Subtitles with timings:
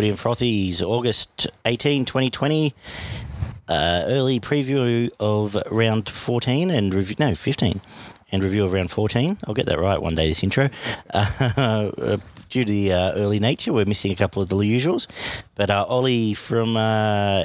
[0.00, 2.72] William Frothy's August 18, 2020.
[3.68, 7.82] Uh, early preview of round 14 and review, no, 15
[8.32, 9.36] and review of round 14.
[9.46, 10.70] I'll get that right one day, this intro.
[11.12, 12.16] Uh,
[12.50, 15.06] due to the uh, early nature, we're missing a couple of the usuals.
[15.54, 17.44] But uh, Ollie from uh,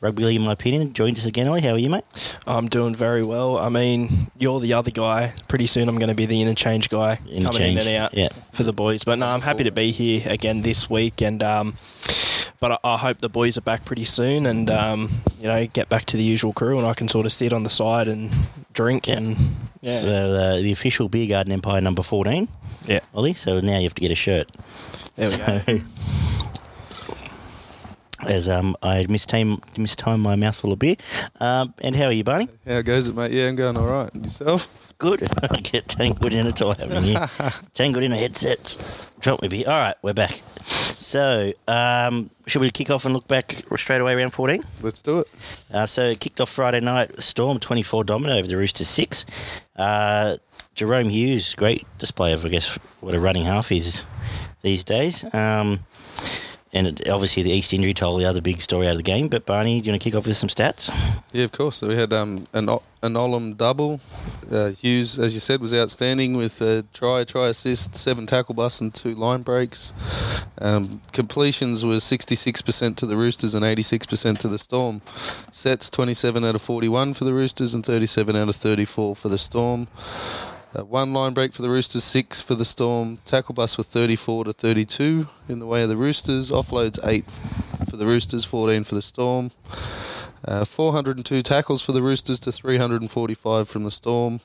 [0.00, 1.46] Rugby League, in my opinion, joined us again.
[1.46, 2.38] Ollie, how are you, mate?
[2.46, 3.58] I'm doing very well.
[3.58, 5.34] I mean, you're the other guy.
[5.48, 8.28] Pretty soon I'm going to be the interchange guy coming in and out yeah.
[8.52, 9.04] for the boys.
[9.04, 11.22] But no, I'm happy to be here again this week.
[11.22, 11.74] And um,
[12.60, 15.88] but I, I hope the boys are back pretty soon and um, you know get
[15.88, 18.30] back to the usual crew and I can sort of sit on the side and
[18.72, 19.16] drink Yeah.
[19.18, 19.36] and
[19.80, 19.90] yeah.
[19.92, 22.48] So uh, the official Beer Garden Empire number 14,
[22.86, 23.00] yeah.
[23.14, 23.32] Ollie.
[23.34, 24.50] So now you have to get a shirt.
[25.14, 25.36] There we
[25.78, 25.84] go.
[28.26, 30.96] As um, I mistime, mistime my mouthful of beer.
[31.38, 32.48] Um, and how are you, Barney?
[32.66, 33.30] How goes it, mate?
[33.30, 34.12] Yeah, I'm going all right.
[34.12, 34.92] And yourself?
[34.98, 35.22] Good.
[35.50, 37.16] I get tangled in a tie, haven't you?
[37.74, 38.76] tangled in a headset.
[39.20, 39.68] Drop me beer.
[39.68, 40.40] All right, we're back.
[40.98, 44.62] So, um, should we kick off and look back straight away around 14?
[44.82, 45.30] Let's do it.
[45.72, 47.16] Uh, so it kicked off Friday night.
[47.22, 49.24] Storm 24 dominant over the Roosters 6.
[49.76, 50.38] Uh,
[50.74, 54.04] Jerome Hughes, great display of, I guess, what a running half is
[54.62, 55.24] these days.
[55.32, 55.80] Um,
[56.72, 59.28] and it, obviously the East injury told the other big story out of the game.
[59.28, 60.90] But Barney, do you want to kick off with some stats?
[61.32, 61.76] Yeah, of course.
[61.76, 62.68] So we had um, an
[63.02, 64.00] an Olam double.
[64.50, 68.80] Uh, Hughes, as you said, was outstanding with a try, try assist, seven tackle busts,
[68.80, 69.92] and two line breaks.
[70.60, 75.00] Um, completions were 66% to the Roosters and 86% to the Storm.
[75.52, 79.38] Sets 27 out of 41 for the Roosters and 37 out of 34 for the
[79.38, 79.86] Storm.
[80.76, 83.18] Uh, one line break for the Roosters, six for the Storm.
[83.24, 86.50] Tackle bus were 34 to 32 in the way of the Roosters.
[86.50, 87.24] Offloads, eight
[87.88, 89.50] for the Roosters, 14 for the Storm.
[90.44, 94.40] Uh, 402 tackles for the Roosters to 345 from the Storm,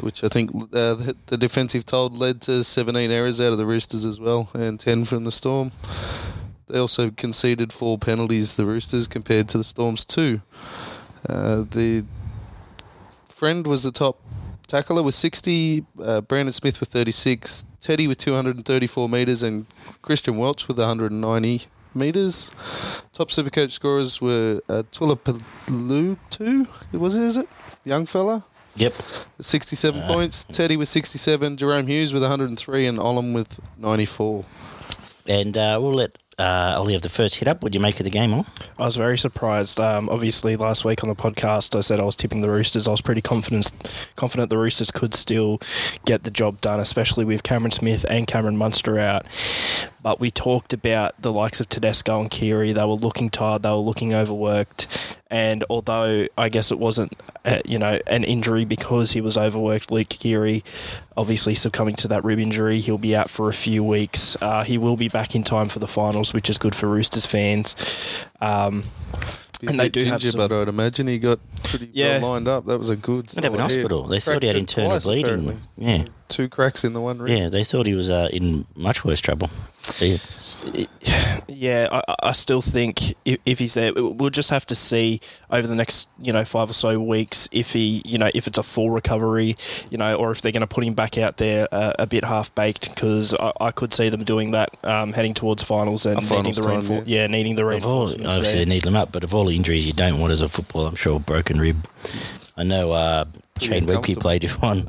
[0.00, 3.66] which I think uh, the, the defensive toll led to 17 errors out of the
[3.66, 5.72] Roosters as well, and 10 from the Storm.
[6.68, 10.42] They also conceded four penalties, the Roosters, compared to the Storm's two.
[11.28, 12.04] Uh, the
[13.26, 14.21] friend was the top
[14.72, 19.66] tackler with 60, uh, Brandon Smith with 36, Teddy with 234 metres, and
[20.00, 22.50] Christian Welch with 190 metres.
[23.12, 27.48] Top Supercoach scorers were uh, Tulipalutu, was it, is it?
[27.84, 28.46] Young fella.
[28.76, 28.94] Yep.
[29.40, 30.44] 67 points.
[30.44, 34.42] Teddy with 67, Jerome Hughes with 103, and Olam with 94.
[35.28, 37.60] And uh, we'll let uh, Ollie have the first hit up.
[37.60, 38.44] Do you make of the game, on?
[38.78, 39.78] I was very surprised.
[39.78, 42.88] Um, obviously, last week on the podcast, I said I was tipping the Roosters.
[42.88, 43.70] I was pretty confident,
[44.16, 45.60] confident the Roosters could still
[46.04, 49.26] get the job done, especially with Cameron Smith and Cameron Munster out.
[50.02, 52.72] But we talked about the likes of Tedesco and Keary.
[52.72, 53.62] They were looking tired.
[53.62, 55.18] They were looking overworked.
[55.30, 59.90] And although I guess it wasn't, uh, you know, an injury because he was overworked,
[59.90, 60.64] Luke Keary,
[61.16, 64.36] obviously succumbing to that rib injury, he'll be out for a few weeks.
[64.42, 67.24] Uh, he will be back in time for the finals, which is good for Roosters
[67.24, 68.26] fans.
[68.40, 68.84] Um,
[69.62, 72.18] Be And they bit do have ginger, some- but I'd imagine he got pretty Yeah.
[72.20, 72.66] well lined up.
[72.66, 73.32] That was a good.
[73.34, 74.02] Went up in hospital.
[74.08, 75.24] They thought he had internal twice, bleeding.
[75.24, 75.56] apparently.
[75.78, 76.04] Yeah.
[76.26, 77.30] Two cracks in the one rib.
[77.38, 79.50] Yeah, they thought he was uh, in much worse trouble.
[80.00, 80.16] Yeah.
[81.48, 85.66] Yeah, I, I still think if, if he's there, we'll just have to see over
[85.66, 88.62] the next you know five or so weeks if he you know if it's a
[88.62, 89.54] full recovery,
[89.90, 92.24] you know, or if they're going to put him back out there uh, a bit
[92.24, 96.22] half baked because I, I could see them doing that um, heading towards finals and
[96.24, 97.26] finals needing the time, reinfor- yeah.
[97.26, 98.64] needing the Of all, obviously there.
[98.64, 100.88] they need them up, but of all the injuries you don't want as a footballer,
[100.88, 101.86] I'm sure broken rib.
[102.56, 103.24] I know uh,
[103.62, 104.22] Shane Webcke uncomfortable.
[104.22, 104.84] played with one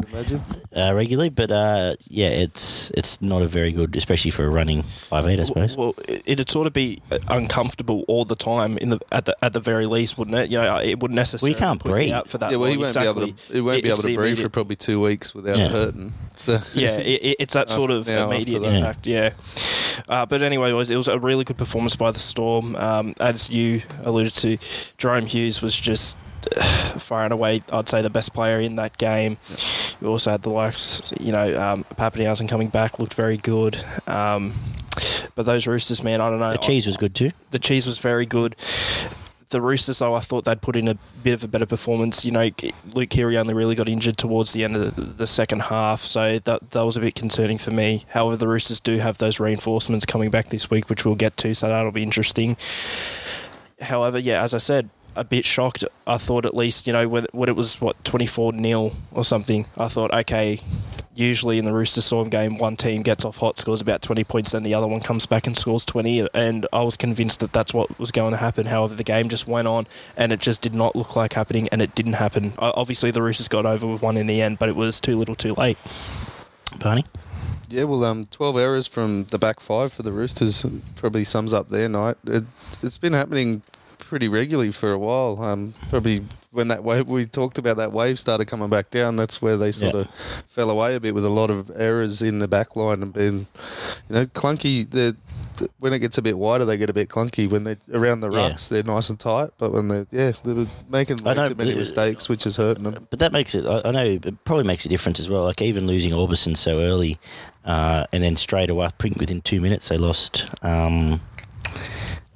[0.76, 4.82] uh, regularly, but uh, yeah, it's it's not a very good, especially for a running
[4.82, 5.78] five eight, I suppose.
[5.78, 9.36] Well, it- it'd sort of be uh, uncomfortable all the time in the at the
[9.42, 10.50] at the very least, wouldn't it?
[10.50, 11.54] You know, it wouldn't necessarily.
[11.58, 12.12] can't put you breathe.
[12.14, 12.52] out for that.
[12.52, 13.26] Yeah, well, he won't exactly.
[13.26, 13.54] be able to.
[13.54, 15.70] He won't It- be able to breathe for probably two weeks without Yeah.
[15.70, 16.14] hurting.
[16.36, 18.76] So yeah, it, it- it's that sort of immediate after that.
[18.78, 19.08] impact.
[19.08, 19.30] Yeah.
[20.10, 22.76] Uh, but anyway, it was, it was a really good performance by the Storm.
[22.76, 24.58] Um, as you alluded to,
[24.98, 26.18] Jerome Hughes was just
[26.56, 26.62] uh,
[27.00, 29.38] far and away, I'd say, the best player in that game.
[30.02, 33.78] We also had the likes, you know, um, Papenhuyzen coming back looked very good.
[34.08, 34.54] Um,
[35.36, 36.52] but those Roosters, man, I don't know.
[36.52, 37.32] The cheese was good too.
[37.52, 38.56] the cheese was very good.
[39.54, 42.26] The Roosters, though, I thought they'd put in a bit of a better performance.
[42.26, 42.50] You know,
[42.94, 46.40] Luke Keary only really got injured towards the end of the, the second half, so
[46.40, 48.04] that that was a bit concerning for me.
[48.10, 51.54] However, the Roosters do have those reinforcements coming back this week, which we'll get to,
[51.54, 52.58] so that'll be interesting.
[53.80, 55.86] However, yeah, as I said, a bit shocked.
[56.08, 59.68] I thought at least, you know, when, when it was, what, 24 0 or something,
[59.78, 60.60] I thought, okay,
[61.16, 64.52] usually in the Rooster Storm game, one team gets off hot, scores about 20 points,
[64.52, 66.28] then the other one comes back and scores 20.
[66.34, 68.68] And I was convinced that that's what was going to happen.
[68.68, 69.88] However, the game just went on
[70.18, 72.54] and it just did not look like happening, and it didn't happen.
[72.58, 75.36] Obviously, the Roosters got over with one in the end, but it was too little
[75.36, 75.78] too late.
[76.80, 77.06] Barney?
[77.70, 81.70] Yeah, well, um, 12 errors from the back five for the Roosters probably sums up
[81.70, 82.18] their night.
[82.26, 82.44] It,
[82.82, 83.64] it's been happening
[83.98, 85.42] pretty regularly for a while.
[85.42, 86.22] Um, probably
[86.54, 89.72] when that wave we talked about that wave started coming back down, that's where they
[89.72, 90.02] sort Yeah.
[90.02, 90.10] of
[90.48, 93.48] fell away a bit with a lot of errors in the back line and been,
[94.08, 94.90] you know, clunky.
[94.90, 95.16] The
[95.80, 97.48] when it gets a bit wider, they get a bit clunky.
[97.50, 98.50] When they're around the Yeah.
[98.50, 99.50] rucks, they're nice and tight.
[99.58, 102.58] But when they, yeah, they were making way know, too many uh, mistakes, which is
[102.58, 103.08] hurting them.
[103.10, 103.66] But that makes it.
[103.66, 105.44] I, I know it probably makes a difference as well.
[105.44, 107.20] Like even losing Aubusson so early,
[107.66, 111.20] uh, and then straight away, I think within two minutes they lost um,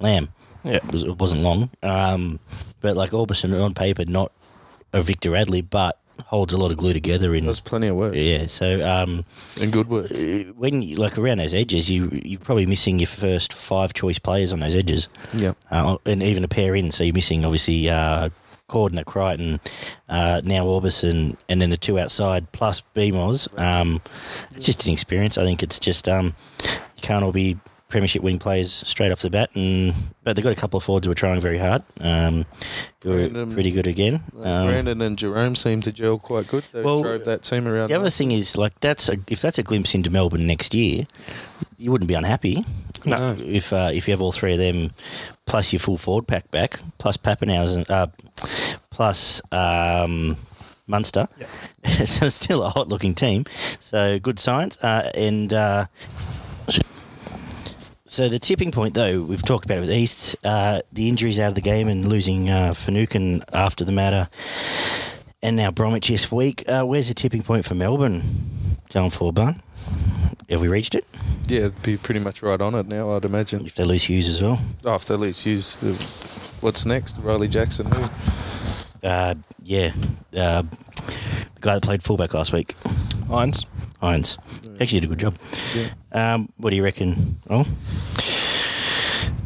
[0.00, 0.28] Lamb.
[0.68, 0.76] Yeah.
[0.76, 2.38] It, was, it wasn't long, um,
[2.80, 4.32] but like Aubusson on paper, not
[4.92, 7.46] a Victor Radley, but holds a lot of glue together in.
[7.46, 9.24] That's plenty of work Yeah, so um,
[9.60, 10.10] and good work.
[10.10, 14.18] uh, when you like around those edges, you you're probably missing your first five choice
[14.18, 15.52] players on those edges, Yeah.
[15.70, 16.90] uh, and even a pair in.
[16.90, 18.30] So you're missing obviously uh,
[18.68, 19.60] Cordner at Crichton,
[20.08, 23.48] uh, now Orbison, and then the two outside plus BMOS.
[23.58, 24.00] Um,
[24.56, 25.38] it's just an experience.
[25.38, 26.34] I think it's just um,
[26.64, 27.56] you can't all be
[27.88, 31.06] premiership winning players straight off the bat, and but they've got a couple of forwards
[31.06, 31.82] who are trying very hard.
[32.00, 32.44] Um,
[33.02, 34.20] who are Brandon- pretty good again.
[34.38, 36.64] Uh, Um, Brandon and Jerome seem to gel quite good.
[36.72, 37.88] They Well, drove that team around.
[37.88, 41.06] The other thing is, like, that's a, if that's a glimpse into Melbourne next year,
[41.78, 42.64] you wouldn't be unhappy.
[43.06, 43.36] No.
[43.40, 44.90] If uh, if you have all three of them,
[45.46, 48.08] plus your full forward pack back, plus Papenhuyzen, uh,
[48.90, 50.36] plus um,
[50.86, 51.28] Munster,
[51.84, 53.44] it's still a hot looking team.
[53.80, 54.76] So good signs.
[54.78, 55.86] Uh, and uh,
[58.08, 61.48] so the tipping point, though, we've talked about it with East, uh, the injuries out
[61.48, 64.28] of the game and losing uh, Finucane after the matter,
[65.42, 66.64] and now Bromwich this week.
[66.66, 68.22] Uh, where's the tipping point for Melbourne
[68.92, 69.62] going forward, Bun?
[70.48, 71.04] Have we reached it?
[71.46, 73.66] Yeah, it'd be pretty much right on it now, I'd imagine.
[73.66, 75.92] If they lose Hughes as well, After at least use the
[76.64, 77.86] what's next, Riley Jackson.
[77.86, 78.04] Who?
[79.02, 79.92] uh, yeah,
[80.36, 82.74] uh, the guy that played fullback last week,
[83.28, 83.66] Hynes.
[84.02, 84.38] Hynes,
[84.80, 85.34] actually did a good job.
[86.12, 87.14] Um, what do you reckon?
[87.50, 87.64] Oh,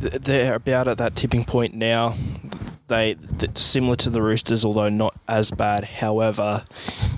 [0.00, 2.14] They're about at that tipping point now.
[2.88, 5.84] They th- similar to the Roosters, although not as bad.
[5.84, 6.64] However,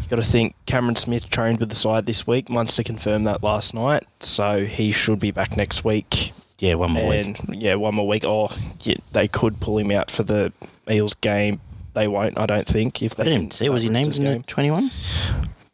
[0.02, 2.48] you got to think Cameron Smith trained with the side this week.
[2.48, 6.32] Munster confirmed that last night, so he should be back next week.
[6.58, 7.58] yeah, one more and week.
[7.62, 8.24] yeah, one more week.
[8.24, 8.48] Oh,
[8.82, 10.52] yeah, they could pull him out for the
[10.88, 11.60] Eels game.
[11.94, 13.02] They won't, I don't think.
[13.02, 13.68] If they I didn't see.
[13.68, 14.40] Was he named in game.
[14.42, 14.90] the twenty-one?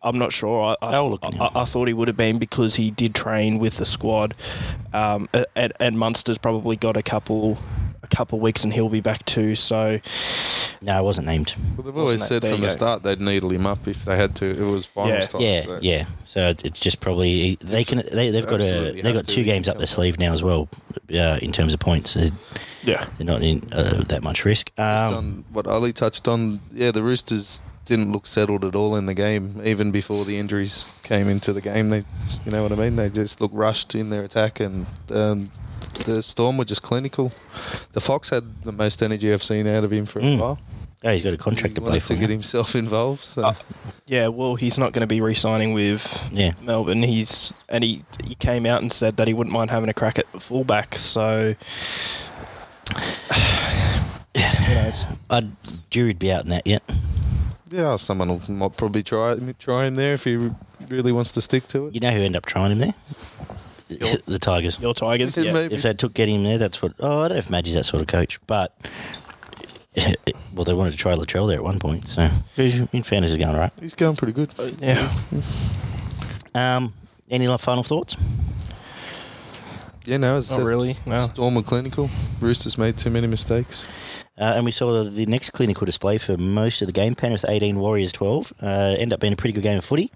[0.02, 0.62] I'm not sure.
[0.62, 1.28] I, I, I'll look I.
[1.28, 4.34] I, I thought he would have been because he did train with the squad,
[4.92, 7.58] um, and, and Munster's probably got a couple,
[8.02, 9.54] a couple weeks, and he'll be back too.
[9.54, 10.00] So
[10.82, 11.54] No, I wasn't named.
[11.76, 12.72] Well, they've always said that- from the go.
[12.72, 14.46] start they'd needle him up if they had to.
[14.46, 15.26] It was finals Yeah.
[15.28, 15.42] time.
[15.42, 15.78] Yeah, so.
[15.82, 16.04] yeah.
[16.24, 19.76] So it's just probably they can they, they've got a they've got two games up
[19.76, 20.68] their sleeve now as well,
[21.14, 22.14] uh, in terms of points.
[22.14, 22.30] They're
[22.82, 24.72] yeah, they're not in uh, that much risk.
[24.78, 28.94] Just Um, on what Ali touched on, yeah, the Roosters didn't look settled at all
[28.96, 31.90] in the game, even before the injuries came into the game.
[31.90, 32.04] They,
[32.44, 32.96] you know what I mean?
[32.96, 35.50] They just looked rushed in their attack, and um,
[36.04, 37.32] the Storm were just clinical.
[37.92, 40.38] The Fox had the most energy I've seen out of him for Mm.
[40.38, 40.58] a while.
[41.04, 42.08] oh, he's got a contract to play for.
[42.08, 43.22] to get himself involved.
[43.22, 43.42] So.
[43.44, 43.54] Uh,
[44.06, 44.28] yeah.
[44.28, 46.52] Well, he's not going to be re-signing with Yeah.
[46.62, 47.02] Melbourne.
[47.02, 50.18] He's and he, he came out and said that he wouldn't mind having a crack
[50.18, 50.94] at fullback.
[50.96, 51.54] So.
[54.36, 55.06] Who knows?
[55.30, 55.50] I'd
[55.90, 56.82] Jury'd be out in that yet.
[57.70, 60.50] Yeah, someone will might probably try try him there if he
[60.88, 61.94] really wants to stick to it.
[61.94, 62.94] You know who ended up trying him there?
[63.88, 64.80] Your- the Tigers.
[64.80, 65.36] Your Tigers.
[65.36, 65.52] Yeah.
[65.52, 66.92] may- If they took getting him there, that's what.
[67.00, 68.74] Oh, I don't know if Madgy's that sort of coach, but
[70.54, 72.08] well, they wanted to try Latrell there at one point.
[72.08, 72.22] So
[72.56, 73.72] in fairness, is going all right.
[73.80, 74.52] He's going pretty good.
[74.80, 75.10] Yeah.
[76.54, 76.92] Um,
[77.30, 78.16] any like final thoughts?
[80.06, 81.16] Yeah, no, it's Not really, no.
[81.18, 82.08] Storm were clinical.
[82.40, 83.86] Roosters made too many mistakes.
[84.40, 87.14] Uh, and we saw the next clinical display for most of the game.
[87.14, 88.54] Penrith 18, Warriors 12.
[88.62, 88.66] Uh,
[88.98, 90.10] end up being a pretty good game of footy.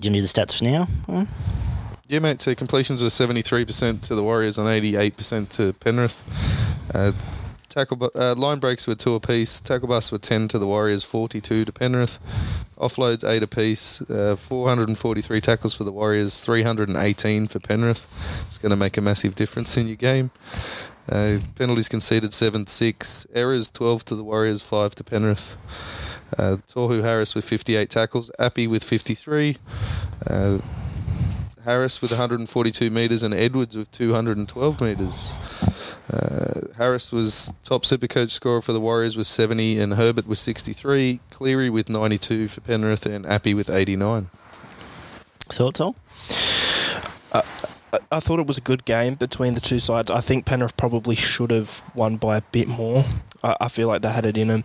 [0.00, 0.84] Do you need the stats for now?
[1.06, 1.24] Hmm?
[2.06, 2.40] Yeah, mate.
[2.40, 6.20] So completions were seventy three percent to the Warriors and eighty eight percent to Penrith.
[6.94, 7.12] Uh,
[7.68, 9.60] tackle uh, line breaks were two apiece.
[9.60, 12.18] Tackle busts were ten to the Warriors, forty two to Penrith.
[12.76, 14.02] Offloads eight apiece.
[14.02, 17.60] Uh, Four hundred and forty three tackles for the Warriors, three hundred and eighteen for
[17.60, 18.06] Penrith.
[18.46, 20.32] It's going to make a massive difference in your game.
[21.08, 23.26] Uh, penalties conceded seven six.
[23.34, 25.56] Errors twelve to the Warriors, five to Penrith.
[26.38, 29.56] Uh, Tohu Harris with 58 tackles, Api with 53,
[30.30, 30.58] uh,
[31.64, 35.38] Harris with 142 metres, and Edwards with 212 metres.
[36.10, 40.38] Uh, Harris was top super coach scorer for the Warriors with 70, and Herbert with
[40.38, 44.30] 63, Cleary with 92 for Penrith, and Api with 89.
[45.50, 45.96] Thoughts all?
[47.34, 47.42] I,
[48.10, 50.10] I thought it was a good game between the two sides.
[50.10, 53.04] I think Penrith probably should have won by a bit more.
[53.42, 54.64] I, I feel like they had it in them.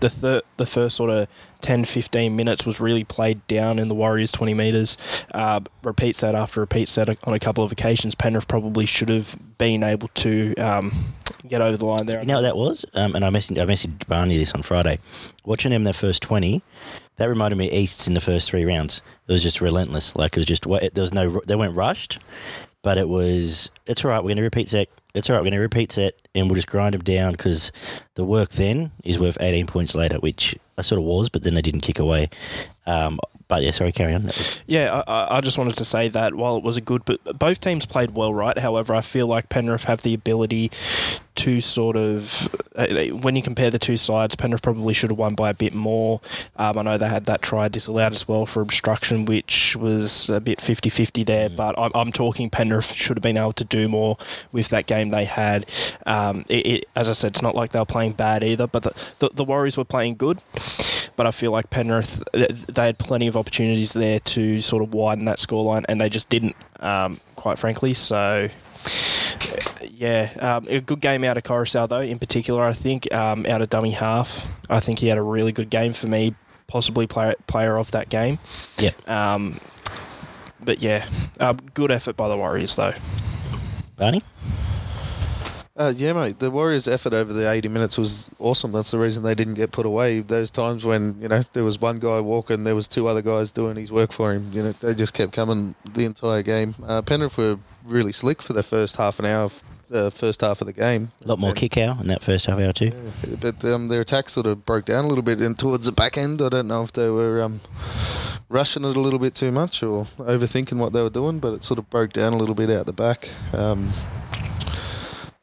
[0.00, 1.28] the thir- the first sort of
[1.60, 4.98] 10, 15 minutes was really played down in the Warriors 20 metres.
[5.32, 8.14] Uh, repeats that after repeats that on a couple of occasions.
[8.14, 10.92] Penrith probably should have been able to um,
[11.48, 12.20] get over the line there.
[12.20, 12.84] You know what that was?
[12.94, 14.98] Um, and I messaged, I messaged Barney this on Friday.
[15.44, 16.60] Watching them their first 20,
[17.16, 19.00] that reminded me of Easts in the first three rounds.
[19.28, 20.16] It was just relentless.
[20.16, 22.18] Like, it was just, there was no, they weren't rushed,
[22.84, 24.88] but it was, it's all right, we're going to repeat set.
[25.14, 27.72] It's all right, we're going to repeat set and we'll just grind them down because
[28.14, 31.54] the work then is worth 18 points later, which I sort of was, but then
[31.54, 32.28] they didn't kick away.
[32.86, 34.24] Um, but yeah, sorry, carry on.
[34.66, 37.58] Yeah, I, I, just wanted to say that while it was a good, but both
[37.60, 38.58] teams played well, right?
[38.58, 40.70] However, I feel like Penrith have the ability
[41.36, 45.34] to sort of, uh, when you compare the two sides, Penrith probably should have won
[45.34, 46.20] by a bit more.
[46.56, 50.40] Um, I know they had that try disallowed as well for obstruction, which was a
[50.40, 51.56] bit 50 50 there, mm.
[51.56, 54.16] but I'm, I'm, talking Penrith should have been able to do more
[54.52, 55.66] with that game they had.
[56.06, 58.84] Um, it, it, as I said, it's not like they were playing bad either, but
[58.84, 60.40] the, the, the Warriors were playing good
[61.16, 65.26] but I feel like Penrith they had plenty of opportunities there to sort of widen
[65.26, 67.94] that scoreline, and they just didn't, um, quite frankly.
[67.94, 68.48] So.
[69.82, 72.00] Yeah, um, a good game out of Koroisau though.
[72.00, 75.52] In particular, I think um, out of dummy half, I think he had a really
[75.52, 76.34] good game for me.
[76.66, 78.38] Possibly player player of that game.
[78.78, 78.92] Yeah.
[79.06, 79.56] Um,
[80.64, 81.06] but yeah,
[81.38, 82.94] uh, good effort by the Warriors though.
[83.96, 84.22] Barney.
[85.76, 86.38] Uh, yeah, mate.
[86.38, 88.70] The Warriors' effort over the 80 minutes was awesome.
[88.70, 90.20] That's the reason they didn't get put away.
[90.20, 93.50] Those times when you know there was one guy walking, there was two other guys
[93.50, 94.50] doing his work for him.
[94.52, 96.76] You know, they just kept coming the entire game.
[96.86, 99.50] Uh, Penrith were really slick for the first half an hour.
[99.90, 101.12] The uh, first half of the game.
[101.24, 102.90] A lot more and, kick out in that first half hour too.
[103.26, 105.92] Yeah, but um, their attack sort of broke down a little bit, and towards the
[105.92, 107.60] back end, I don't know if they were um,
[108.48, 111.64] rushing it a little bit too much or overthinking what they were doing, but it
[111.64, 113.28] sort of broke down a little bit out the back.
[113.52, 113.90] Um,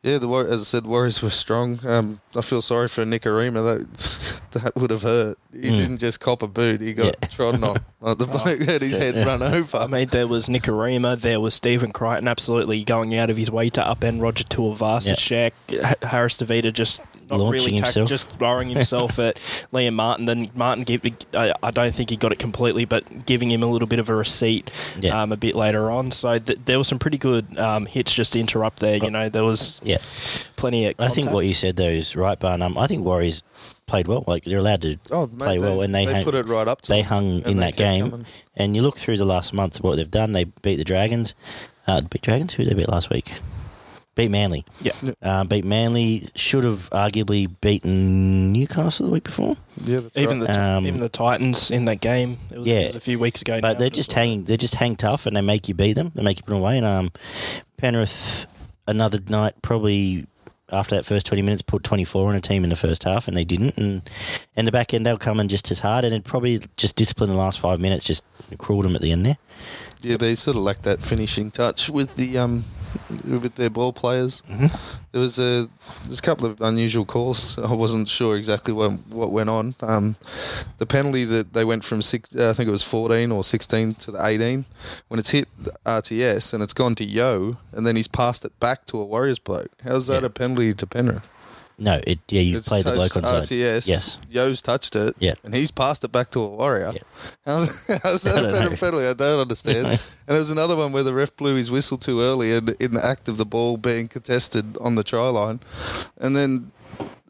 [0.04, 1.80] yeah, the as I said, Warriors were strong.
[1.86, 3.64] Um, I feel sorry for Nikorima.
[3.64, 5.38] That that would have hurt.
[5.54, 5.78] He mm.
[5.78, 7.28] didn't just cop a boot; he got yeah.
[7.28, 7.78] trodden on.
[8.02, 9.26] Like the bloke oh, had his yeah, head yeah.
[9.26, 9.78] run over.
[9.78, 13.70] I mean, there was Nikorima, there was Stephen Crichton, absolutely going out of his way
[13.70, 15.52] to upend Roger Tuivasa-Sheck.
[15.68, 15.94] Yeah.
[16.02, 18.10] Harris Tavita just not Launching really himself.
[18.10, 19.36] just throwing himself at
[19.74, 20.26] Liam Martin.
[20.26, 23.68] Then Martin, give, I, I, don't think he got it completely, but giving him a
[23.68, 24.70] little bit of a receipt
[25.00, 25.22] yeah.
[25.22, 26.12] um, a bit later on.
[26.12, 28.98] So th- there were some pretty good um, hits just to interrupt there.
[28.98, 29.98] You know, there was yeah
[30.58, 30.98] plenty of.
[30.98, 31.12] Contact.
[31.12, 33.44] I think what you said though is right, but um, I think Warriors
[33.88, 34.24] played well.
[34.28, 36.68] Like they're allowed to oh, mate, play well, and they, they hung, put it right
[36.68, 36.82] up.
[36.84, 38.26] they hung in that game, coming.
[38.56, 40.34] and you look through the last month what they've done.
[40.34, 41.34] They beat the Dragons.
[41.88, 42.54] Uh, beat Dragons.
[42.54, 43.32] Who did they beat last week?
[44.22, 44.66] Beat Manly.
[44.82, 44.92] Yeah.
[45.24, 46.26] Um, beat Manly.
[46.36, 49.56] Should have arguably beaten Newcastle the week before.
[49.82, 50.48] Yeah, even right.
[50.48, 52.38] the um, even the Titans in that game.
[52.52, 53.60] It was, yeah, it was a few weeks ago.
[53.62, 54.44] But they're just hanging.
[54.44, 56.12] They're just hang tough, and they make you beat them.
[56.14, 56.78] They make you put them away.
[56.78, 57.12] And um,
[57.78, 58.46] Penrith
[58.88, 60.28] another night probably
[60.72, 63.38] after that first 20 minutes put 24 on a team in the first half and
[63.38, 64.02] they didn't and
[64.56, 67.30] in the back end they'll come in just as hard and it probably just discipline
[67.30, 68.24] the last five minutes just
[68.58, 69.38] crawled them at the end there
[70.02, 72.64] yeah they sort of lack that finishing touch with the um
[73.24, 74.42] with their ball players.
[74.50, 74.68] Mm-hmm.
[75.12, 75.68] There was a
[76.06, 77.58] there's a couple of unusual calls.
[77.72, 79.76] I wasn't sure exactly what what went on.
[79.82, 80.16] Um,
[80.78, 83.94] the penalty that they went from six, uh, I think it was 14 or 16
[83.96, 84.66] to the 18.
[85.08, 85.48] When it's hit
[85.86, 89.40] RTS and it's gone to Yeo, and then he's passed it back to a Warriors
[89.40, 89.72] bloke.
[89.84, 90.28] How's that yeah.
[90.28, 91.28] a penalty to Penrith?
[91.82, 93.46] No, it yeah, you played the bloke on RTS.
[93.46, 93.90] Side.
[93.90, 95.16] Yes, Yeo's touched it.
[95.18, 96.92] Yeah, and he's passed it back to a warrior.
[96.94, 97.02] Yeah.
[97.44, 99.08] How's, how's that a better penalty?
[99.08, 99.88] I don't understand.
[99.88, 102.92] and there was another one where the ref blew his whistle too early in, in
[102.92, 105.60] the act of the ball being contested on the try line,
[106.18, 106.72] and then.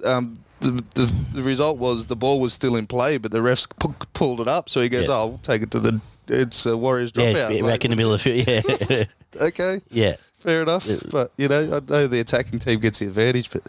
[0.03, 3.67] Um, the, the, the, result was the ball was still in play, but the refs
[3.81, 4.69] p- pulled it up.
[4.69, 5.13] So he goes, yeah.
[5.13, 8.13] "Oh, I'll take it to the it's a Warriors dropout." Yeah, back in the middle
[8.13, 8.47] of it.
[8.47, 9.05] Yeah.
[9.41, 9.81] okay.
[9.89, 10.17] Yeah.
[10.41, 13.61] Fair enough, but you know, I know the attacking team gets the advantage, but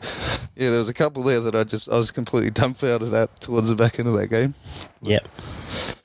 [0.57, 3.69] yeah, there was a couple there that I just I was completely dumbfounded at towards
[3.69, 4.55] the back end of that game.
[5.03, 5.29] Yep.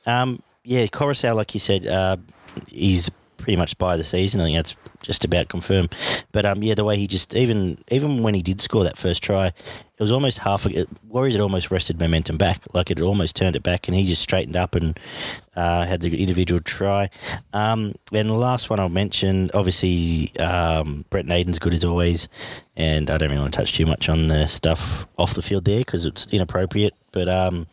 [0.05, 2.17] Um, yeah, Koroisau, like you said, uh,
[2.67, 4.41] he's pretty much by the season.
[4.41, 4.75] I think that's
[5.07, 5.87] just about confirm.
[6.31, 9.23] But um, yeah, the way he just even even when he did score that first
[9.23, 10.65] try, it was almost half.
[10.65, 14.55] Had almost wrested momentum back, like it almost turned it back, and he just straightened
[14.55, 14.99] up and
[15.55, 17.09] uh, had the individual try.
[17.53, 22.27] Um, and the last one I'll mention, obviously, um, Brent Naden's good as always,
[22.75, 25.65] and I don't really want to touch too much on the stuff off the field
[25.65, 26.93] there because it's inappropriate.
[27.17, 27.65] But um,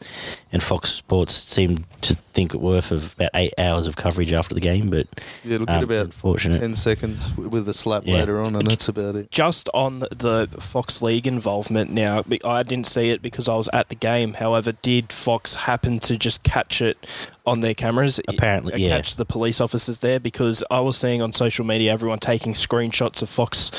[0.52, 4.54] and Fox Sports seemed to think it worth of about eight hours of coverage after
[4.54, 4.88] the game.
[4.88, 5.06] But
[5.44, 8.14] yeah, it'll get um, about ten seconds with a slap yeah.
[8.14, 9.30] later on, and that's about it.
[9.30, 13.90] Just on the Fox League involvement now, I didn't see it because I was at
[13.90, 14.32] the game.
[14.32, 16.96] However, did Fox happen to just catch it
[17.44, 18.18] on their cameras.
[18.26, 18.96] Apparently, yeah.
[18.96, 23.20] Catch the police officers there because I was seeing on social media everyone taking screenshots
[23.20, 23.70] of Fox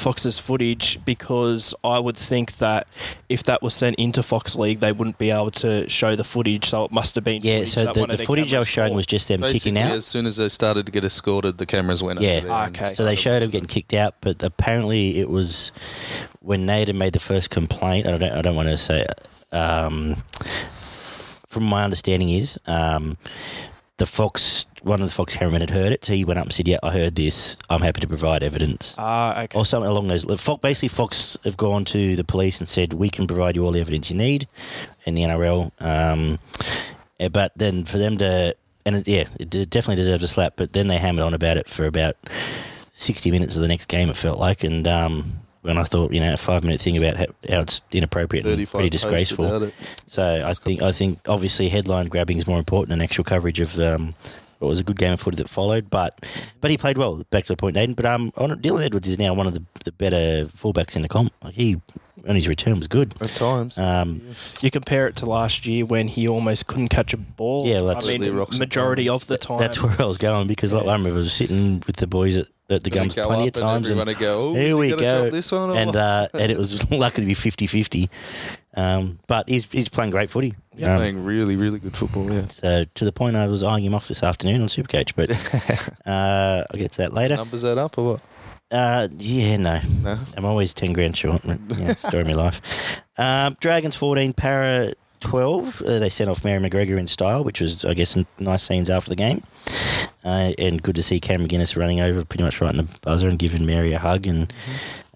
[0.00, 2.90] Fox's footage because I would think that
[3.28, 6.64] if that was sent into Fox League, they wouldn't be able to show the footage.
[6.64, 9.06] So it must have been Yeah, footage so the, the footage I was showing was
[9.06, 9.92] just them Basically, kicking out.
[9.92, 12.38] as soon as they started to get escorted, the cameras went Yeah.
[12.38, 12.66] over there.
[12.68, 12.94] Okay.
[12.94, 15.70] So they showed them watching getting kicked out, but apparently it was
[16.40, 18.06] when Naden made the first complaint.
[18.06, 19.06] I don't, I don't want to say.
[19.52, 20.16] Um,
[21.46, 23.16] from my understanding, is um,
[24.00, 26.52] the Fox one of the Fox cameramen had heard it, so he went up and
[26.54, 27.58] said, "Yeah, I heard this.
[27.68, 29.58] I'm happy to provide evidence." Ah, okay.
[29.58, 30.24] or something along those.
[30.40, 33.72] Fox, basically, Fox have gone to the police and said we can provide you all
[33.72, 34.48] the evidence you need
[35.04, 35.70] in the NRL.
[35.80, 36.38] Um,
[37.20, 40.54] eh, but then for them to and it, yeah, it definitely deserves a slap.
[40.56, 42.16] But then they hammered on about it for about
[42.92, 44.08] sixty minutes of the next game.
[44.08, 45.24] It felt like, and um,
[45.62, 48.68] when I thought you know a five minute thing about how, how it's inappropriate and
[48.68, 49.70] pretty disgraceful.
[50.06, 53.78] So I think I think obviously headline grabbing is more important than actual coverage of
[53.78, 54.14] um,
[54.58, 55.90] what was a good game of footy that followed.
[55.90, 56.26] But
[56.60, 57.22] but he played well.
[57.30, 57.96] Back to the point, Aiden.
[57.96, 61.32] But um, Dylan Edwards is now one of the, the better fullbacks in the comp.
[61.42, 61.80] Like he
[62.28, 63.14] on his return was good.
[63.22, 63.78] At times.
[63.78, 64.62] Um, Yes.
[64.62, 67.66] You compare it to last year when he almost couldn't catch a ball.
[67.66, 69.58] Yeah, well, that's- I mean, Absolutely rocks and majority of the time.
[69.58, 72.36] that's where I was going because like, I remember I was sitting with the boys
[72.36, 73.90] at, at the And go plenty of and times.
[73.90, 75.30] And, everyone would go, oh, Here we go.
[75.30, 78.08] This one and uh, and it was lucky to be 50-50.
[78.76, 80.54] Um, but he's he's playing great footy.
[80.76, 82.32] He's Um, playing really, really good football.
[82.32, 82.46] Yeah.
[82.46, 85.30] so to the point I was eyeing him off this afternoon on Supercoach, but
[86.06, 87.36] uh, I'll get to that later.
[87.36, 88.20] Numbers that up or what?
[88.70, 89.80] Uh, yeah, no.
[90.02, 90.16] No.
[90.36, 91.42] I'm always 10 grand short.
[91.44, 93.02] Yeah, story of my life.
[93.18, 95.82] Um, Dragons 14, Para 12.
[95.82, 98.90] Uh, they sent off Mary McGregor in style, which was, I guess, some nice scenes
[98.90, 99.42] after the game.
[100.24, 103.28] Uh, and good to see Cam McInnes running over pretty much right in the buzzer
[103.28, 104.26] and giving Mary a hug.
[104.26, 104.52] And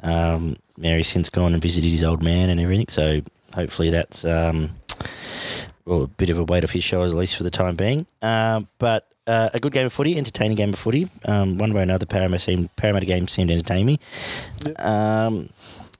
[0.02, 2.88] um, Mary's since gone and visited his old man and everything.
[2.88, 3.20] So
[3.54, 4.70] hopefully that's um,
[5.84, 8.06] well, a bit of a weight off his shoulders, at least for the time being.
[8.22, 11.06] Um, but uh, a good game of footy, entertaining game of footy.
[11.24, 13.98] Um, one way or another, Parramatta, seemed, Parramatta game seemed to entertain me.
[14.76, 15.48] Um,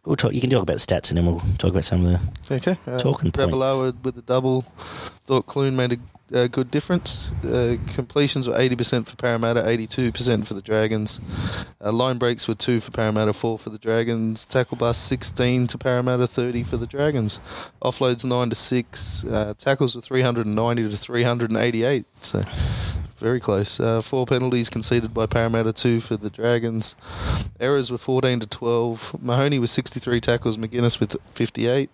[0.04, 0.32] we'll talk.
[0.32, 2.12] You can talk about the stats, and then we'll talk about some of
[2.48, 2.54] the.
[2.56, 2.76] Okay.
[2.86, 3.52] Uh, Talking points.
[3.52, 4.62] Ravalawa with the double.
[4.62, 5.98] Thought Clune made
[6.32, 7.32] a, a good difference.
[7.44, 11.20] Uh, completions were 80% for Parramatta, 82% for the Dragons.
[11.82, 14.44] Uh, line breaks were 2 for Parramatta, 4 for the Dragons.
[14.44, 17.40] Tackle bust 16 to Parramatta, 30 for the Dragons.
[17.82, 19.24] Offloads 9 to 6.
[19.24, 22.04] Uh, tackles were 390 to 388.
[22.20, 22.42] So
[23.24, 23.80] very close.
[23.80, 26.94] Uh, four penalties conceded by Parramatta, two for the Dragons.
[27.58, 29.22] Errors were 14 to 12.
[29.22, 31.88] Mahoney with 63 tackles, McInnes with 58.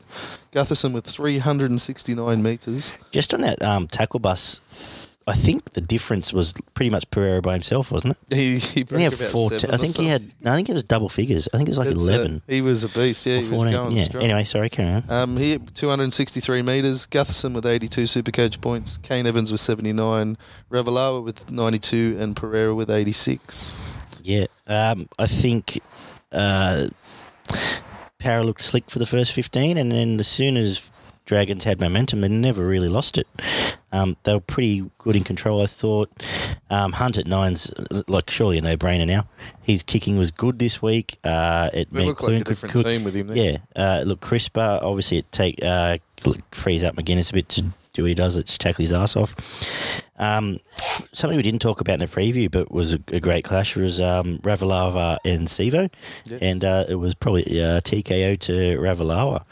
[0.50, 2.98] Gutherson with 369 metres.
[3.12, 4.99] Just on that um, tackle bus,
[5.30, 8.34] I think the difference was pretty much Pereira by himself, wasn't it?
[8.34, 9.50] He, he he about four?
[9.50, 10.22] seven I think he had.
[10.44, 11.48] I think it was double figures.
[11.54, 12.42] I think it was like That's eleven.
[12.48, 12.52] it.
[12.52, 13.36] He was a beast, yeah.
[13.38, 13.72] He was 14.
[13.72, 14.04] going yeah.
[14.04, 14.24] strong.
[14.24, 15.04] Anyway, sorry, carry on.
[15.08, 17.06] Um, he hit 263 metres.
[17.06, 18.98] Gutherson with 82 Supercoach points.
[18.98, 20.36] Kane Evans with 79.
[20.68, 22.16] Ravalawa with 92.
[22.18, 23.78] And Pereira with 86.
[24.22, 25.80] Yeah, um, I think
[26.32, 26.88] uh,
[28.18, 30.90] Para looked slick for the first 15, and then as soon as
[31.30, 33.28] Dragons had momentum, and never really lost it.
[33.92, 36.10] Um, they were pretty good in control, I thought.
[36.70, 37.70] Um, Hunt at nine's
[38.08, 39.28] like surely a no-brainer now.
[39.62, 41.18] His kicking was good this week.
[41.22, 43.36] Uh, it They meant look like different could- team with him there.
[43.36, 44.80] Yeah, uh, look crisper.
[44.82, 45.98] Obviously, it take uh,
[46.50, 47.62] frees up McInnes a bit to
[47.92, 48.34] do what he does.
[48.34, 50.02] It's tackle his ass off.
[50.18, 50.58] Um,
[51.12, 54.00] something we didn't talk about in the preview, but was a, a great clash was
[54.00, 55.92] um, Ravalawa and Sivo,
[56.24, 56.42] Yes.
[56.42, 59.44] and uh, it was probably uh, TKO to Ravalawa.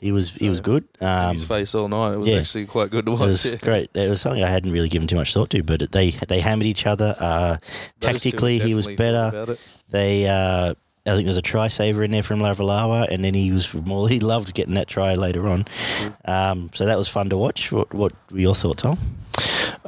[0.00, 0.84] He was he was good.
[1.00, 2.12] Um, his face all night.
[2.12, 2.38] It was yeah.
[2.38, 3.28] actually quite good to it watch.
[3.28, 3.56] was yeah.
[3.56, 3.90] great.
[3.94, 6.66] It was something I hadn't really given too much thought to, but they they hammered
[6.66, 7.16] each other.
[7.18, 7.56] Uh,
[8.00, 9.56] tactically, he was better.
[9.90, 10.74] They, uh,
[11.06, 14.08] I think there's a try saver in there from Ravalawa, and then he was more.
[14.08, 15.64] He loved getting that try later on.
[16.24, 17.72] Um, so that was fun to watch.
[17.72, 18.98] What, what were your thoughts on?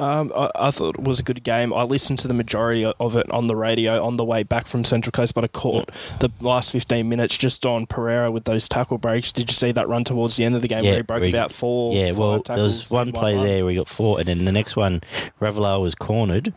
[0.01, 1.75] Um, I, I thought it was a good game.
[1.75, 4.83] I listened to the majority of it on the radio on the way back from
[4.83, 5.89] Central Coast, but I caught
[6.21, 9.31] the last 15 minutes just on Pereira with those tackle breaks.
[9.31, 11.23] Did you see that run towards the end of the game Yeah, where he broke
[11.25, 11.93] he- about four?
[11.93, 13.45] yeah, well, there was one play run?
[13.45, 15.01] there where he got four, and then the next one,
[15.41, 16.55] Ravelar was cornered.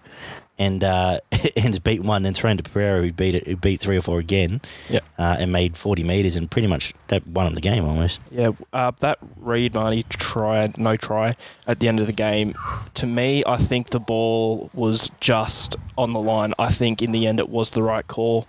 [0.60, 1.18] And uh,
[1.56, 4.20] ends beat one and thrown to Pereira, who beat it, who beat three or four
[4.20, 5.00] again, Yeah.
[5.18, 8.22] uh, and made forty meters, and pretty much that won him the game almost.
[8.32, 11.36] Yeah, uh, that Reed Mahoney try, no try
[11.66, 12.54] at the end of the game.
[12.94, 16.54] To me, I think the ball was just on the line.
[16.60, 18.44] I think in the end it was the right call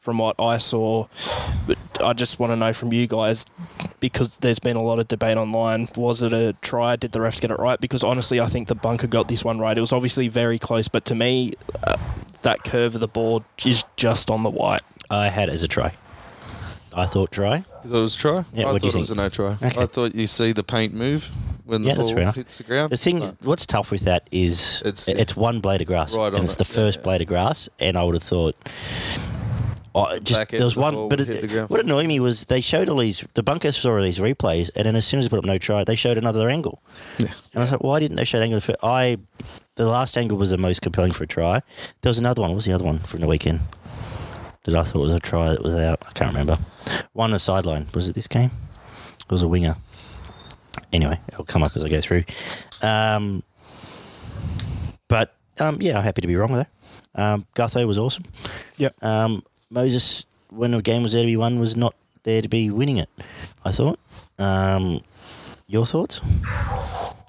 [0.00, 1.06] from what I saw.
[1.66, 3.46] But I just want to know from you guys
[4.00, 5.88] because there's been a lot of debate online.
[5.96, 6.96] Was it a try?
[6.96, 7.80] Did the refs get it right?
[7.80, 9.76] Because honestly, I think the bunker got this one right.
[9.76, 11.96] It was obviously very close, but to me, uh,
[12.42, 14.82] that curve of the ball is just on the white.
[15.10, 15.92] I had it as a try.
[16.94, 17.56] I thought try.
[17.56, 18.44] You thought it was a try?
[18.52, 19.56] Yeah, I what thought do you it was a no try.
[19.62, 19.80] Okay.
[19.80, 21.30] I thought you see the paint move
[21.68, 22.34] when the Yeah, that's ball enough.
[22.36, 22.90] hits the ground.
[22.90, 23.36] The thing, No.
[23.42, 26.58] what's tough with that is It's- it's, one blade of grass, Right and it's it.
[26.58, 27.04] the first yeah.
[27.04, 27.68] blade of grass.
[27.78, 28.56] And I would have thought,
[29.94, 31.70] Oh, just Back there was the one, but it, hit the ground.
[31.70, 33.24] what annoyed me was they showed all these.
[33.34, 35.58] The bunker saw all these replays, and then as soon as they put up no
[35.58, 36.80] try, they showed another angle.
[37.18, 37.26] Yeah.
[37.26, 38.60] And I was like, why didn't they show the angle?
[38.60, 39.16] For, I,
[39.74, 41.60] the last angle was the most compelling for a try.
[42.02, 42.50] There was another one.
[42.50, 43.60] What was the other one from the weekend?
[44.64, 46.00] That I thought was a try that was out.
[46.08, 46.58] I can't remember.
[47.14, 47.86] One on the sideline.
[47.94, 48.50] Was it this game?
[49.20, 49.74] It was a winger.
[50.92, 52.24] Anyway, it'll come up as I go through.
[52.82, 53.42] Um,
[55.08, 57.20] but um, yeah, I'm happy to be wrong with that.
[57.20, 58.24] Um, Gutho was awesome.
[58.76, 59.02] Yep.
[59.02, 62.70] Um, Moses, when the game was there to be won, was not there to be
[62.70, 63.08] winning it.
[63.64, 63.98] I thought.
[64.38, 65.00] Um,
[65.66, 66.20] your thoughts?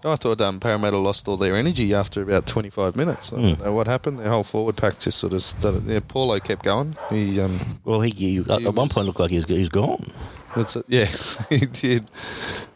[0.06, 3.34] I thought um, Parramatta lost all their energy after about 25 minutes.
[3.34, 3.42] I Hmm.
[3.48, 4.20] don't know what happened.
[4.20, 5.84] Their whole forward pack just sort of started.
[5.86, 6.96] Yeah, Paulo kept going.
[7.10, 9.46] He, um, Well, he, he at He at one was- point looked like he was,
[9.46, 10.12] he was gone.
[10.56, 10.86] that's it.
[10.88, 11.06] Yeah,
[11.50, 12.10] he did.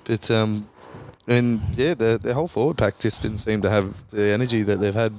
[0.06, 0.68] But um,
[1.28, 4.80] and yeah, the the whole forward pack just didn't seem to have the energy that
[4.80, 5.14] they've had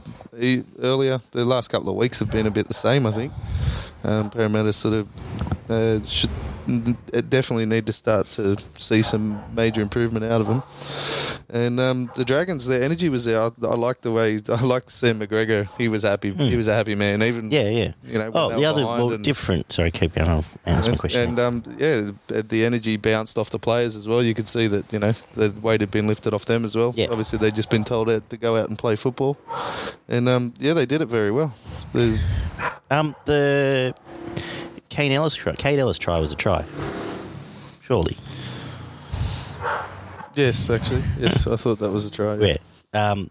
[0.81, 1.19] earlier.
[1.33, 3.07] The last couple of weeks have been a bit the same.
[3.07, 3.33] I think
[4.05, 5.09] um, Parramatta sort of
[5.71, 6.31] uh, should
[6.67, 10.63] definitely need to start to see some major improvement out of them.
[11.51, 13.41] And um, the Dragons, their energy was there.
[13.41, 15.69] I, I like the way I like Sam McGregor.
[15.77, 16.33] He was happy.
[16.33, 17.23] He was a happy man.
[17.23, 17.51] Even.
[17.51, 17.93] Yeah, yeah.
[18.03, 18.31] you know.
[18.35, 19.73] Oh, the other well, and- different.
[19.73, 20.29] Sorry, keep going.
[20.29, 21.29] I'll answer my question.
[21.31, 24.23] and um, yeah, the- the energy bounced off the players as well.
[24.23, 26.93] You could see that you know the weight had been lifted off them as well.
[26.97, 27.07] Yeah.
[27.11, 29.39] Obviously, they'd just been told to go out and play football,
[30.09, 31.55] and um, yeah, they did it very well.
[31.93, 32.19] The,
[32.91, 33.95] um, the
[34.95, 35.55] Kane Ellis try.
[35.57, 36.65] Kane Ellis try was a try.
[37.83, 38.17] Surely.
[40.35, 42.37] yes, actually, yes, I thought that was a try.
[42.37, 42.57] Yeah.
[42.93, 43.31] Um,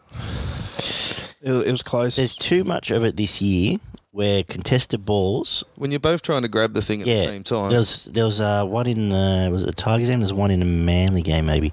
[1.41, 2.15] It, it was close.
[2.15, 3.77] there's too much of it this year
[4.11, 5.63] where contested balls.
[5.75, 8.25] When you're both trying to grab the thing at the same time, There was there
[8.25, 10.19] was uh, one in uh, was it the Tigers game?
[10.19, 11.71] There's one in the Manly game maybe.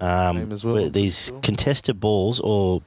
[0.00, 1.40] Um, Game as well, where these sure.
[1.40, 2.82] contested balls or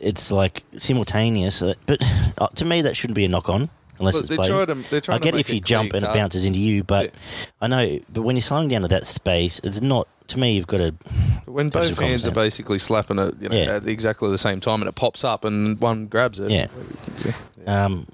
[0.00, 1.62] it's like simultaneous.
[1.62, 2.00] uh, But
[2.38, 3.70] uh, to me, that shouldn't be a knock on
[4.02, 6.44] unless Look, it's they tried to, trying I get if you jump and it bounces
[6.44, 7.12] into you, but
[7.60, 7.98] I know.
[8.12, 10.08] But when you're slowing down to that space, it's not.
[10.28, 10.94] To me, you've got to.
[11.46, 13.76] When both hands are basically slapping it, you know, Yeah.
[13.76, 16.50] at exactly the same time, and it pops up, and one grabs it.
[16.50, 16.66] Yeah.
[17.66, 18.06] Um,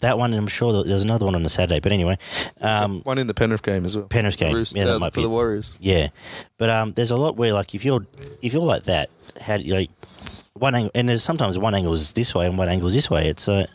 [0.00, 1.80] that one, I'm sure there's another one on the Saturday.
[1.80, 2.16] But anyway,
[2.60, 4.06] um, one in the Penrith game as well.
[4.06, 4.54] Penrith game.
[4.54, 5.76] Roosters, Yeah, that uh, might for be the Warriors.
[5.80, 6.08] Yeah,
[6.56, 8.06] but um, there's a lot where like if you're
[8.40, 9.90] if you're like that, how do you like
[10.60, 10.90] one angle?
[10.94, 13.28] And there's sometimes one angle is this way and one angle is this way.
[13.28, 13.66] It's uh,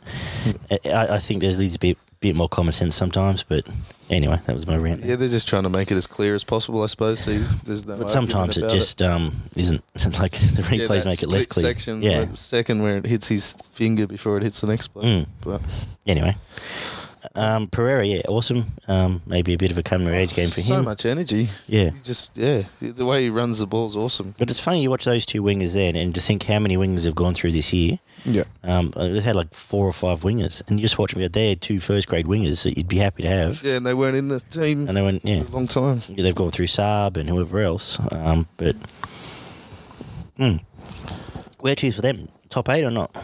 [0.85, 3.43] I, I think there needs to be a bit more common sense sometimes.
[3.43, 3.67] But
[4.09, 5.03] anyway, that was my rant.
[5.03, 7.19] Yeah, they're just trying to make it as clear as possible, I suppose.
[7.19, 9.83] So you- there's no but sometimes it just um isn't
[10.19, 11.65] like the replays make it less clear.
[11.67, 12.31] Section, yeah.
[12.31, 15.05] second where it hits his finger before it hits the next bloke.
[15.05, 15.27] Mm.
[15.41, 15.61] But
[16.07, 16.35] Anyway,
[17.35, 18.63] um, Pereira, yeah, awesome.
[18.87, 20.83] Um, maybe a bit of a coming of age game for so him.
[20.83, 21.47] So much energy.
[21.67, 21.91] Yeah.
[21.91, 24.35] He just yeah, the way he runs the ball's awesome.
[24.37, 27.05] But it's funny you watch those two wingers then, and to think how many wingers
[27.05, 27.99] have gone through this year.
[28.27, 31.27] Yeah, Um, they've had like four or five wingers, and you just watch them go.
[31.27, 33.61] They're two first grade wingers that you'd be happy to have.
[33.63, 35.99] yeah, and they weren't in the team And they went, yeah, for a long time.
[36.09, 37.99] yeah, they've gone through Saab and whoever else.
[38.11, 38.75] Um, but
[40.37, 40.55] hmm.
[41.59, 42.27] where to for them?
[42.49, 43.15] Top eight or not?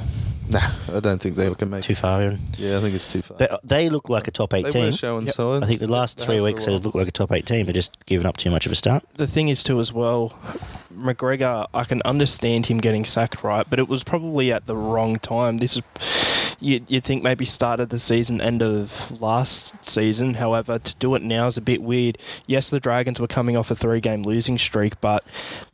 [0.52, 0.60] Nah,
[0.98, 2.38] I don't think they can make Too far in.
[2.58, 3.38] Yeah, I think it's too far.
[3.38, 4.86] They, they look like a top eight They team.
[4.88, 5.36] were showing Yep.
[5.36, 5.64] signs.
[5.64, 6.82] I think the last They three have weeks they while.
[6.82, 7.66] look like a top eight team.
[7.66, 9.04] They're just giving up too much of a start.
[9.16, 10.34] the thing is too as well
[10.94, 15.18] McGregor I can understand him getting sacked right but it was probably at the wrong
[15.18, 15.82] time this is
[16.62, 20.36] you, you'd think maybe start of the season end of last season.
[20.36, 22.17] However to do it now is a bit weird.
[22.47, 25.24] Yes the Dragons were coming off a three game losing streak but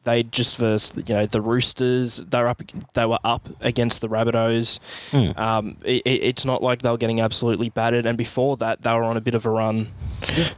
[0.06, 2.62] they just versed you know the Roosters they were up
[2.94, 4.80] they were up against the Rabbitohs.
[5.12, 5.40] Hmm.
[5.40, 8.06] um, it- it's not like they were getting absolutely battered.
[8.06, 9.88] And before that they were on a bit of a run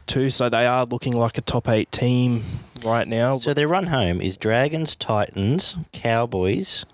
[0.05, 0.29] too.
[0.29, 2.43] So they are looking like a top eight team
[2.85, 3.37] right now.
[3.39, 6.85] So their run home is Dragons, Titans, Cowboys,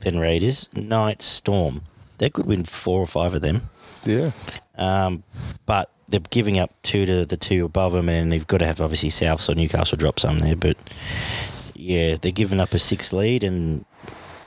[0.00, 1.82] then Raiders, Knights, Storm.
[2.18, 3.62] They could win four or five of them.
[4.04, 4.30] Yeah,
[4.76, 5.22] Um,
[5.66, 8.80] but they're giving up two to the two above them, and they've got to have
[8.80, 10.56] obviously South, so Newcastle drop some there.
[10.56, 10.76] But
[11.74, 13.84] yeah, they're giving up a six lead, and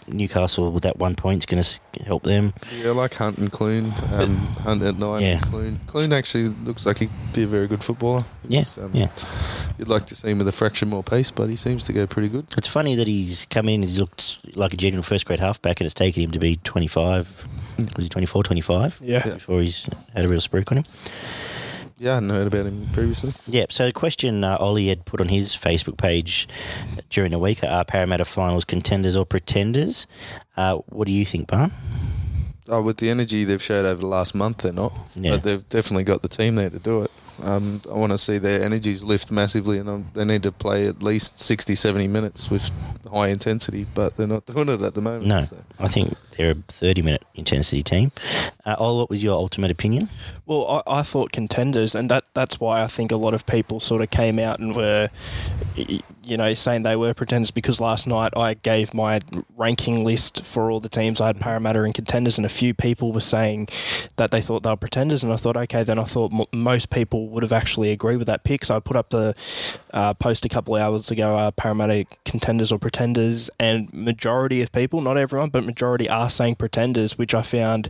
[0.07, 2.53] Newcastle with that one point is going to help them.
[2.75, 3.85] yeah, I like Hunt and Clune.
[4.13, 5.21] Um, Hunt at nine.
[5.21, 5.39] Yeah.
[5.39, 5.79] Clune.
[5.87, 8.23] Clune actually looks like he'd be a very good footballer.
[8.47, 9.09] Yeah, um, yeah.
[9.77, 12.07] You'd like to see him with a fraction more pace, but he seems to go
[12.07, 12.45] pretty good.
[12.57, 13.81] It's funny that he's come in.
[13.81, 16.55] And he's looked like a genuine first grade halfback, and it's taken him to be
[16.57, 17.45] twenty five.
[17.95, 18.99] Was he 24, 25?
[19.03, 19.21] Yeah.
[19.25, 19.33] Yeah.
[19.35, 20.85] Before he's had a real spruik on him.
[21.97, 23.31] Yeah, I hadn't heard about him previously.
[23.45, 26.47] Yeah, so the question uh, Ollie had put on his Facebook page
[27.11, 30.07] during the week are Parramatta finals contenders or pretenders?
[30.57, 31.71] Uh, what do you think, Barn?
[32.69, 34.93] Oh, with the energy they've showed over the last month, they're not.
[35.15, 35.31] Yeah.
[35.31, 37.11] But they've definitely got the team there to do it.
[37.43, 40.87] Um, I want to see their energies lift massively, and um, they need to play
[40.87, 42.69] at least 60, 70 minutes with
[43.11, 45.25] high intensity, but they're not doing it at the moment.
[45.25, 45.57] No, so.
[45.79, 48.11] I think they're a 30 minute intensity team.
[48.65, 50.09] Uh, Ol, what was your ultimate opinion?
[50.45, 53.79] Well, I, I thought contenders, and that that's why I think a lot of people
[53.79, 55.09] sort of came out and were,
[55.75, 59.19] you know, saying they were pretenders because last night I gave my
[59.57, 61.19] ranking list for all the teams.
[61.19, 63.67] I had Parramatta and contenders, and a few people were saying
[64.17, 66.89] that they thought they were pretenders, and I thought, okay, then I thought m- most
[66.89, 68.65] people would have actually agreed with that pick.
[68.65, 69.35] So I put up the
[69.93, 74.71] uh, post a couple of hours ago, uh, Parramatta contenders or pretenders, and majority of
[74.71, 77.89] people, not everyone, but majority are saying pretenders, which I found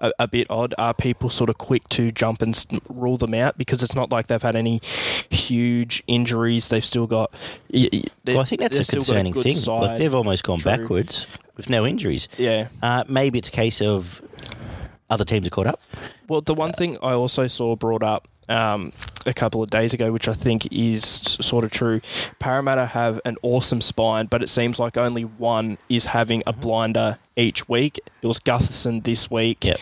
[0.00, 0.74] a, a bit odd.
[0.78, 2.56] Are people sort of quick to jump and
[2.88, 4.80] rule them out because it's not like they've had any
[5.30, 6.68] huge injuries.
[6.68, 7.32] They've still got.
[7.72, 9.54] y- y- they- Well, I think that's a they've still got concerning good thing.
[9.56, 9.80] side.
[9.80, 10.70] Like they've almost gone True.
[10.76, 12.28] backwards with no injuries.
[12.38, 12.68] yeah.
[12.82, 14.20] Uh, maybe it's a case of
[15.10, 15.80] other teams are caught up.
[16.28, 18.92] Well, the one thing I also saw brought up um,
[19.26, 22.00] a couple of days ago, which I think is sort of true,
[22.38, 27.18] Parramatta have an awesome spine, but it seems like only one is having a blinder
[27.34, 27.98] each week.
[28.20, 29.64] It was Gutherson this week.
[29.64, 29.78] Yep.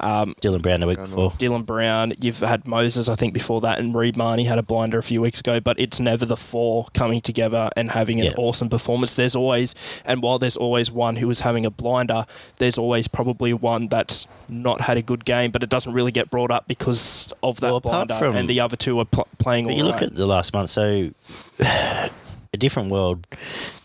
[0.00, 1.30] Um, Dylan Brown the week before.
[1.32, 4.98] Dylan Brown, you've had Moses, I think, before that, and Reed Mahoney had a blinder
[4.98, 8.32] a few weeks ago, but it's never the four coming together and having an Yeah.
[8.36, 9.14] awesome performance.
[9.14, 9.74] There's always,
[10.04, 12.26] and while there's always one who is having a blinder,
[12.58, 16.30] there's always probably one that's not had a good game, but it doesn't really get
[16.30, 19.66] brought up because of that Well, blinder, from- and the other two are pl- playing
[19.66, 20.04] But all you look right.
[20.04, 21.10] at the last month, so
[21.60, 22.10] a
[22.58, 23.26] different world.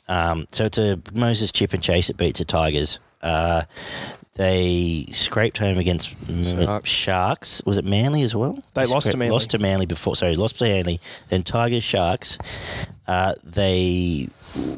[0.07, 2.99] Um, so it's a Moses chip and chase that beats the Tigers.
[3.21, 3.63] Uh,
[4.35, 6.89] they scraped home against M- Sharks.
[6.89, 7.61] Sharks.
[7.65, 8.61] Was it Manly as well?
[8.73, 9.31] They lost to Manly.
[9.31, 10.15] Lost to Manly before.
[10.15, 10.99] Sorry, lost to Manly.
[11.29, 12.37] Then Tigers, Sharks.
[13.07, 14.27] Uh, they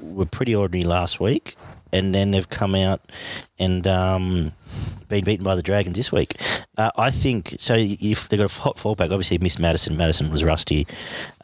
[0.01, 1.55] were pretty ordinary last week,
[1.91, 3.01] and then they've come out
[3.57, 4.51] and um,
[5.07, 6.35] been beaten by the Dragons this week.
[6.77, 7.75] Uh, I think so.
[7.77, 9.95] If they've got a hot fallback, obviously missed Matterson.
[9.97, 10.85] Matterson was rusty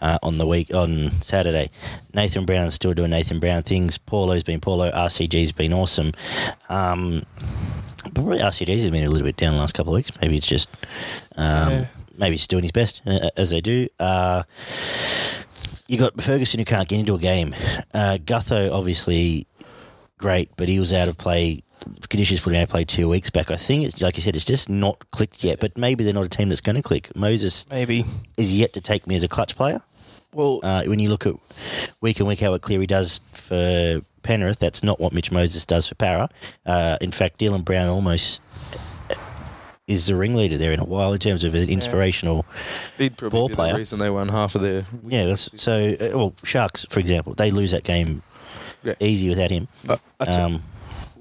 [0.02, 1.70] uh, on the week on Saturday.
[2.14, 3.98] Nathan Brown's still doing Nathan Brown things.
[3.98, 4.92] Paulo's been Paulo.
[4.92, 6.12] RCG's been awesome.
[6.70, 7.24] Um,
[8.14, 10.12] probably RCG's been a little bit down the last couple of weeks.
[10.22, 10.70] Maybe it's just
[11.38, 11.88] um, Yeah.
[12.18, 13.88] maybe he's doing his best uh, as they do.
[14.00, 14.44] Uh,
[15.88, 17.56] you got Ferguson who can't get into a game.
[17.94, 19.48] Uh, Gutho obviously
[20.18, 21.64] great, but he was out of play.
[22.10, 23.52] Conditions for him out of play two weeks back.
[23.52, 25.60] I think, it's, like you said, it's just not clicked yet.
[25.60, 27.16] But maybe they're not a team that's going to click.
[27.16, 28.06] Moses Maybe.
[28.38, 29.82] is yet to take me as a clutch player.
[30.34, 31.36] Well, Uh, when you look at
[32.02, 35.88] week in week out what Cleary does for Penrith, that's not what Mitch Moses does
[35.88, 36.30] for Para.
[36.66, 38.42] Uh, in fact, Dylan Brown almost
[39.86, 42.46] is the ringleader there in a while in terms of an inspirational.
[42.98, 43.74] He'd probably Ball be player.
[43.74, 44.86] the reason they won half of their.
[45.06, 48.24] Yeah, that's, so uh, well, Sharks, for example, they lose that game
[48.84, 48.94] Yeah.
[49.02, 49.68] easy without him.
[49.90, 50.64] I- I t- Um,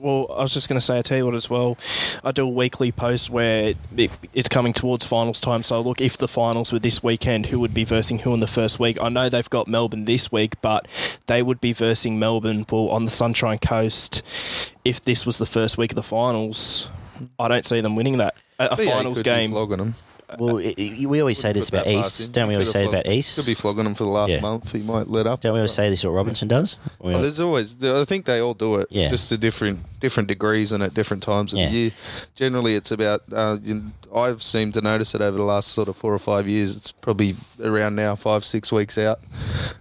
[0.02, 1.78] Well, I was just going to say, I tell you what, as well,
[2.24, 5.62] I do a weekly post where it, it's coming towards finals time.
[5.62, 8.48] So, look, if the finals were this weekend, who would be versing who in the
[8.48, 9.00] first week?
[9.00, 10.88] I know they've got Melbourne this week, but
[11.28, 14.74] they would be versing Melbourne well, on the Sunshine Coast.
[14.84, 16.90] If this was the first week of the finals,
[17.38, 18.34] I don't see them winning that.
[18.58, 19.52] A, finals game.
[19.52, 19.94] flogging them.
[20.38, 22.54] Well, i i we always say this about East, don't we?
[22.54, 23.36] Always say have about flog- East.
[23.36, 24.40] Could be flogging them for the last Yeah.
[24.40, 24.72] month.
[24.72, 25.40] He might let up.
[25.40, 26.04] Don't we always say this?
[26.04, 26.76] What Robinson does?
[27.02, 27.82] There's always.
[27.82, 28.88] I think they all do it.
[28.90, 29.08] Yeah.
[29.08, 31.68] Just to different different degrees and at different times of Yeah.
[31.68, 31.90] the year.
[32.34, 33.22] Generally, it's about.
[33.32, 33.82] Uh, you,
[34.14, 36.76] I've seemed to notice it over the last sort of four or five years.
[36.76, 39.20] It's probably around now, five six weeks out.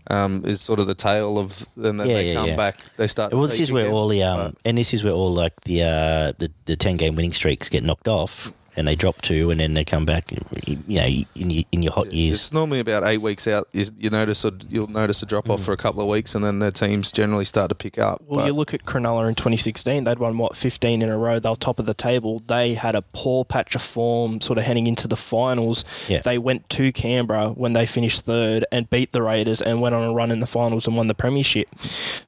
[0.09, 1.65] Um, is sort of the tail of.
[1.75, 2.77] Then they, Yeah, they come back.
[2.97, 3.31] They start.
[3.31, 5.83] to Well, this is where all the um, and this is where all like the
[5.83, 9.59] uh, the the ten game winning streaks get knocked off, and they drop two, and
[9.59, 10.31] then they come back.
[10.65, 11.05] You know,
[11.35, 12.35] in your, in your hot years.
[12.35, 13.67] It's normally about eight weeks out.
[13.73, 15.65] You, you notice a, you'll notice a drop off mm.
[15.65, 18.21] for a couple of weeks, and then the teams generally start to pick up.
[18.25, 21.39] Well, But- you look at Cronulla in 2016, they'd won, what, 15 in a row.
[21.39, 22.41] They were top of the table.
[22.47, 25.83] They had a poor patch of form sort of heading into the finals.
[26.07, 26.21] Yeah.
[26.21, 30.09] They went to Canberra when they finished third and beat the Raiders and went on
[30.09, 31.67] a run in the finals and won the Premiership.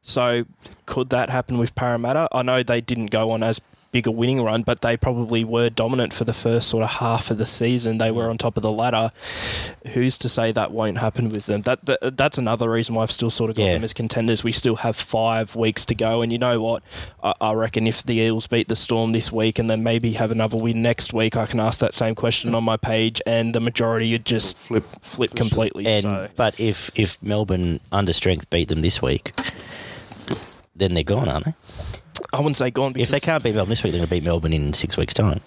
[0.01, 0.45] So,
[0.85, 2.27] could that happen with Parramatta?
[2.31, 3.61] I know they didn't go on as
[3.93, 7.31] big a winning run, but they probably were dominant for the first sort of half
[7.31, 7.99] of the season.
[7.99, 9.11] They were on top of the ladder.
[9.93, 11.61] Who's to say that won't happen with them?
[11.61, 13.73] That, that that's another reason why I've still sort of got Yeah.
[13.75, 14.43] them as contenders.
[14.43, 16.83] We still have five weeks to go, and you know what?
[17.23, 20.31] I, I reckon if the Eels beat the Storm this week and then maybe have
[20.31, 23.59] another win next week, I can ask that same question on my page, and the
[23.61, 24.83] majority would just Flip.
[25.01, 25.85] flip completely.
[25.85, 26.29] And so.
[26.35, 29.33] but if if Melbourne under strength beat them this week,
[30.75, 31.53] then they're gone, aren't they?
[32.33, 34.15] I wouldn't say gone Because If they can't beat Melbourne this week, they're going to
[34.15, 35.39] beat Melbourne in six weeks' time.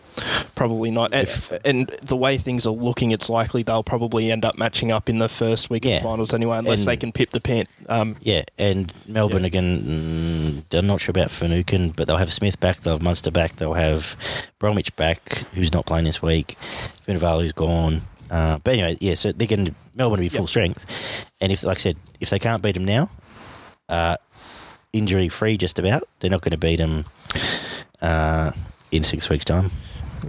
[0.55, 1.13] probably not.
[1.13, 1.29] And,
[1.65, 5.19] and the way things are looking, it's likely they'll probably end up matching up in
[5.19, 5.97] the first week Yeah.
[5.97, 7.69] of finals anyway, unless And- they can pip the pant.
[7.89, 9.47] Um, Yeah, and Melbourne Yeah.
[9.49, 10.63] again.
[10.71, 12.81] Mm, I'm not sure about Finucane, but they'll have Smith back.
[12.81, 13.57] They'll have Munster back.
[13.57, 14.17] They'll have
[14.61, 16.57] Bromwich back, who's not playing this week.
[17.07, 18.03] Vunivalu's gone.
[18.31, 19.15] Uh, but anyway, yeah.
[19.15, 20.49] So they're going to Melbourne to be full Yep.
[20.49, 23.09] strength, and if, like I said, if they can't beat them now,
[23.89, 24.17] uh,
[24.93, 27.05] injury free just about, they're not going to beat them
[28.01, 28.53] uh,
[28.91, 29.71] in six weeks' time.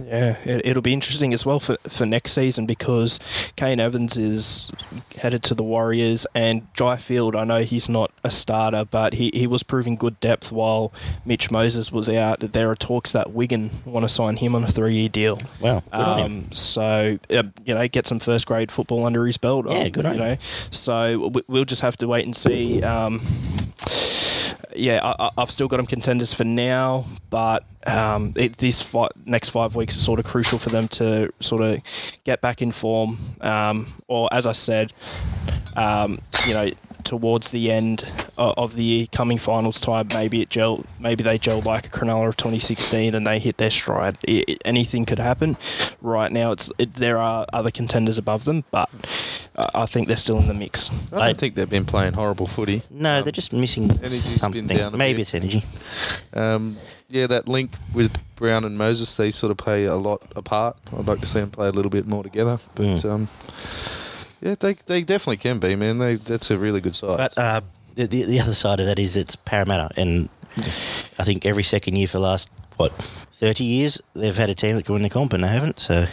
[0.06, 3.18] Yeah, it, it'll be interesting as well for, for next season because
[3.56, 4.70] Kane Evans is
[5.16, 9.30] headed to the Warriors and Jai Field, I know he's not a starter, but he,
[9.34, 10.92] he was proving good depth while
[11.24, 12.40] Mitch Moses was out.
[12.40, 15.40] There are talks that Wigan want to sign him on a three year deal.
[15.58, 15.98] Wow, good.
[16.00, 19.66] Um, so, uh, you know, get some first grade football under his belt.
[19.68, 20.36] Yeah, good you know.
[20.38, 22.82] So we- we'll just have to wait and see.
[22.84, 23.20] Um,
[24.74, 28.56] yeah, I, I've still got them contenders for now, but um, it,
[29.24, 31.82] next five weeks are sort of crucial for them to sort of
[32.24, 33.18] get back in form.
[33.40, 34.92] Um, or, as I said,
[35.76, 36.70] um, you know,
[37.08, 38.04] towards the end
[38.36, 41.90] of, of the year, coming finals time, maybe it gel, maybe they gel like a
[41.90, 44.18] Cronulla of 2016 and they hit their stride.
[44.28, 45.56] I I- anything could happen.
[46.02, 48.88] Right now, it's it, there are other contenders above them, but
[49.56, 50.90] uh, I think they're still in the mix.
[50.90, 52.82] I don't I- think they've been playing horrible footy.
[52.90, 54.66] No, Um, they're just missing something.
[54.66, 55.22] down Maybe bit.
[55.22, 55.62] it's energy.
[56.34, 56.76] Um,
[57.08, 60.76] yeah, that link with Brown and Moses, they sort of play a lot apart.
[60.96, 62.58] I'd like to see them play a little bit more together.
[62.74, 63.10] But Mm.
[63.10, 63.28] um,
[64.40, 65.98] yeah, they they definitely can be, man.
[65.98, 67.16] They that's a really good side.
[67.16, 67.60] But uh,
[67.94, 71.96] the, the the other side of that is it's Parramatta, and I think every second
[71.96, 75.10] year for the last what thirty years they've had a team that can win the
[75.10, 75.80] comp, and they haven't.
[75.80, 76.06] So,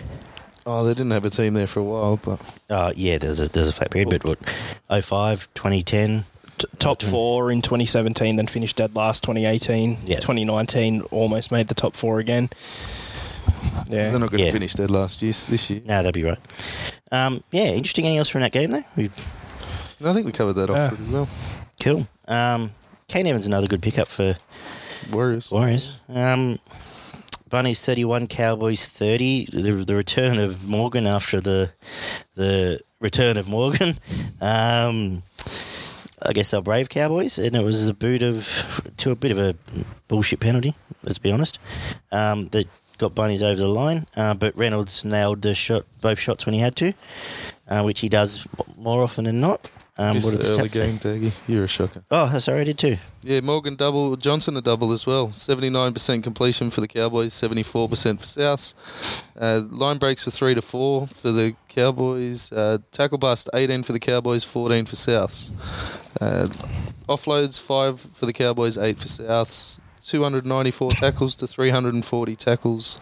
[0.66, 3.50] oh, they didn't have a team there for a while, but uh, yeah, there's a
[3.50, 4.40] there's a flat period, but what
[5.04, 6.24] 05, 2010,
[6.58, 9.98] T- top four in 2017, then finished dead last 2018.
[10.06, 10.20] Yeah.
[10.20, 12.50] 2019 almost made the top four again.
[13.88, 14.10] Yeah.
[14.10, 14.52] they're not going to Yeah.
[14.52, 15.82] finish dead last year this year.
[15.86, 16.40] No, that'd be right.
[17.12, 18.06] Um, yeah, interesting.
[18.06, 18.84] Anything else from that game though?
[18.96, 19.06] We,
[20.04, 20.90] I think we covered that off Yeah.
[20.90, 21.28] pretty well.
[21.82, 22.08] cool.
[22.28, 22.72] Um,
[23.08, 24.36] Kane Evans another good pickup for
[25.12, 25.52] Warriors.
[25.52, 25.92] Warriors.
[26.10, 26.60] Um,
[27.48, 29.46] Bunnies thirty-one, Cowboys thirty.
[29.46, 31.72] The, the return of Morgan after the
[32.36, 33.94] the return of Morgan.
[34.42, 35.22] Um,
[36.22, 39.38] I guess they're brave Cowboys, and it was a boot of to a bit of
[39.40, 39.56] a
[40.08, 40.74] bullshit penalty.
[41.04, 41.60] Let's be honest.
[42.12, 46.46] Um, that got Bunnies over the line, uh, but Reynolds nailed the shot, both shots
[46.46, 46.94] when he had to,
[47.68, 49.70] uh, which he does more often than not.
[49.98, 51.32] Um, Missed what the the early game, Daggy.
[51.48, 52.04] You're a shocker.
[52.12, 52.98] Oh, sorry, I did too.
[53.24, 55.28] Yeah, Morgan double, Johnson a double as well.
[55.28, 57.88] 79% completion for the Cowboys, 74% for
[58.26, 59.24] Souths.
[59.40, 62.52] Uh, line breaks were 3 to 4 for the Cowboys.
[62.52, 65.52] Uh, tackle bust 18 for the Cowboys, 14 for Souths.
[66.20, 66.48] Uh,
[67.08, 69.80] offloads 5 for the Cowboys, 8 for Souths.
[70.08, 73.00] 294 tackles to 340 tackles.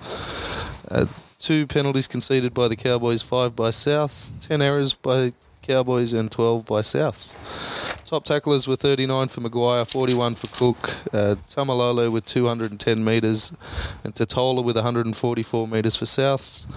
[0.90, 1.06] Uh,
[1.38, 4.32] two penalties conceded by the Cowboys, 5 by Souths.
[4.48, 7.36] 10 errors by Cowboys and 12 by Souths.
[8.06, 13.52] Top tacklers were 39 for Maguire, 41 for Cook, uh, Taumalolo with 210 metres,
[14.04, 16.68] and Tatola with 144 metres for Souths.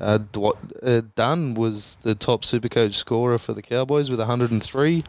[0.00, 5.02] Uh, Dwa- uh, Dunn was the top Supercoach scorer for the Cowboys with 103,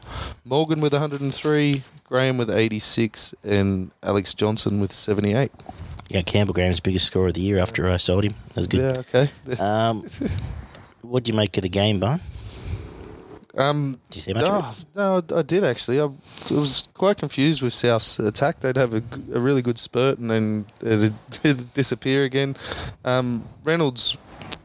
[0.44, 5.52] Morgan with 103, Graham with 86, and Alex Johnson with 78.
[6.10, 8.34] Yeah, Campbell Graham's biggest scorer of the year after I sold him.
[8.50, 8.80] That was good.
[8.80, 9.62] Yeah, okay.
[9.62, 10.04] Um,
[11.02, 12.22] what do you make of the game, Barn?
[13.58, 16.00] Um, Do you see much of Oh, no, I did actually.
[16.00, 16.10] I
[16.52, 18.60] was quite confused with South's attack.
[18.60, 19.02] They'd have a
[19.40, 22.56] really good spurt and then it'd, it'd disappear again.
[23.04, 24.18] Um, Reynolds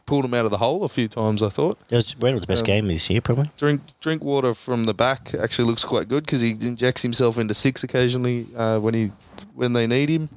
[0.05, 1.43] pulled him out of the hole a few times.
[1.43, 1.79] I thought.
[1.83, 1.93] it?
[1.93, 3.51] It was Reynolds' best Um, game this year, probably.
[3.57, 7.83] Drink Drinkwater from the back actually looks quite good because he injects himself into six
[7.83, 9.13] occasionally uh, when he
[9.55, 10.29] when they need him,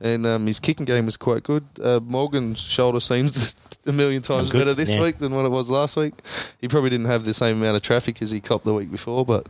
[0.00, 1.64] and um, his kicking game was quite good.
[1.82, 3.54] Uh, Morgan's shoulder seems
[3.86, 5.02] a million times Good, better this yeah.
[5.02, 6.14] week than what it was last week.
[6.60, 9.24] He probably didn't have the same amount of traffic as he copped the week before,
[9.24, 9.48] but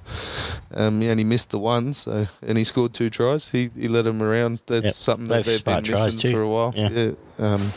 [0.74, 1.92] um, he only missed the one.
[1.94, 3.50] So and he scored two tries.
[3.50, 4.60] He he led him around.
[4.66, 6.72] That's Yep, something that both they've been missing for a while.
[6.74, 6.88] Yeah.
[6.90, 7.12] Yeah.
[7.38, 7.72] Um,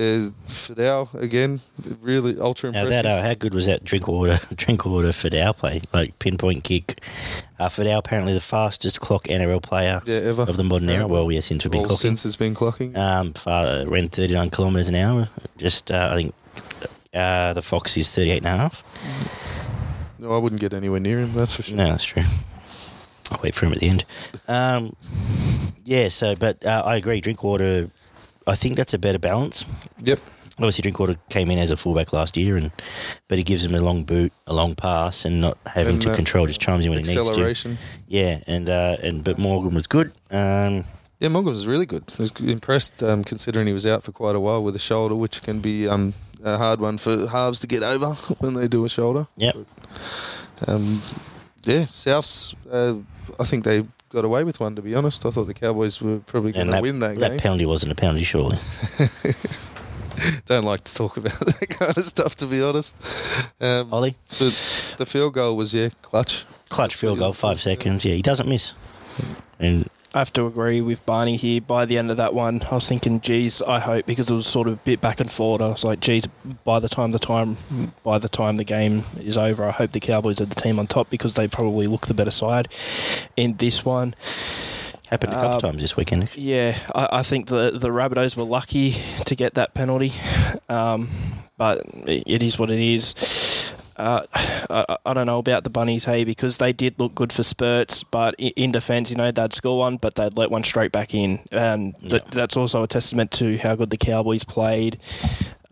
[0.00, 1.60] uh, Feldt again,
[2.00, 2.90] really ultra impressive.
[2.90, 4.38] Now that uh, how good was that Drinkwater?
[4.54, 5.82] drink water Feldt play?
[5.92, 7.00] Like pinpoint kick.
[7.58, 11.06] Uh, Feldt apparently the fastest clock NRL player yeah, ever of the modern era.
[11.06, 11.98] Well, yeah, since we've been Well, clocking.
[11.98, 12.96] since has been clocking.
[12.96, 15.28] Um, far, ran 39 kilometres an hour.
[15.58, 16.34] Just uh, I think
[17.14, 18.82] uh, the Fox is 38 and a half.
[20.18, 21.32] no, I wouldn't get anywhere near him.
[21.34, 21.76] That's for sure.
[21.76, 22.22] No, that's true.
[23.32, 24.04] I'll wait for him at the end.
[24.48, 24.96] Um,
[25.84, 27.20] yeah, so, but uh, I agree.
[27.20, 27.90] Drinkwater,
[28.50, 29.64] I think that's a better balance.
[30.02, 30.20] Yep.
[30.58, 32.70] Obviously, Drinkwater came in as a fullback last year, and
[33.28, 36.14] but he gives him a long boot, a long pass, and not having And to
[36.14, 36.46] control.
[36.46, 37.20] Just chimes in when he needs to.
[37.28, 37.78] Acceleration.
[38.08, 40.12] Yeah, and uh, and but Morgan was good.
[40.30, 40.84] Um,
[41.20, 42.04] Yeah, Morgan was really good.
[42.18, 45.14] I was impressed um, considering he was out for quite a while with a shoulder,
[45.14, 46.12] which can be um,
[46.44, 48.06] a hard one for halves to get over
[48.40, 49.26] when they do a shoulder.
[49.36, 49.52] yeah,
[50.66, 51.00] Um,
[51.64, 52.94] yeah, Souths, uh,
[53.38, 55.24] I think they got away with one, to be honest.
[55.24, 57.30] I thought the Cowboys were probably going to win that, that game.
[57.36, 58.58] That penalty wasn't a penalty, surely.
[60.46, 62.96] Don't like to talk about that kind of stuff, to be honest.
[63.60, 66.44] Um, Ollie, the, the field goal was, yeah, clutch.
[66.68, 68.04] clutch field goal, five seconds.
[68.04, 68.74] Yeah, he doesn't miss.
[69.58, 71.60] And I have to agree with Barney here.
[71.60, 74.46] By the end of that one, I was thinking, geez, I hope because it was
[74.46, 75.62] sort of a bit back and forward.
[75.62, 76.26] I was like, geez,
[76.64, 77.56] by the time the time
[78.02, 80.88] by the time the game is over, I hope the Cowboys are the team on
[80.88, 82.66] top because they probably look the better side
[83.36, 84.14] in this one.
[85.10, 86.28] Happened a couple Um, times this weekend.
[86.36, 88.92] Yeah, I, I think the the Rabbitohs were lucky
[89.26, 90.12] to get that penalty,
[90.68, 91.08] um,
[91.56, 93.14] but it is what it is.
[94.00, 94.26] Uh,
[94.70, 98.02] I, I don't know about the bunnies, hey, because they did look good for spurts,
[98.02, 101.40] but in defence, you know, they'd score one, but they'd let one straight back in,
[101.52, 104.98] and th- that's also a testament to how good the Cowboys played.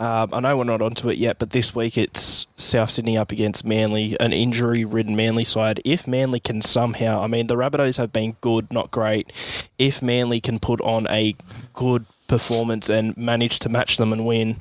[0.00, 3.32] Um, I know we're not onto it yet, but this week it's South Sydney up
[3.32, 5.80] against Manly, an injury-ridden Manly side.
[5.84, 9.32] If Manly can somehow, I mean, the Rabbitohs have been good, not great.
[9.76, 11.34] If Manly can put on a
[11.72, 14.60] good performance and manage to match them and win,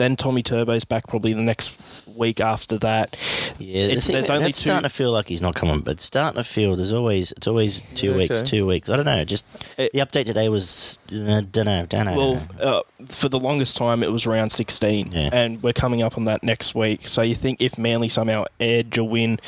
[0.00, 1.72] then Tommy Turbo's back probably the next
[2.16, 3.16] week after that.
[3.58, 5.54] Yeah, the It's- thing, there's that- only that's two- starting to feel like he's not
[5.54, 8.46] coming, but it's starting to feel there's always it's always two Yeah, weeks, okay.
[8.46, 8.88] two weeks.
[8.88, 9.24] I don't know.
[9.24, 9.44] Just
[9.76, 12.16] It- the update today was uh, don't know, don't know.
[12.16, 15.28] Well, uh, for the longest time, it was round 16, Yeah.
[15.32, 17.06] and we're coming up on that next week.
[17.06, 19.38] So you think if Manly somehow edge a win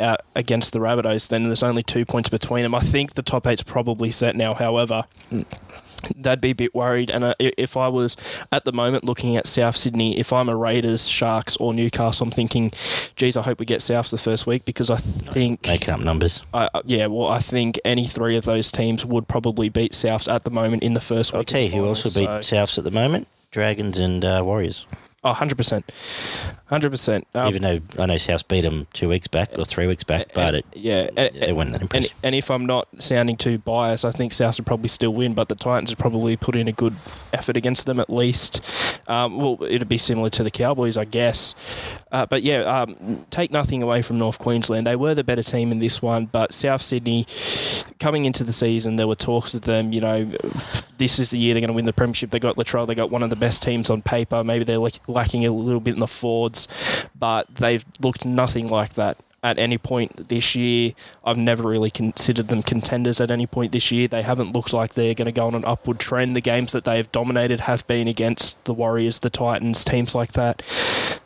[0.00, 2.74] uh, against the Rabbitohs, then there's only two points between them.
[2.74, 4.52] I think the top eight's probably set now.
[4.54, 5.04] However,
[6.16, 7.10] they'd be a bit worried.
[7.10, 8.16] And uh, if I was
[8.52, 12.30] at the moment looking at South Sydney, if I'm a Raiders, Sharks, or Newcastle, I'm
[12.30, 12.70] thinking,
[13.16, 15.66] geez, I hope we get Souths the first week because I think.
[15.66, 16.42] making up numbers.
[16.52, 20.32] I, I- yeah, well, I think any three of those teams would probably beat Souths
[20.32, 21.38] at the moment in the first week.
[21.38, 24.86] I'll tell you who also beat so- Souths at the moment: Dragons and uh, Warriors.
[25.26, 25.82] Oh, 100%.
[26.70, 27.24] 100%.
[27.34, 30.32] Um, Even though I know South beat them two weeks back or three weeks back,
[30.34, 32.18] but it, yeah, and, it wasn't that and, impressive.
[32.22, 35.48] and if I'm not sounding too biased, I think South would probably still win, but
[35.48, 36.94] the Titans would probably put in a good
[37.32, 39.00] effort against them at least.
[39.08, 41.54] Um, well, it'd be similar to the Cowboys, I guess.
[42.12, 44.86] Uh, but yeah, um, take nothing away from North Queensland.
[44.86, 47.26] They were the better team in this one, but South Sydney,
[47.98, 50.30] coming into the season, there were talks of them, you know,
[50.98, 52.30] this is the year they're going to win the premiership.
[52.30, 54.44] They got Latrell, they got one of the best teams on paper.
[54.44, 56.68] Maybe they're lack- lacking a little bit in the forwards,
[57.18, 60.92] but they've looked nothing like that at any point this year.
[61.22, 64.08] I've never really considered them contenders at any point this year.
[64.08, 66.34] They haven't looked like they're going to go on an upward trend.
[66.34, 70.32] The games that they have dominated have been against the Warriors, the Titans, teams like
[70.32, 70.62] that.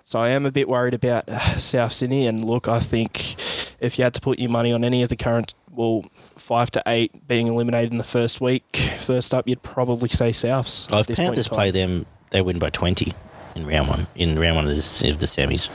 [0.02, 2.26] So I am a bit worried about uh, South Sydney.
[2.26, 3.36] And look, I think
[3.80, 6.82] if you had to put your money on any of the current, well, five to
[6.88, 10.92] eight being eliminated in the first week, first up, you'd probably say Souths.
[10.92, 12.04] I've this Panthers play them.
[12.30, 13.12] They win by twenty
[13.58, 14.06] in round one.
[14.14, 15.68] In round one of the, of the semis.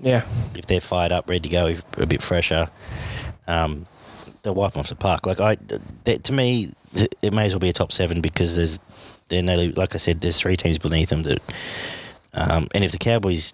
[0.00, 0.24] Yeah.
[0.54, 2.68] if they're fired up, ready to go, a bit fresher,
[3.48, 3.86] um,
[4.42, 5.26] they'll wipe them off the park.
[5.26, 5.56] Like I,
[6.04, 6.72] that, to me,
[7.22, 8.78] it may as well be a top seven because there's,
[9.28, 11.40] they're nearly, like I said, there's three teams beneath them that,
[12.34, 13.52] um, and if the Cowboys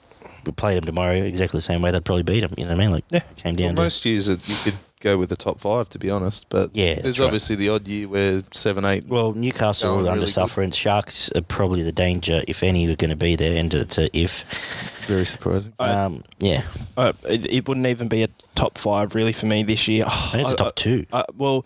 [0.56, 2.52] played them tomorrow exactly the same way, they'd probably beat them.
[2.58, 2.92] You know what I mean?
[2.92, 3.20] Like, Yeah.
[3.36, 3.76] came Well, down.
[3.76, 6.46] to, most years it, you could go with the top five, to be honest.
[6.48, 7.26] But Yeah, there's right.
[7.26, 9.06] obviously the odd year where seven, eight.
[9.06, 10.28] well, Newcastle are under really good.
[10.30, 10.70] suffering.
[10.72, 14.08] Sharks are probably the danger, if any, are going to be there, and it's a
[14.18, 14.44] if.
[15.06, 15.72] Very surprising.
[15.78, 16.62] I- Um, yeah,
[16.96, 20.04] Uh, it, it wouldn't even be a top five really for me this year.
[20.06, 21.06] I think it's I- top two.
[21.12, 21.64] Uh, well,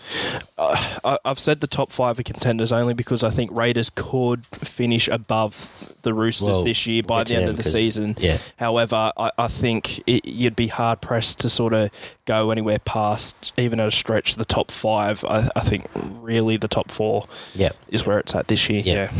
[0.56, 4.46] uh, I, I've said the top five are contenders only because I think Raiders could
[4.46, 8.16] finish above the Roosters Well, this year by the end them of the 'cause- season.
[8.18, 8.38] yeah.
[8.58, 11.90] However, I, I think it, you'd be hard pressed to sort of
[12.24, 15.24] go anywhere past, even at a stretch, the top five.
[15.24, 17.70] I, I think really the top four Yeah.
[17.90, 18.82] is where it's at this year.
[18.84, 19.10] Yeah.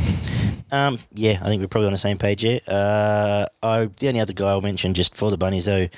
[0.70, 2.60] Um, yeah, I think we're probably on the same page here.
[2.66, 5.88] Uh, I, the only other guy I'll mention just for the Bunnies, though,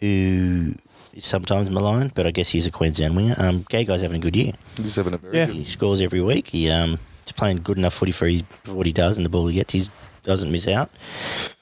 [0.00, 0.74] who
[1.12, 3.34] is sometimes maligned, but I guess he's a Queensland winger.
[3.38, 4.52] Um, Gagai's having a good year.
[4.76, 5.46] He's having a very Yeah.
[5.46, 5.56] good.
[5.56, 6.48] He scores every week.
[6.48, 9.30] He um, he's playing good enough footy for, his, for what he does, and the
[9.30, 9.82] ball he gets, he
[10.24, 10.90] doesn't miss out.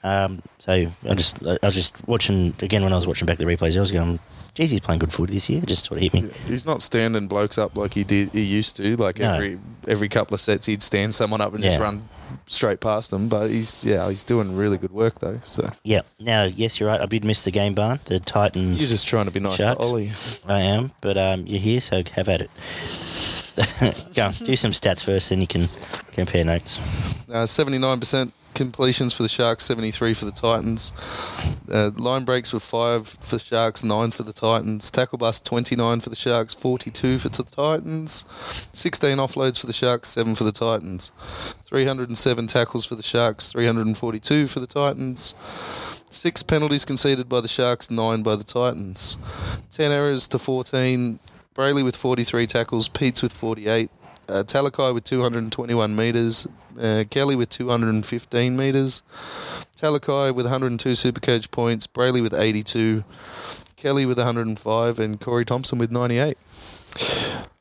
[0.03, 3.45] Um, so I just I was just watching again when I was watching back the
[3.45, 3.77] replays.
[3.77, 4.19] I was going,
[4.55, 5.59] geez, he's playing good footy this year.
[5.61, 6.29] It just sort of hit me.
[6.47, 8.29] He's not standing blokes up like he did.
[8.29, 8.95] He used to.
[8.97, 9.33] Like No.
[9.33, 12.03] every every couple of sets, he'd stand someone up and just run
[12.47, 13.29] straight past them.
[13.29, 15.37] But he's yeah, he's doing really good work though.
[15.43, 16.01] So Yeah.
[16.19, 16.99] Now, yes, you're right.
[17.01, 17.99] I did miss the game barn.
[18.05, 18.79] The Titans.
[18.79, 19.77] you're just trying to be nice Sharks.
[19.79, 20.09] to Ollie.
[20.47, 22.49] I am, but um, you're here, so have at it.
[24.15, 25.67] Go on, do some stats first, then you can
[26.11, 26.79] compare notes.
[27.31, 30.91] Uh, Seventy-nine percent completions for the Sharks, seventy-three for the Titans.
[31.71, 34.89] Uh, line breaks were five for the Sharks, nine for the Titans.
[34.91, 38.25] Tackle bust twenty-nine for the Sharks, forty-two for the Titans.
[38.73, 41.11] Sixteen offloads for the Sharks, seven for the Titans.
[41.63, 45.35] Three hundred and seven tackles for the Sharks, three hundred and forty-two for the Titans.
[46.09, 49.17] Six penalties conceded by the Sharks, nine by the Titans.
[49.71, 51.19] Ten errors to fourteen.
[51.55, 53.89] Brailey with forty-three tackles, Peats with forty-eight.
[54.29, 56.47] Uh, Talakai with 221 metres,
[56.79, 59.03] uh, Kelly with 215 metres,
[59.77, 63.03] Talakai with 102 Supercoach points, Brailey with 82,
[63.75, 66.37] Kelly with 105, and Corey Thompson with 98.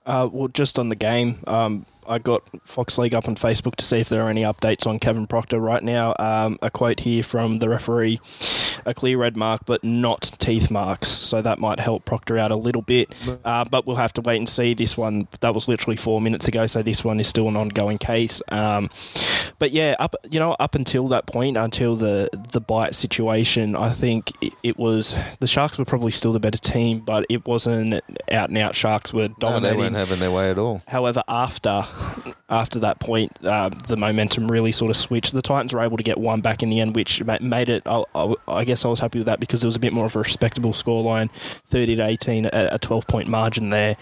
[0.05, 3.85] Uh, well, just on the game, um, I got Fox League up on Facebook to
[3.85, 6.15] see if there are any updates on Kevin Proctor right now.
[6.19, 8.19] Um, a quote here from the referee
[8.85, 11.09] a clear red mark, but not teeth marks.
[11.09, 13.15] So that might help Proctor out a little bit.
[13.45, 14.75] Uh, but we'll have to wait and see.
[14.75, 17.99] This one, that was literally four minutes ago, so this one is still an ongoing
[17.99, 18.43] case.
[18.49, 18.91] Um,
[19.59, 23.91] but yeah, up you know up until that point, until the the bite situation, I
[23.91, 27.95] think it, it was the Sharks were probably still the better team, but it wasn't
[28.31, 28.75] out and out.
[28.75, 29.63] Sharks were dominating.
[29.63, 30.83] No, they weren't having their way at all.
[30.89, 31.85] However, after
[32.49, 35.33] after that point, uh, the momentum really sort of switched.
[35.33, 37.83] The Titans were able to get one back in the end, which made it.
[37.87, 40.07] I, I, I guess I was happy with that because there was a bit more
[40.07, 43.97] of a respectable scoreline, thirty to eighteen, a, a twelve point margin there.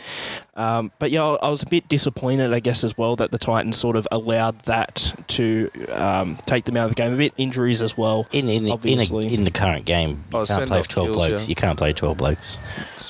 [0.57, 3.39] Um, but yeah, I I was a bit disappointed, I guess, as well that the
[3.39, 7.15] Titans sort of allowed that to um, take them out of the game.
[7.15, 8.27] A bit injuries as well.
[8.33, 10.89] In in the, in, the, in the current game, you Oh, can't send play off
[10.89, 11.45] twelve kills, blokes.
[11.45, 11.49] yeah.
[11.49, 12.59] You can't play twelve blokes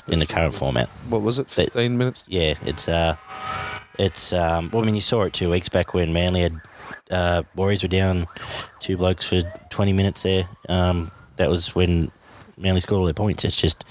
[0.07, 0.87] in the current format.
[1.09, 1.47] What was it?
[1.47, 2.25] They- Fifteen minutes.
[2.29, 3.15] Yeah, it's uh,
[3.99, 4.69] it's um.
[4.71, 6.53] Well, I mean, you saw it two weeks back when Manly had
[7.09, 8.27] uh, Warriors were down
[8.79, 10.43] two blokes for twenty minutes there.
[10.69, 11.11] Um,
[11.41, 12.11] that was when
[12.57, 13.43] Manly scored all their points.
[13.43, 13.83] It's just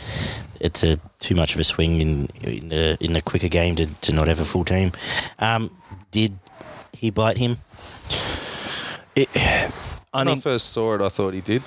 [0.60, 3.86] it's a too much of a swing in in the in the quicker game to,
[4.02, 4.92] to not have a full team.
[5.38, 5.70] Um,
[6.10, 6.38] did
[6.92, 7.56] he bite him?
[9.16, 9.28] It,
[10.12, 11.62] When I first saw it, I thought he did.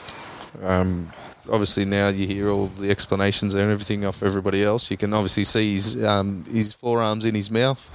[0.62, 1.12] Um,
[1.50, 4.90] obviously, now you hear all the explanations and everything off everybody else.
[4.90, 7.90] You can obviously see his um, his forearms in his mouth.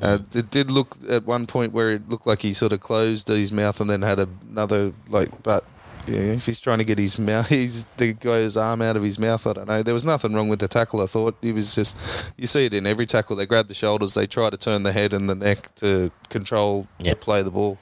[0.00, 3.28] Uh, it did look at one point where it looked like he sort of closed
[3.28, 5.64] his mouth and then had another like, but.
[6.06, 9.18] Yeah, if he's trying to get his mouth, he's the guy's arm out of his
[9.18, 9.46] mouth.
[9.46, 9.82] I don't know.
[9.82, 11.00] There was nothing wrong with the tackle.
[11.00, 12.32] I thought he was just.
[12.36, 13.36] You see it in every tackle.
[13.36, 14.14] They grab the shoulders.
[14.14, 17.20] They try to turn the head and the neck to control Yep.
[17.20, 17.78] to play the ball.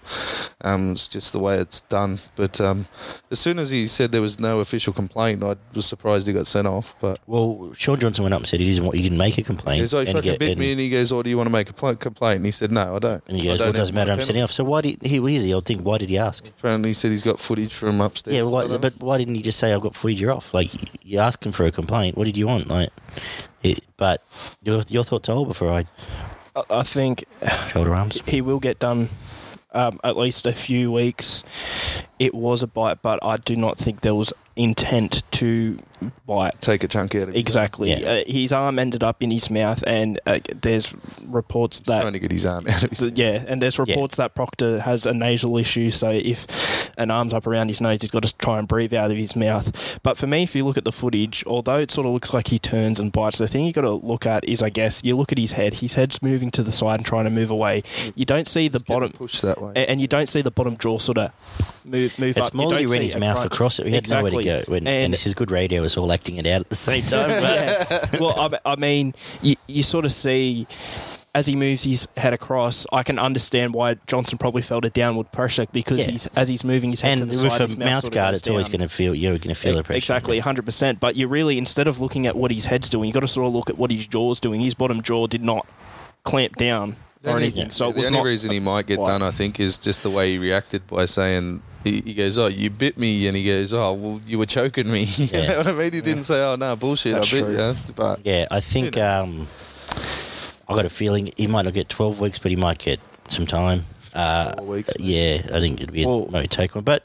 [0.62, 2.18] Um, it's just the way it's done.
[2.36, 2.86] But um,
[3.30, 6.46] as soon as he said there was no official complaint, I was surprised he got
[6.46, 6.94] sent off.
[7.00, 8.94] But Well, Shaun Johnson went up and said he didn't.
[8.94, 9.80] He didn't make a complaint.
[9.80, 11.52] he's like, and, he fucking bit me, and he goes, "Oh, do you want to
[11.52, 13.76] make a pl- complaint?" And he said, "No, I don't." and he goes, "Well, it
[13.76, 14.12] doesn't matter.
[14.12, 15.18] I'm sending off." So why did he?
[15.18, 15.82] Here's the old thing.
[15.84, 16.46] Why did he ask?
[16.46, 18.36] Apparently, he said he's got footage from upstairs.
[18.36, 20.20] Yeah, why, but why didn't you just say I've got footage?
[20.20, 20.52] You're off.
[20.54, 20.70] Like
[21.04, 22.16] you're asking for a complaint.
[22.16, 22.68] What did you want?
[22.68, 22.90] Like,
[23.62, 24.22] it, but
[24.62, 25.84] your your thoughts all before I
[26.56, 27.24] I- I think
[27.68, 28.20] shoulder arms.
[28.26, 29.08] he will get done
[29.72, 31.44] um, at least a few weeks.
[32.20, 35.78] It was a bite, but I do not think there was intent to
[36.26, 36.60] bite.
[36.60, 37.92] take a chunk out of his Exactly.
[37.92, 38.10] Yeah.
[38.10, 40.94] Uh, his arm ended up in his mouth, and uh, there's
[41.26, 42.00] reports Arm.
[42.02, 42.10] trying that.
[42.12, 43.00] to get his arm out of his.
[43.14, 47.46] Yeah, and there's reports that Proctor has a nasal issue, so if an arm's up
[47.46, 49.98] around his nose, he's got to try and breathe out of his mouth.
[50.02, 52.48] But for me, if you look at the footage, although it sort of looks like
[52.48, 55.16] he turns and bites, the thing you got to look at is, I guess, you
[55.16, 55.74] look at his head.
[55.74, 57.82] His head's moving to the side and trying to move away.
[58.14, 59.72] You don't see the He's bottom, pushed that way.
[59.74, 61.32] and you don't see the bottom jaw sort of
[61.86, 62.54] move move It's up.
[62.54, 63.46] more You that he don't ran his mouth crunch.
[63.54, 63.86] across it.
[63.86, 64.62] He had nowhere to go.
[64.68, 65.82] When, and, And- this is good radio.
[65.84, 67.28] It's all acting it out at the same time.
[67.28, 68.06] But yeah.
[68.20, 68.34] well,
[68.64, 70.66] I, I mean, you, you sort of see
[71.32, 72.86] as he moves his head across.
[72.92, 76.10] I can understand why Johnson probably felt a downward pressure because Yeah.
[76.10, 78.00] he's as he's moving his head and to the with side, his a mouth mouth
[78.02, 79.96] sort of guard, goes it's always going to feel you're going to feel the pressure.
[79.98, 80.98] Exactly, 100%.
[80.98, 83.46] But you really, instead of looking at what his head's doing, you've got to sort
[83.46, 84.60] of look at what his jaw's doing.
[84.60, 85.68] His bottom jaw did not
[86.24, 87.70] clamp down or only- anything.
[87.70, 90.02] So it the was only not reason he might get done, I think, is just
[90.02, 91.62] the way he reacted by saying.
[91.84, 94.90] He, he goes, oh, you bit me, and he goes, oh, well, you were choking
[94.90, 95.04] me.
[95.16, 95.46] you Yeah.
[95.48, 95.92] know what I mean?
[95.92, 97.66] He didn't say, oh, no, bullshit, That's I bit true.
[97.68, 97.74] you.
[97.96, 99.24] But Yeah, I think knows?
[99.24, 99.46] um,
[100.68, 103.46] I got a feeling he might not get 12 weeks, but he might get some
[103.46, 103.80] time.
[104.12, 107.04] Uh, Four weeks, yeah, I think it'd be Well- a maybe take one, but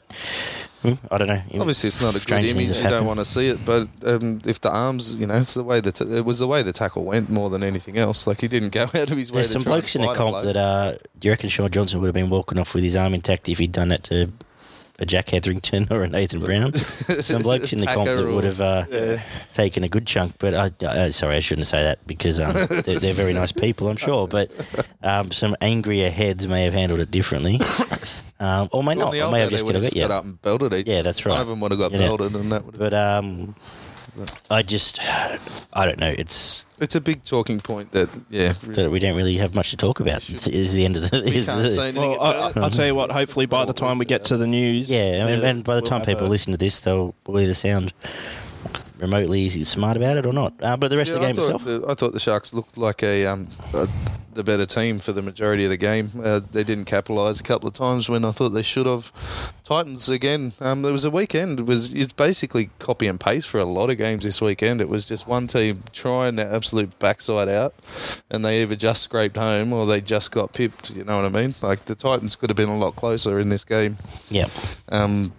[0.82, 1.40] hmm, I don't know.
[1.60, 2.68] Obviously, it's not a good image.
[2.78, 3.64] have You don't want to see it.
[3.64, 6.62] But um, if the arms, you know, it's the way that it was the way
[6.64, 8.26] the tackle went more than anything else.
[8.26, 9.36] Like he didn't go out of his way.
[9.36, 11.48] There's to some try and blokes in the fight comp that uh, do you reckon
[11.48, 14.02] Shaun Johnson would have been walking off with his arm intact if he'd done that
[14.04, 14.30] to
[14.98, 16.72] a Jack Hetherington or a Nathan Brown?
[16.72, 19.22] some blokes in the comp that would have uh, yeah.
[19.52, 20.32] taken a good chunk.
[20.38, 22.52] But I, uh, sorry, I shouldn't say that because um,
[22.84, 24.26] they're, they're very nice people, I'm sure.
[24.28, 24.50] But
[25.02, 27.58] um, some angrier heads may have handled it differently,
[28.40, 29.28] um, or may Well, not.
[29.28, 29.96] Or may have just got have a bit.
[29.96, 30.86] Yeah, up and belted each.
[30.88, 31.40] Yeah, that's One right.
[31.40, 31.98] of them would have got Yeah.
[31.98, 33.54] belted, and that would but um,
[34.50, 35.00] I just,
[35.72, 36.14] I don't know.
[36.16, 39.76] It's It's a big talking point that, yeah, that we don't really have much to
[39.78, 40.28] talk about.
[40.28, 41.22] It's, is the end of the.
[41.24, 43.10] we is can't the- say anything Well, I, I'll tell you what.
[43.10, 45.74] Hopefully, by the time we get to the news, Yeah, I mean, uh, and by
[45.74, 47.94] the we'll time people a- listen to this, they'll will either sound
[48.98, 50.52] remotely smart about it or not.
[50.62, 52.52] Uh, but the rest Yeah, of the game thought itself, The, I thought the Sharks
[52.54, 53.88] looked like a, um, a
[54.36, 56.10] the better team for the majority of the game.
[56.22, 59.10] Uh, they didn't capitalise a couple of times when I thought they should have.
[59.64, 60.52] Titans again.
[60.60, 61.58] Um, there was a weekend.
[61.60, 64.80] It was it's basically copy and paste for a lot of games this weekend.
[64.80, 67.74] It was just one team trying their absolute backside out,
[68.30, 70.90] and they either just scraped home or they just got pipped.
[70.90, 71.54] You know what I mean?
[71.62, 73.96] Like the Titans could have been a lot closer in this game.
[74.30, 74.46] yeah,
[74.88, 75.32] Um,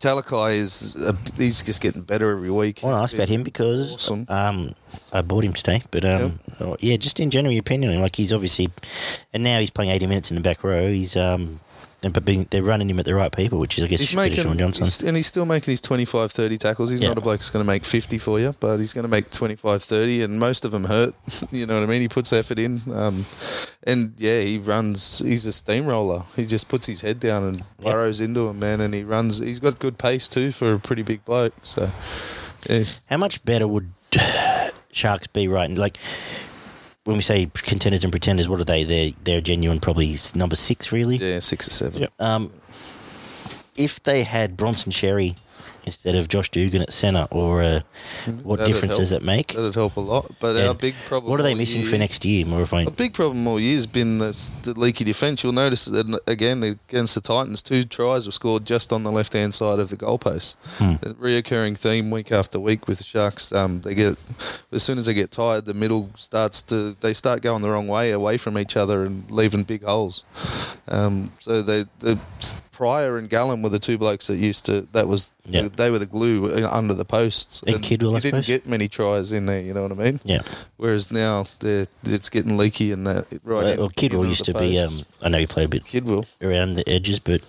[0.00, 2.82] Talakai is uh, he's just getting better every week.
[2.82, 4.24] I want to ask about him because Awesome.
[4.28, 4.72] um,
[5.12, 5.82] I bought him today.
[5.90, 8.70] But um, oh, yeah, just in general, your opinion, like he's obviously,
[9.34, 10.88] and now he's playing 80 minutes in the back row.
[10.88, 11.60] He's um,
[12.02, 14.16] but being, they're running him at the right people, which is I guess He's a
[14.16, 14.84] bit of making, Shaun Johnson.
[14.84, 16.90] he's- and he's still making his 25, 30 tackles.
[16.90, 17.08] He's Yeah.
[17.08, 19.30] not a bloke who's going to make 50 for you, but he's going to make
[19.30, 21.14] 25, 30, and most of them hurt.
[21.52, 22.00] you know what I mean?
[22.00, 22.80] He puts effort in.
[22.94, 23.26] Um,
[23.84, 26.22] and yeah, he runs, he's a steamroller.
[26.36, 29.38] He just puts his head down and burrows into him, man, and he runs.
[29.38, 31.54] He's got good pace too for a pretty big bloke.
[31.62, 31.90] So,
[32.68, 32.84] yeah.
[33.10, 33.90] How much better would
[34.92, 35.70] Sharks be right?
[35.70, 35.98] Like
[37.04, 38.84] when we say contenders and pretenders, what are they?
[38.84, 41.16] They're they're genuine, probably number six, really.
[41.16, 42.02] Yeah, six or seven.
[42.02, 42.12] Yep.
[42.18, 42.52] Um,
[43.76, 45.38] if they had Bronson Xerri
[45.84, 47.80] instead of Josh Dugan at centre, or uh,
[48.42, 49.54] what That'd difference does it make?
[49.54, 50.30] That'd help a lot.
[50.40, 51.30] But our big problem.
[51.30, 52.46] What are they missing year- for next year?
[52.46, 55.42] More I A big problem all year has been the, the leaky defence.
[55.42, 59.32] You'll notice that again against the Titans, two tries were scored just on the left
[59.32, 60.56] hand side of the goalpost.
[60.78, 61.06] Hmm.
[61.08, 63.52] A reoccurring theme week after week with the Sharks.
[63.52, 64.16] Um, they get
[64.72, 67.88] as soon as they get tired, the middle starts to they start going the wrong
[67.88, 70.24] way, away from each other, and leaving big holes.
[70.88, 72.18] Um, so they the
[72.80, 74.88] Prior and Gallen were the two blokes that used to.
[74.92, 75.68] That was Yeah.
[75.68, 77.62] they were the glue under the posts.
[77.66, 79.60] And Kidwell, I you didn't get many tries in there.
[79.60, 80.18] You know what I mean?
[80.24, 80.40] yeah.
[80.78, 83.44] Whereas now it's getting leaky and that right.
[83.44, 84.78] Well, in- well, Kidwell used to be.
[84.78, 84.90] Um.
[85.22, 86.26] I know he played a bit Kidwell.
[86.40, 87.42] around the edges, but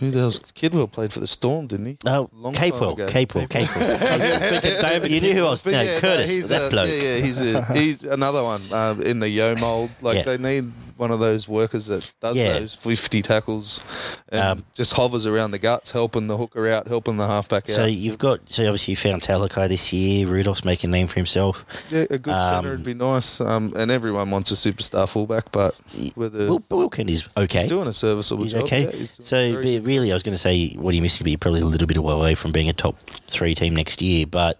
[0.00, 0.38] Who else?
[0.38, 1.96] Kidwell played for the Storm, didn't he?
[2.04, 2.94] oh, Capewell.
[3.08, 4.80] Capewell, Capewell.
[4.82, 5.62] David you knew who I was.
[5.62, 6.88] But No, yeah, Curtis, he's that a, bloke.
[6.88, 9.90] Yeah, yeah, he's a, he's another one uh, in the Yeo mold.
[10.02, 10.36] Like Yeah.
[10.36, 12.58] they need one of those workers that does Yeah.
[12.58, 13.80] those fifty tackles
[14.28, 17.72] and Um, just hovers around the guts, helping the hooker out, helping the halfback So
[17.72, 17.76] out.
[17.76, 20.26] So you've got so obviously you found Talakai this year.
[20.26, 21.64] Rudolf's making a name for himself.
[21.90, 23.40] Yeah, a good um, centre would be nice.
[23.40, 25.80] Um, and everyone wants a superstar fullback, but
[26.14, 27.60] whether Will, Wilkin is okay.
[27.60, 28.64] he's doing a serviceable He's job.
[28.64, 28.84] okay.
[28.84, 31.24] yeah, he's so really, I was going to say what you missing?
[31.24, 34.26] But you're probably a little bit away from being a top three team next year.
[34.26, 34.58] But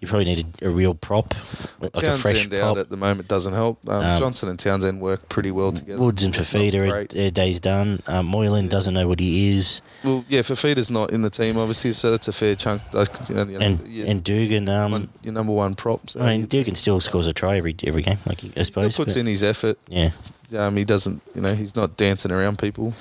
[0.00, 1.34] you probably need a, real prop,
[1.80, 3.78] like a fresh Townsend out at the moment doesn't help.
[3.88, 6.00] Um, Um, Johnson and Townsend work pretty well together.
[6.00, 8.00] Woods and Fifita, their day's done.
[8.06, 11.92] Um, Moylan doesn't know what he is, Well, yeah, Fifita's not in the team, obviously,
[11.92, 12.82] so that's a fair chunk.
[12.92, 14.68] Like, you know, and your, and Dugan.
[14.68, 16.10] Um, your number one prop.
[16.10, 18.96] So I mean, he Dugan still scores a try every every game, like I suppose.
[18.96, 19.78] puts but- in his effort.
[19.88, 20.10] yeah,
[20.56, 22.94] Um, he doesn't, you know, he's not dancing around people.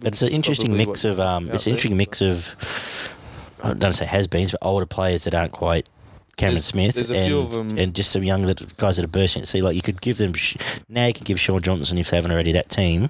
[0.00, 3.14] but it's an interesting mix of um, it's an interesting mix of
[3.62, 5.88] I don't say has-beens, but older players that aren't quite
[6.36, 8.42] Cameron There's- Smith, there's a and, few of 'em- and just some young
[8.76, 9.62] guys that are bursting at sea.
[9.62, 10.34] Like you could give them
[10.88, 13.08] now, you can give Shaun Johnson if they haven't already that team,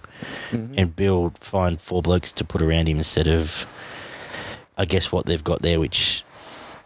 [0.53, 0.74] Mm-hmm.
[0.79, 3.66] and build find four blokes to put around him instead of,
[4.79, 6.22] I guess what they've got there, which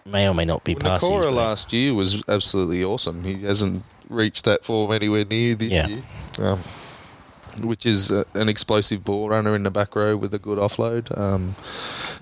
[0.07, 1.11] may or may not be Well, passive.
[1.11, 3.23] Nikora last year was absolutely awesome.
[3.23, 5.89] He hasn't reached that form anywhere near this Yeah.
[5.89, 6.03] year.
[6.39, 6.61] Um,
[7.63, 11.17] which is uh, an explosive ball runner in the back row with a good offload.
[11.19, 11.55] Um,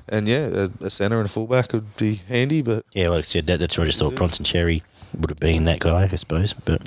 [0.08, 0.46] and yeah,
[0.80, 3.60] a, a centre and a fullback would be handy, but Yeah, like I said, that,
[3.60, 4.14] that's what I just thought.
[4.14, 4.82] Bronson Xerri
[5.20, 6.52] would have been that guy, I suppose.
[6.52, 6.82] But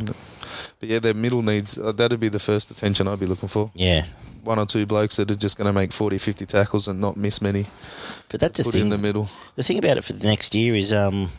[0.79, 3.71] but yeah, their middle needs uh, that'd be the first attention I'd be looking for.
[3.75, 4.05] yeah,
[4.43, 7.15] One or two blokes that are just going to make 40, 50 tackles and not
[7.17, 7.65] miss many.
[8.29, 8.83] but that's the Put thing.
[8.83, 9.27] in the middle.
[9.55, 11.29] The thing about it for the next year is, um,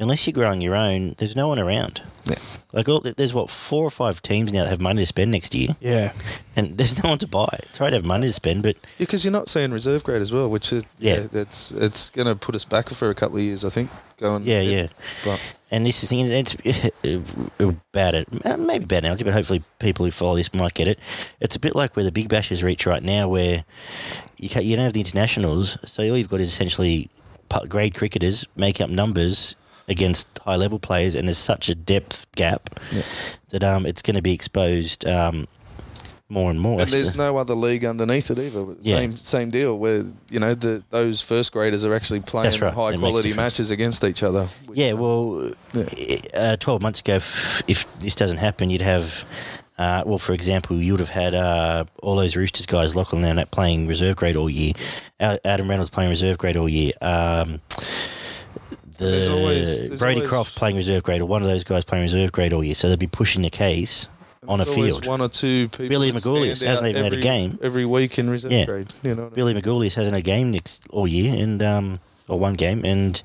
[0.00, 2.02] unless you're growing your own, there's no one around.
[2.24, 2.36] Yeah.
[2.72, 5.54] Like, all, there's what four or five teams now that have money to spend next
[5.54, 6.12] year, Yeah.
[6.56, 7.48] and there's no one to buy.
[7.64, 10.20] It's right to have money to spend, but Yeah, because you're not seeing reserve grade
[10.22, 11.20] as well, which is, Yeah.
[11.20, 13.90] yeah, that's it's going to put us back for a couple of years, I think.
[14.18, 14.86] Going yeah, yeah.
[15.24, 19.24] But And this is the thing, it's uh, uh, bad at uh, maybe bad analogy,
[19.24, 20.98] but hopefully people who follow this might get it.
[21.40, 23.64] It's a bit like where the big bashes reach right now, where
[24.36, 27.08] you can't, you don't have the internationals, so all you've got is essentially
[27.68, 29.56] grade cricketers making up numbers
[29.90, 33.02] against high level players, and there's such a depth gap Yeah.
[33.50, 35.46] that um, it's going to be exposed um,
[36.28, 36.80] more and more.
[36.80, 38.64] and there's no other league underneath it either.
[38.80, 38.96] Yeah.
[38.98, 42.72] Same same deal where you know the those first graders are actually playing right.
[42.72, 44.46] high it quality matches against each other.
[44.72, 45.50] Yeah, well,
[46.32, 49.24] uh, 12 months ago, if, if this doesn't happen, you'd have,
[49.76, 53.50] uh, well, for example, you would have had uh, all those Roosters guys, Lachlan Leonard,
[53.50, 54.72] playing reserve grade all year,
[55.18, 56.92] Adam Reynolds playing reserve grade all year.
[57.02, 57.60] Um,
[59.04, 61.84] the There's always- there's Brodie always- Croft playing reserve grade, or one of those guys
[61.84, 62.74] playing reserve grade all year.
[62.74, 64.08] So they'd be pushing the case
[64.48, 65.06] on a field.
[65.06, 65.88] One or two people.
[65.88, 67.58] Billy that hasn't even had a game.
[67.62, 68.64] every week in reserve Yeah.
[68.66, 68.86] grade.
[69.02, 72.38] You know, what I Billy Magoulias hasn't a game next all year, and um, or
[72.38, 73.20] one game, and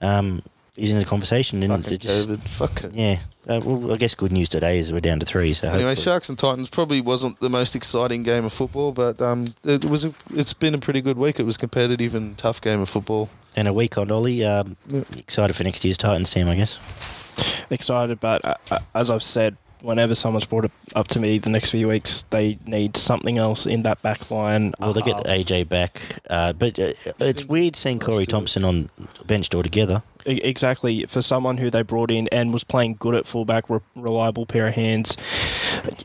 [0.00, 0.42] um,
[0.76, 1.62] he's in the conversation.
[1.62, 1.82] And mean?
[1.82, 2.38] Fucking it just, COVID.
[2.48, 2.94] Fuck it.
[2.94, 3.18] Yeah.
[3.48, 5.54] Uh, well, I guess good news today is we're down to three.
[5.54, 9.20] So Anyway, hopefully- Sharks and Titans probably wasn't the most exciting game of football, but
[9.22, 10.04] um, it was.
[10.04, 11.38] A, it's been a pretty good week.
[11.40, 13.28] It was competitive and tough game of football.
[13.56, 14.44] and a week on Ollie.
[14.44, 15.02] Um, Yeah.
[15.18, 16.78] Excited for next year's Titans team, I guess.
[17.70, 21.50] Excited, but uh, uh, as I've said whenever someone's brought it up to me the
[21.50, 24.72] next few weeks, they need something else in that back line.
[24.80, 26.00] Well, they get Uh, AJ back,
[26.30, 28.88] uh, but uh, it's weird seeing Corey Thompson on
[29.26, 30.02] benched altogether.
[30.26, 34.44] Exactly for someone who they brought in and was playing good at fullback, re- reliable
[34.44, 35.16] pair of hands.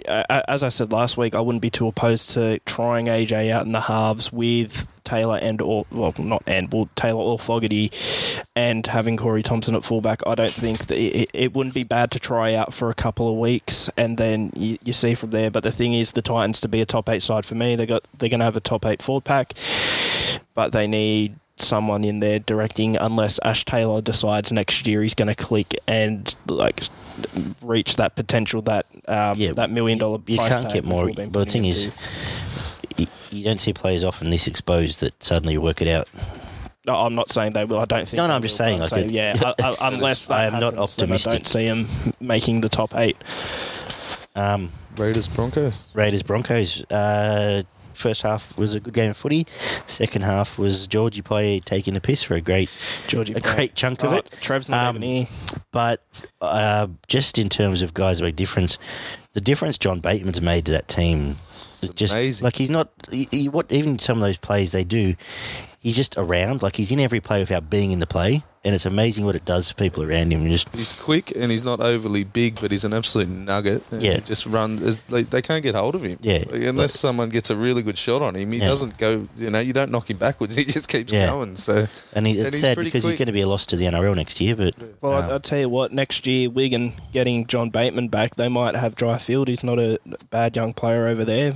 [0.07, 3.71] As I said last week, I wouldn't be too opposed to trying AJ out in
[3.71, 7.91] the halves with Taylor and or well, not and well, Taylor or Fogarty,
[8.55, 10.21] and having Corey Thompson at fullback.
[10.27, 13.27] I don't think that it, it wouldn't be bad to try out for a couple
[13.29, 15.49] of weeks and then you, you see from there.
[15.49, 17.85] But the thing is, the Titans to be a top eight side for me, they
[17.85, 19.53] got they're going to have a top eight forward pack,
[20.53, 25.27] but they need someone in there directing unless Ash Taylor decides next year he's going
[25.27, 26.81] to click and like
[27.61, 31.05] reach that potential that um, Yeah, that million dollar You price can't tag get more.
[31.05, 31.91] we've all been But the thing is,
[32.97, 36.09] you, you don't see players often this exposed that suddenly work it out.
[36.85, 37.77] No, I'm not saying they will.
[37.79, 38.17] I don't think.
[38.17, 40.45] No, no, I'm just saying, but like, so, it- yeah, uh, uh, unless that I
[40.45, 41.31] am not happens, then I optimistic.
[41.31, 41.87] don't see him
[42.19, 43.17] making the top eight.
[44.35, 45.89] Um, Raiders Broncos.
[45.93, 46.83] Raiders Broncos.
[46.85, 47.61] Uh,
[47.93, 49.45] first half was a good game of footy.
[49.87, 52.69] Second half was Georgie Pye taking a piss for a great,
[53.07, 53.55] Georgie, a Pye.
[53.55, 54.31] great chunk of Oh, it.
[54.41, 55.27] Trev's not Um, even here.
[55.71, 56.01] But
[56.41, 58.77] uh, just in terms of guys make difference,
[59.33, 61.35] the difference John Bateman's made to that team,
[61.81, 62.43] It's just amazing.
[62.43, 62.89] like he's not.
[63.09, 65.15] He, he- what even some of those plays they do,
[65.81, 66.61] he's just around.
[66.63, 69.43] Like he's in every play without being in the play, and it's amazing what it
[69.43, 70.45] does for people around him.
[70.47, 73.81] Just He's quick and he's not overly big, but he's an absolute nugget.
[73.91, 74.13] And Yeah.
[74.15, 74.97] he just runs.
[75.09, 76.19] They, they can't get hold of him.
[76.21, 76.43] Yeah.
[76.49, 78.67] Like, unless someone gets a really good shot on him, he Yeah.
[78.67, 79.27] doesn't go.
[79.35, 80.55] You know, you don't knock him backwards.
[80.61, 81.25] He just keeps Yeah.
[81.27, 81.55] going.
[81.55, 83.65] So and, he, And it's he's sad pretty because he's going to be a loss
[83.67, 84.55] to the NRL next year.
[84.55, 85.91] But Well, uh, I'll, I'll tell you what.
[85.91, 89.47] Next year, Wigan getting John Bateman back, they might have dry field.
[89.47, 89.97] He's not a
[90.29, 91.53] bad young player over there.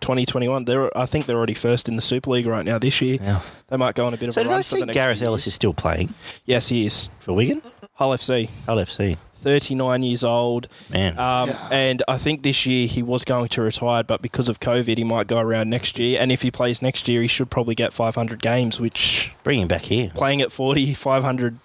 [0.00, 3.18] 2021, they're I think they're already first in the Super League right now this year.
[3.22, 3.40] yeah.
[3.68, 4.86] They might go on a bit of So a did run I for see the
[4.86, 5.46] next Gareth few Ellis years.
[5.48, 6.12] is still playing
[6.44, 7.08] Yes, he is.
[7.18, 7.62] for Wigan?
[7.94, 9.16] Hull FC, Hull FC.
[9.34, 10.68] 39 years old.
[10.90, 14.58] Man, Um, And I think this year he was going to retire, but because of
[14.60, 16.18] COVID, he might go around next year.
[16.20, 19.68] And if he plays next year, he should probably get 500 games, which bring him
[19.68, 20.10] back here.
[20.14, 21.58] playing at 40, 500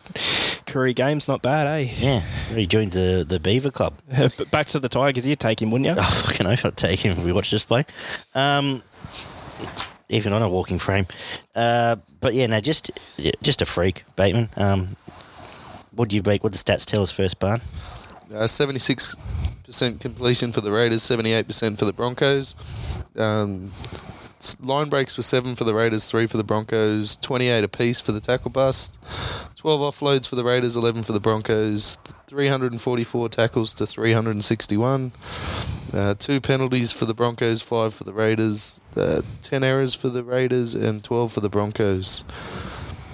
[0.65, 1.89] career games, not bad, eh?
[1.99, 2.19] Yeah,
[2.53, 3.93] he joins the the Beaver Club.
[4.37, 5.95] but back to the Tigers, you'd take him, wouldn't you?
[5.97, 7.85] Oh, fucking oath, I'd take him if we watch this play.
[8.35, 8.81] Um,
[10.09, 11.05] even on a walking frame.
[11.55, 12.91] Uh, but yeah, no, just
[13.41, 14.49] just a freak, Bateman.
[14.57, 14.95] Um,
[15.91, 16.43] what do you make?
[16.43, 17.61] What the stats tell us first, Barn?
[18.33, 19.15] uh, seventy-six
[19.63, 22.55] percent completion for the Raiders, seventy-eight percent for the Broncos.
[23.17, 23.71] Um,
[24.61, 28.19] line breaks were seven for the Raiders, three for the Broncos, twenty-eight apiece for the
[28.19, 28.99] tackle bust.
[29.55, 31.97] Twelve offloads for the Raiders, eleven for the Broncos.
[32.27, 35.11] Three hundred and forty-four tackles to three hundred and sixty-one.
[35.93, 40.23] Uh, two penalties for the Broncos, five for the Raiders, uh, ten errors for the
[40.23, 42.23] Raiders, and twelve for the Broncos.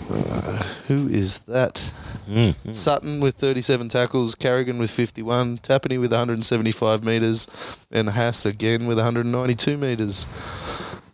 [0.09, 1.91] Uh, who is that?
[2.27, 2.75] Mm, mm.
[2.75, 8.97] Sutton with 37 tackles, Carrigan with 51, Tapine with 175 metres, and Haas again with
[8.97, 10.25] 192 metres.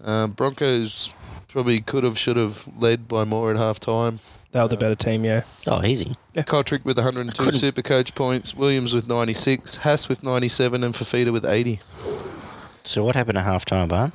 [0.04, 1.14] Um, Broncos
[1.47, 4.20] probably could have, should have led by more at half time.
[4.52, 5.43] They were the better team, yeah.
[5.68, 6.12] Oh, easy.
[6.36, 11.45] Cotric with 102 super coach points, Williams with 96, Haas with 97, and Fifita with
[11.45, 11.80] 80.
[12.84, 14.12] So what happened at halftime, Barn?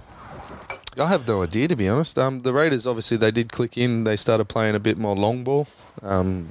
[0.99, 2.19] I have no idea to be honest.
[2.19, 4.05] Um, the Raiders obviously they did click in.
[4.05, 5.69] They started playing a bit more long ball,
[6.03, 6.51] um,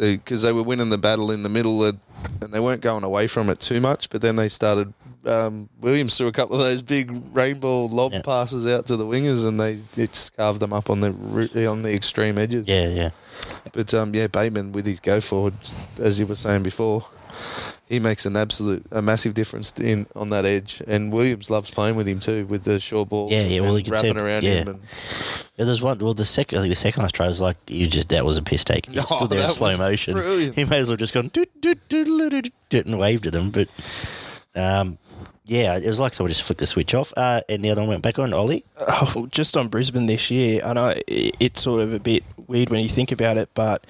[0.00, 1.98] because they, were winning the battle in the middle, and,
[2.42, 4.08] and they weren't going away from it too much.
[4.10, 4.92] But then they started.
[5.26, 8.22] Um, Williams threw a couple of those big rainbow lob Yeah.
[8.22, 11.82] passes out to the wingers, and they it just carved them up on the on
[11.82, 12.66] the extreme edges.
[12.66, 13.10] Yeah, yeah.
[13.72, 15.52] But um, yeah, Bateman with his go forward,
[15.98, 17.04] as you were saying before,
[17.90, 20.80] he makes an absolute a massive difference in on that edge.
[20.86, 23.28] And Williams loves playing with him too, with the short ball.
[23.30, 24.50] Yeah, yeah, well, you and can wrapping tell- around yeah.
[24.54, 24.68] him.
[24.68, 24.80] And,
[25.58, 25.98] Yeah, there's one.
[25.98, 28.38] Well, the second, I think the second last try was like you just that was
[28.38, 28.86] a piss take.
[28.86, 30.14] He Oh, stood there in slow motion.
[30.14, 30.54] brilliant.
[30.56, 33.34] He may as well just gone doot, doot, doot, doot, doot, doot, and waved at
[33.34, 33.50] him.
[33.50, 33.68] But
[34.54, 34.96] um,
[35.46, 37.88] yeah, it was like someone just flicked the switch off, uh, and the other one
[37.88, 38.32] went back on.
[38.32, 42.70] Ollie, Oh, just on Brisbane this year, I know it's sort of a bit weird
[42.70, 43.84] when you think about it, but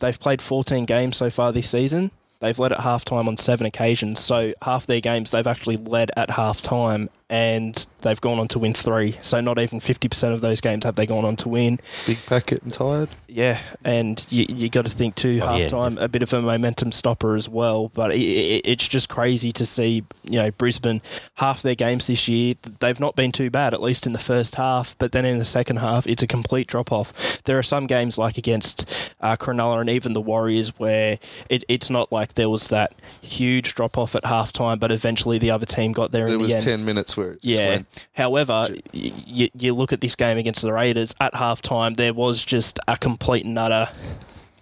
[0.00, 2.10] they've played 14 games so far this season.
[2.40, 4.20] They've led at halftime on seven occasions.
[4.20, 8.74] So half their games they've actually led at halftime and they've gone on to win
[8.74, 9.12] three.
[9.22, 11.80] So not even 50% of those games have they gone on to win.
[12.06, 13.08] big packet and tired.
[13.28, 16.42] Yeah, and you, you got to think too, Oh, yeah, halftime, a bit of a
[16.42, 17.88] momentum stopper as well.
[17.94, 21.00] But it, it, it's just crazy to see, you know, Brisbane,
[21.36, 24.56] half their games this year, they've not been too bad, at least in the first
[24.56, 24.96] half.
[24.98, 27.42] But then in the second half, it's a complete drop off.
[27.44, 31.18] There are some games like against uh, Cronulla and even the Warriors where
[31.48, 35.50] it, it's not like there was that huge drop off at halftime, but eventually the
[35.50, 36.64] other team got there There in the was end.
[36.64, 37.68] ten minutes where it just Yeah.
[37.70, 38.06] went.
[38.14, 42.44] However, y- y- you look at this game against the Raiders at halftime, there was
[42.44, 43.88] just a complete and utter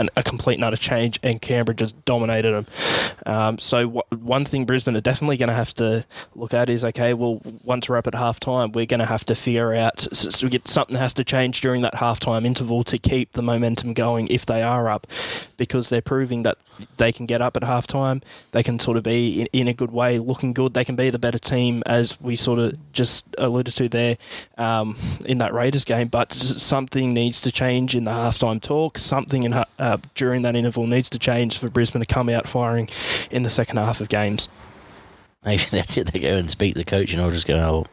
[0.03, 2.67] an, a complete and utter change, and Canberra just dominated them.
[3.25, 6.85] Um, so w- one thing Brisbane are definitely going to have to look at is
[6.85, 7.15] okay.
[7.15, 10.31] Well, once we're up at half time, we're going to have to figure out so,
[10.31, 13.43] so we get, something has to change during that half time interval to keep the
[13.43, 15.07] momentum going if they are up,
[15.57, 16.59] because they're proving that
[16.97, 18.21] they can get up at half time.
[18.51, 20.75] They can sort of be in, in a good way, looking good.
[20.75, 24.17] They can be the better team, as we sort of just alluded to there
[24.59, 26.09] um, in that Raiders game.
[26.09, 28.99] But something needs to change in the halftime talk.
[28.99, 32.89] Something in, uh, during that interval needs to change for Brisbane to come out firing
[33.31, 34.49] in the second half of games.
[35.45, 36.13] Maybe that's it.
[36.13, 37.85] They go and speak to the coach, and I'll just go, "Oh,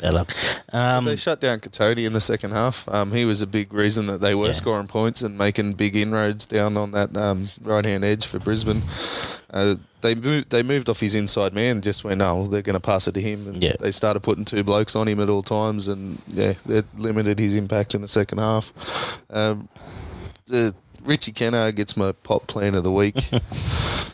[0.00, 0.32] bad luck."
[0.72, 2.88] Um, they shut down Kotoni in the second half.
[2.88, 4.52] Um, he was a big reason that they were Yeah.
[4.52, 8.82] scoring points and making big inroads down on that um, right hand edge for Brisbane.
[9.52, 10.50] Uh, they moved.
[10.50, 11.80] They moved off his inside man.
[11.80, 13.48] Just went, no, they're going to pass it to him.
[13.48, 13.74] And Yeah.
[13.80, 17.56] They started putting two blokes on him at all times, and yeah, that limited his
[17.56, 18.72] impact in the second half.
[19.28, 19.68] Um,
[20.46, 20.72] the
[21.04, 23.14] Richie Kennar gets my pop plan of the week.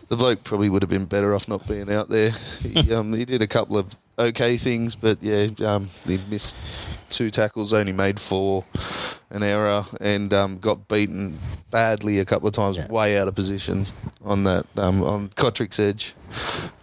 [0.08, 2.30] the bloke probably would have been better off not being out there.
[2.30, 7.30] He, um, he did a couple of okay things, but yeah, um, he missed two
[7.30, 8.64] tackles, only made four,
[9.30, 11.38] an error, and um, got beaten
[11.70, 12.88] badly a couple of times, Yeah.
[12.88, 13.86] way out of position
[14.24, 16.14] on that um, on Cotric's edge.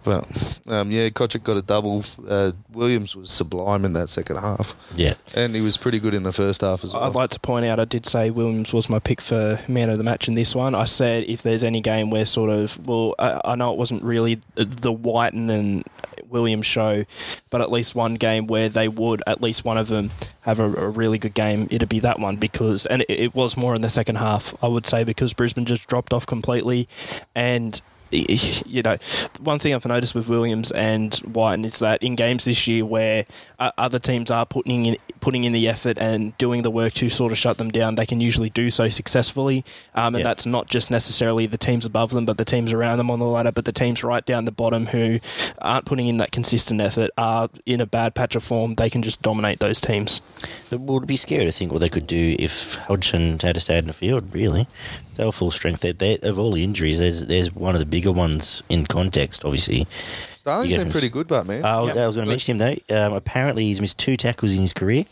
[0.02, 0.24] But
[0.68, 2.04] um, yeah, Cotric got a double.
[2.28, 6.22] Uh, Williams was sublime in that second half, yeah, and he was pretty good in
[6.24, 7.04] the first half as well.
[7.04, 9.98] I'd like to point out I did say Williams was my pick for man of
[9.98, 10.74] the match in this one.
[10.74, 14.02] I said if there's any game where sort of well, I, I know it wasn't
[14.02, 15.84] really the Wighton and
[16.28, 17.04] Williams show,
[17.50, 20.10] but at least one game where they would at least one of them
[20.42, 21.68] have a, a really good game.
[21.70, 24.54] It'd be that one because and it, it was more in the second half.
[24.62, 26.88] I would say because Brisbane just dropped off completely,
[27.34, 27.80] and
[28.66, 28.96] you know,
[29.40, 33.24] one thing I've noticed with Williams and Wighton is that in games this year where
[33.58, 37.08] uh, other teams are putting in putting in the effort and doing the work to
[37.08, 39.64] sort of shut them down, they can usually do so successfully.
[39.94, 40.22] Um, and Yeah.
[40.24, 43.24] that's not just necessarily the teams above them, but the teams around them on the
[43.24, 45.18] ladder, but the teams right down the bottom who
[45.60, 48.76] aren't putting in that consistent effort are in a bad patch of form.
[48.76, 50.20] They can just dominate those teams.
[50.70, 53.78] it would be scary to think what they could do if Hodgson had to stay
[53.78, 54.32] in the field.
[54.34, 54.66] Really,
[55.16, 55.80] they were full strength.
[55.80, 59.42] They, they, of all the injuries, there's there's one of the bigger ones in context.
[59.44, 59.86] Obviously,
[60.36, 61.64] Starling's been get- pretty good, but man.
[61.64, 61.96] Uh, Yep.
[61.96, 62.94] I was going to mention him though.
[63.06, 65.04] Um, apparently, he's missed two tackles in his career,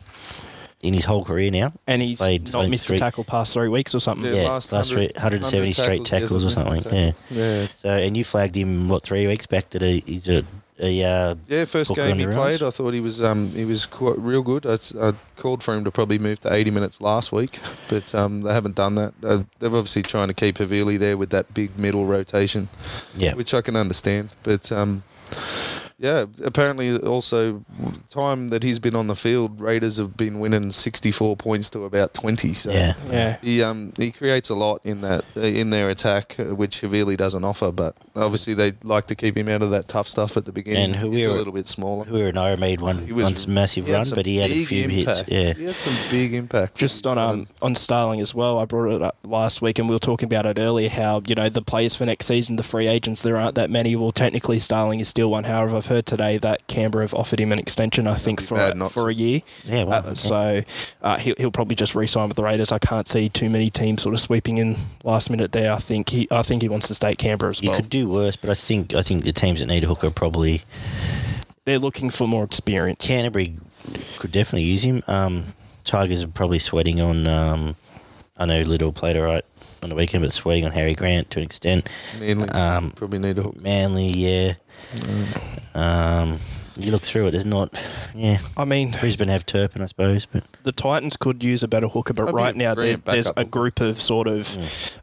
[0.83, 1.73] in his whole career now.
[1.87, 4.33] And he's Played, not think, missed three- a tackle past three weeks or something.
[4.35, 7.13] Yeah, last three- 170 straight tackles or something, yeah.
[7.31, 7.67] yeah.
[7.69, 10.45] So, and you flagged him what three weeks back that he, he's a,
[10.79, 12.63] a uh, Yeah, first game he played.
[12.63, 14.67] I thought he was um, he was quite real good.
[14.67, 18.53] I called for him to probably move to 80 minutes last week, but um, they
[18.53, 19.15] haven't done that.
[19.23, 22.69] Uh, they're obviously trying to keep Havili there with that big middle rotation,
[23.17, 23.35] yeah.
[23.35, 24.35] which I can understand.
[24.43, 25.05] But um,
[26.05, 27.65] yeah, apparently also
[28.11, 32.13] time that he's been on the field, Raiders have been winning 64 points to about
[32.15, 32.53] 20.
[32.53, 32.93] So Yeah.
[33.11, 33.37] Yeah.
[33.43, 37.17] he um he creates a lot in that uh, in their attack, uh, which Havili
[37.17, 37.73] doesn't offer.
[37.73, 40.95] But obviously they like to keep him out of that tough stuff at the beginning.
[40.95, 42.05] And he's a little bit smaller.
[42.05, 44.67] Who and I made one, He was- one massive run, but he had a big
[44.67, 45.25] few hits.
[45.29, 45.55] Yeah.
[45.55, 46.75] he had some big impact.
[46.77, 48.59] Just on um on Starling as well.
[48.59, 50.89] I brought it up last week, and we were talking about it earlier.
[50.91, 53.97] How you know the players for next season, the free agents, there aren't that many.
[53.97, 55.45] Well, technically, Starling is still one.
[55.45, 58.07] However, I've heard today that Canberra have offered him an extension.
[58.07, 59.43] I think for bad a, for a year.
[59.65, 60.63] Yeah, well, Uh, so
[61.03, 62.73] uh, he'll, he'll probably just re-sign with the Raiders.
[62.73, 65.73] I can't see too many teams sort of sweeping in last minute there.
[65.73, 67.79] I think he I think he wants to stay at Canberra as you well.
[67.81, 70.63] could do worse, but I think I think the teams that need a hooker probably
[71.65, 72.99] They're looking for more experience.
[73.07, 73.55] Canterbury
[74.19, 75.03] could definitely use him.
[75.07, 75.45] Um,
[75.85, 77.27] Tigers are probably sweating on.
[77.27, 77.77] Um,
[78.37, 79.45] I know Little played all right
[79.85, 81.89] on the weekend, but sweating on Harry Grant to an extent.
[82.19, 83.61] Manly Um, probably need a hook.
[83.61, 84.55] Manly, yeah.
[85.75, 86.39] Um,
[86.77, 87.31] you look through it.
[87.33, 87.69] There's not.
[88.17, 91.87] Yeah, I mean, Brisbane have Turpin, I suppose, but the Titans could use a better
[91.87, 94.57] hooker, but That'd right now there, there's a group of sort of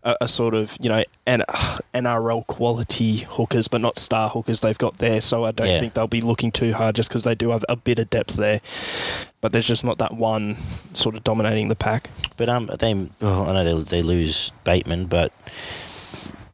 [0.03, 1.43] a, a sort of you know N-
[1.93, 5.21] NRL quality hookers, but not star hookers they've got there.
[5.21, 5.79] So I don't Yeah.
[5.79, 8.34] think they'll be looking too hard just because they do have a bit of depth
[8.36, 8.59] there.
[9.41, 10.55] But there's just not that one
[10.93, 12.09] sort of dominating the pack.
[12.37, 12.93] but um, they.
[13.19, 15.33] Well, I know they they lose Bateman, but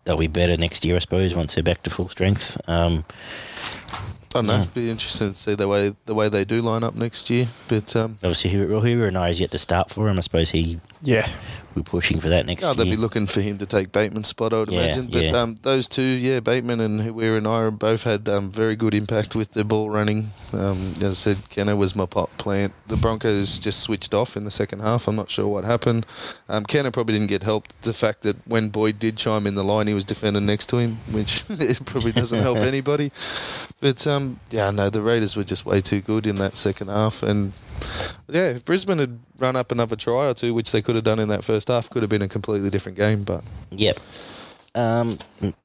[0.05, 2.57] they'll be better next year, I suppose, once they're back to full strength.
[2.67, 3.03] Um,
[3.91, 4.57] I don't know.
[4.59, 4.65] Yeah.
[4.73, 7.47] Be interesting to see the way the way they do line up next year.
[7.67, 10.17] But um, obviously, Hoover, Hoover and I is yet to start for him.
[10.17, 11.29] I suppose he Yeah,
[11.77, 14.53] we're pushing for that next no, they'll be looking for him to take Bateman's spot,
[14.53, 15.07] I would Yeah, imagine.
[15.07, 15.31] But yeah.
[15.37, 19.35] um, those two, yeah, Bateman and Huira and I both had um, very good impact
[19.35, 20.27] with their ball running.
[20.53, 22.73] Um, as I said, Kennar was my pot plant.
[22.87, 25.07] The Broncos just switched off in the second half.
[25.07, 26.05] I'm not sure what happened.
[26.49, 27.81] Um, Kennar probably didn't get helped.
[27.83, 30.77] The fact that when Boyd did chime in the line, he was defending next to
[30.77, 33.11] him, which it probably doesn't help anybody.
[33.79, 37.21] But um, yeah, no, the Raiders were just way too good in that second half,
[37.21, 37.53] and
[38.29, 41.19] Yeah, if Brisbane had run up another try or two, which they could have done
[41.19, 43.23] in that first half, could have been a completely different game.
[43.23, 43.97] But Yep.
[44.75, 45.17] Um,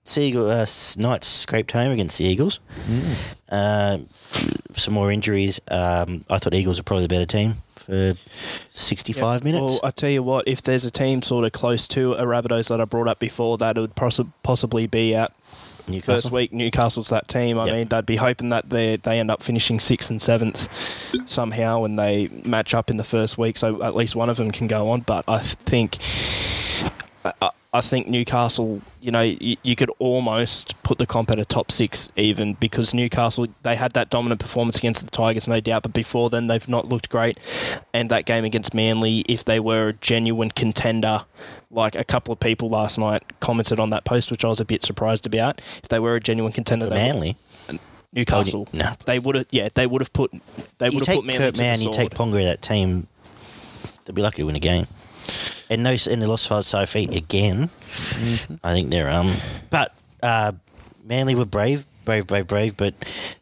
[0.05, 2.61] Seagull, uh, s- Knights scraped home against the Eagles.
[3.51, 3.99] Uh,
[4.75, 5.61] some more injuries.
[5.71, 8.15] Um, I thought Eagles were probably the better team for
[8.71, 9.61] 65 minutes.
[9.73, 12.69] Well, I tell you what, if there's a team sort of close to a Rabbitohs
[12.69, 15.33] that I brought up before, that would possi- possibly be at
[15.89, 16.15] Newcastle.
[16.15, 16.53] first week.
[16.53, 17.59] Newcastle's that team.
[17.59, 17.75] I Yep.
[17.75, 20.69] mean, they'd be hoping that they they end up finishing sixth and seventh
[21.29, 23.57] somehow when they match up in the first week.
[23.57, 25.01] So at least one of them can go on.
[25.01, 25.99] But I think.
[27.25, 31.45] I, I think Newcastle, you know, you, you could almost put the comp at a
[31.47, 35.85] top six even because Newcastle, they had that dominant performance against the Tigers, no doubt,
[35.85, 37.39] but before then they've not looked great.
[37.95, 41.25] And that game against Manly, if they were a genuine contender,
[41.73, 44.65] like a couple of people last night commented on that post, which I was a
[44.65, 45.61] bit surprised about.
[45.61, 47.37] If they were a genuine contender, they would- Manly.
[48.15, 48.93] Newcastle, Oh, no.
[49.07, 50.33] they would have, yeah, they would have put,
[50.77, 53.07] they would have take put Manly Kurt the you take Ponga, that team,
[54.05, 54.87] they'll be lucky to win a game.
[55.71, 57.69] And no, and they lost Saifiti again.
[57.69, 58.55] Mm-hmm.
[58.63, 59.33] I think they're um,
[59.71, 60.53] but uh,
[61.07, 62.77] Manly were brave, brave, brave, brave.
[62.77, 62.95] But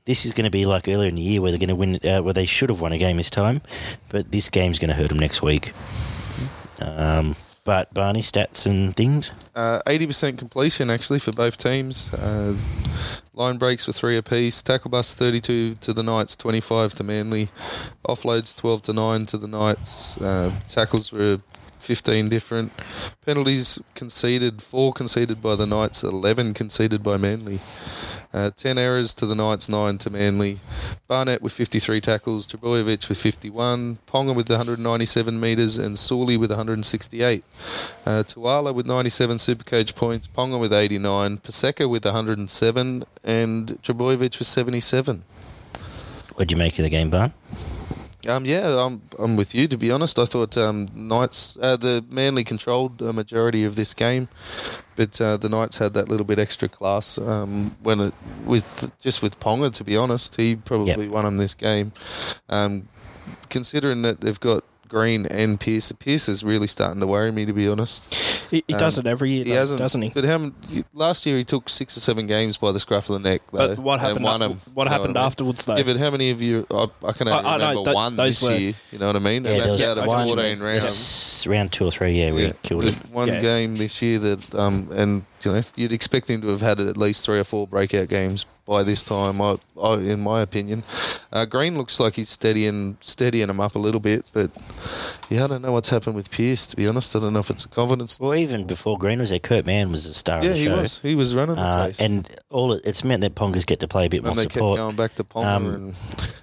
[0.05, 1.99] this is going to be like earlier in the year where they're going to win,
[2.05, 3.63] uh, where they should have won a game this time.
[4.11, 5.73] But this game's going to hurt them next week.
[6.81, 7.35] Um,
[7.71, 9.31] but Barney stats and things.
[9.55, 12.13] uh, 80% completion actually for both teams.
[12.13, 12.57] Uh,
[13.33, 14.61] line breaks were three apiece.
[14.61, 17.47] Tackle bus 32 to the Knights, 25 to Manly.
[18.09, 20.21] Offloads 12 to 9 to the Knights.
[20.21, 21.43] Uh, tackles were
[21.79, 22.73] 15 different.
[23.25, 27.61] Penalties conceded, four conceded by the Knights, 11 conceded by Manly.
[28.33, 30.59] Uh, 10 errors to the Knights, 9 to Manly.
[31.09, 37.45] Barnett with 53 tackles, Trbojevic with 51, Ponga with 197 metres, and Sawley with 168.
[38.07, 44.47] Uh, Tuala with 97 Supercoach points, Ponga with 89, Paseka with 107, and Trbojevic with
[44.47, 45.25] 77.
[46.35, 47.35] What'd you make of the game, Barn?
[48.29, 49.67] Um, yeah, I'm, I'm with you.
[49.69, 53.95] To be honest, I thought um, Knights, uh, the Manly controlled a majority of this
[53.95, 54.29] game,
[54.97, 58.15] but uh, the Knights had that little bit extra class um, when it
[58.45, 59.73] with just with Ponga.
[59.73, 61.11] To be honest, he probably Yep.
[61.13, 61.93] won them this game.
[62.49, 62.89] Um,
[63.49, 67.47] considering that they've got Green and Pearce, Pearce is really starting to worry me.
[67.47, 68.13] To be honest,
[68.51, 70.09] He, he does Um, it every year, he though, hasn't, doesn't he?
[70.09, 70.55] But how, m-
[70.93, 73.43] last year he took six or seven games by the scruff of the neck.
[73.53, 74.25] Though, But what and happened?
[74.25, 75.27] won a- what you know happened I mean?
[75.27, 75.77] afterwards, though?
[75.77, 76.67] Yeah, but how many of you?
[76.71, 78.75] I, I can only I- I know, remember th- one those this were- year.
[78.93, 79.45] You know what I mean?
[79.45, 80.85] Yeah, and there that's was out of one- fourteen rounds.
[80.85, 82.13] Yes, round two or three.
[82.13, 82.95] Yeah, we Yeah, killed it.
[83.13, 83.41] One Yeah.
[83.41, 86.97] game this year that, um, and you know, you'd expect him to have had at
[86.97, 89.41] least three or four breakout games by this time.
[89.41, 90.83] I, I in my opinion,
[91.33, 94.51] uh, Green looks like he's steadying steadying him up a little bit, but
[95.29, 96.67] yeah, I don't know what's happened with Pearce.
[96.69, 98.19] To be honest, I don't know if it's a confidence.
[98.21, 100.65] Well, even before Green was there, Kurt Mann was the star Yeah, of the he
[100.67, 100.81] show.
[100.81, 101.01] was.
[101.03, 103.89] He was running the Uh, place, and all it, it's meant that Pongas get to
[103.89, 104.77] play a bit more and they kept support.
[104.79, 105.95] going back to Ponga, Um, and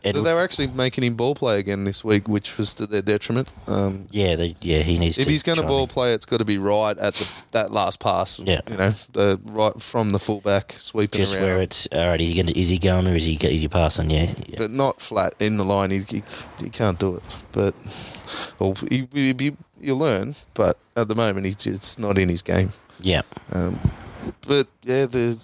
[0.04, 3.02] And- they were actually making him ball play again this week, which was to their
[3.02, 3.52] detriment.
[3.68, 6.46] Um, yeah, they, yeah, he needs if he's going to ball play, it's got to
[6.46, 8.40] be right at the, that last pass.
[8.40, 8.62] Yeah.
[8.70, 12.22] you know, the, right from the fullback sweeping just around, where it's all right.
[12.22, 14.10] Is he, gonna, is he going or is he is he passing?
[14.10, 14.56] Yeah, yeah.
[14.58, 15.92] but not flat in the line.
[15.92, 16.24] He, he,
[16.62, 17.24] he can't do it.
[17.52, 17.74] But
[18.60, 20.36] well, he, he, you'll learn.
[20.54, 22.72] But at the moment, he, it's not in his game.
[23.00, 23.22] yeah.
[23.54, 23.80] Um,
[24.48, 25.38] but yeah, the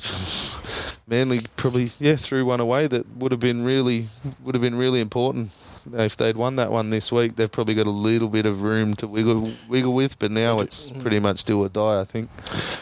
[1.08, 4.08] Manly probably yeah threw one away that would have been really
[4.44, 5.56] would have been really important.
[5.92, 8.94] If they'd won that one this week, they've probably got a little bit of room
[8.96, 10.18] to wiggle wiggle with.
[10.20, 12.00] But now it's pretty much do or die.
[12.00, 12.30] I think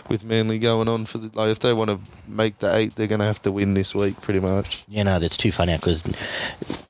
[0.09, 3.07] with Manly going on for the like, if they want to make the eight, they're
[3.07, 4.83] going to have to win this week, pretty much.
[4.87, 6.03] Yeah, no, that's too far now because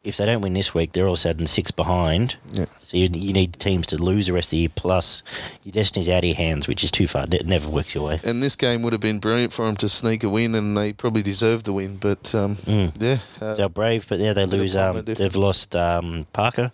[0.03, 2.35] if they don't win this week, they're all sudden six behind.
[2.53, 2.65] Yeah.
[2.81, 4.69] So you, you need teams to lose the rest of the year.
[4.75, 5.23] Plus,
[5.63, 7.25] your destiny's out of your hands, which is too far.
[7.31, 8.19] It never works your way.
[8.25, 10.91] And this game would have been brilliant for them to sneak a win, and they
[10.91, 11.97] probably deserved the win.
[11.97, 12.91] But um, Mm.
[12.99, 14.75] yeah, uh, They're brave, but yeah, they lose.
[14.75, 16.00] Um, they've lost um,
[16.33, 16.71] Parker,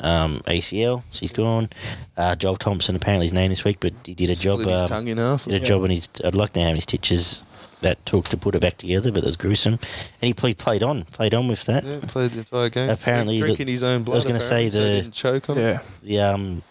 [0.00, 1.02] um, ACL.
[1.10, 1.68] So he's gone.
[2.16, 4.60] Uh, Joel Thompson apparently his name this week, but he did a job.
[4.60, 5.44] his um, tongue in half.
[5.44, 6.08] did a job, and he's.
[6.24, 7.44] I'd like to know how many stitches
[7.82, 9.74] that took to put it back together, but it was gruesome.
[9.74, 11.84] And he played played on, played on with that.
[11.84, 12.90] Yeah, played the entire game.
[12.90, 14.14] Apparently the- drinking his own blood.
[14.14, 15.58] I was gonna say apparently, so he the- didn't choke on.
[15.58, 15.60] it.
[15.62, 15.80] yeah.
[16.02, 16.62] The um,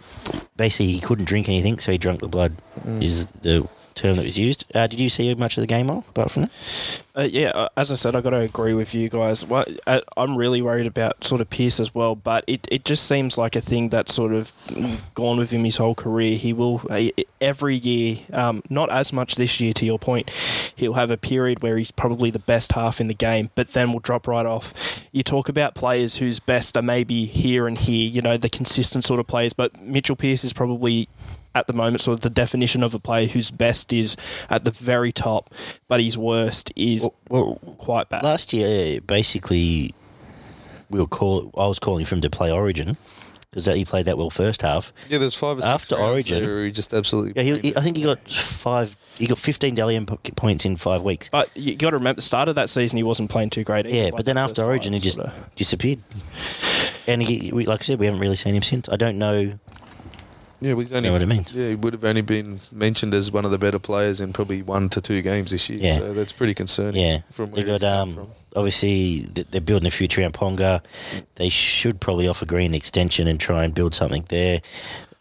[0.56, 2.54] basically he couldn't drink anything, so he drank the blood.
[2.86, 3.68] Is the
[4.00, 4.66] term that was used.
[4.74, 7.04] Uh, did you see much of the game, all apart from that?
[7.16, 9.46] Uh, yeah, uh, as I said, I got to agree with you guys.
[9.46, 13.06] Well, uh, I'm really worried about sort of Pearce as well, but it, it just
[13.06, 14.54] seems like a thing that's sort of
[15.16, 16.38] gone with him his whole career.
[16.38, 17.02] He will uh,
[17.42, 19.74] every year, um, not as much this year.
[19.74, 20.30] To your point,
[20.76, 23.92] he'll have a period where he's probably the best half in the game, but then
[23.92, 25.08] will drop right off.
[25.12, 29.04] You talk about players whose best are maybe here and here, you know, the consistent
[29.04, 31.10] sort of players, but Mitchell Pearce is probably
[31.60, 34.18] at the moment sort of the definition of a player whose best is
[34.50, 35.54] at the very top,
[35.88, 38.24] but his worst is Well, quite bad.
[38.24, 39.94] last year, basically,
[40.90, 41.52] we were call.
[41.58, 42.98] I was calling for him to play Origin
[43.52, 44.92] because he played that well first half.
[45.10, 47.34] Yeah, there's five or six After Origin- there he just absolutely.
[47.36, 48.96] Yeah, he, he, I think he got five.
[49.18, 51.30] He got fifteen Dally M points in five weeks.
[51.30, 53.86] But you got to remember, the start of that season, he wasn't playing too great.
[53.86, 55.34] either, Yeah, but then the after first Origin, he just sorta.
[55.56, 56.00] disappeared.
[57.08, 58.88] And he, we, like I said, we haven't really seen him since.
[58.88, 59.54] I don't know.
[60.62, 61.10] Yeah, well, he's only.
[61.10, 61.46] Know what I mean?
[61.54, 64.62] Yeah, he would have only been mentioned as one of the better players in probably
[64.62, 65.80] one to two games this year.
[65.82, 65.98] Yeah.
[65.98, 67.02] So that's pretty concerning.
[67.02, 68.14] Yeah, from where got um.
[68.14, 68.28] from.
[68.56, 70.82] Obviously, they're building a future around Ponga.
[71.36, 74.62] They should probably offer Green extension and try and build something there.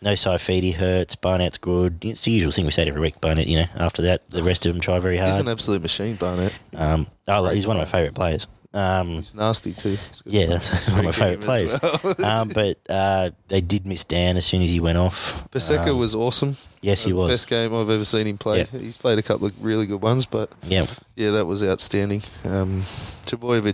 [0.01, 1.17] No Saifiti hurts.
[1.17, 2.05] Barnett's good.
[2.05, 3.21] It's the usual thing we say every week.
[3.21, 3.67] Barnett, you know.
[3.77, 5.31] After that, the rest of them try very hard.
[5.33, 6.57] He's an absolute machine, Barnett.
[6.75, 8.47] Um, like- he's one of my favourite players.
[8.75, 9.97] Um, He's nasty too.
[10.27, 11.75] Yeah, that's one of my favourite players.
[11.83, 12.25] well.
[12.25, 15.49] um, but uh, they did miss Dan as soon as he went off.
[15.51, 16.57] Paseka Um, was awesome.
[16.81, 17.29] Yes, he Uh, was.
[17.31, 18.59] Best game I've ever seen him play.
[18.73, 18.81] Yeah.
[18.81, 22.23] He's played a couple of really good ones, but Yeah, yeah, that was outstanding.
[22.45, 22.83] Um,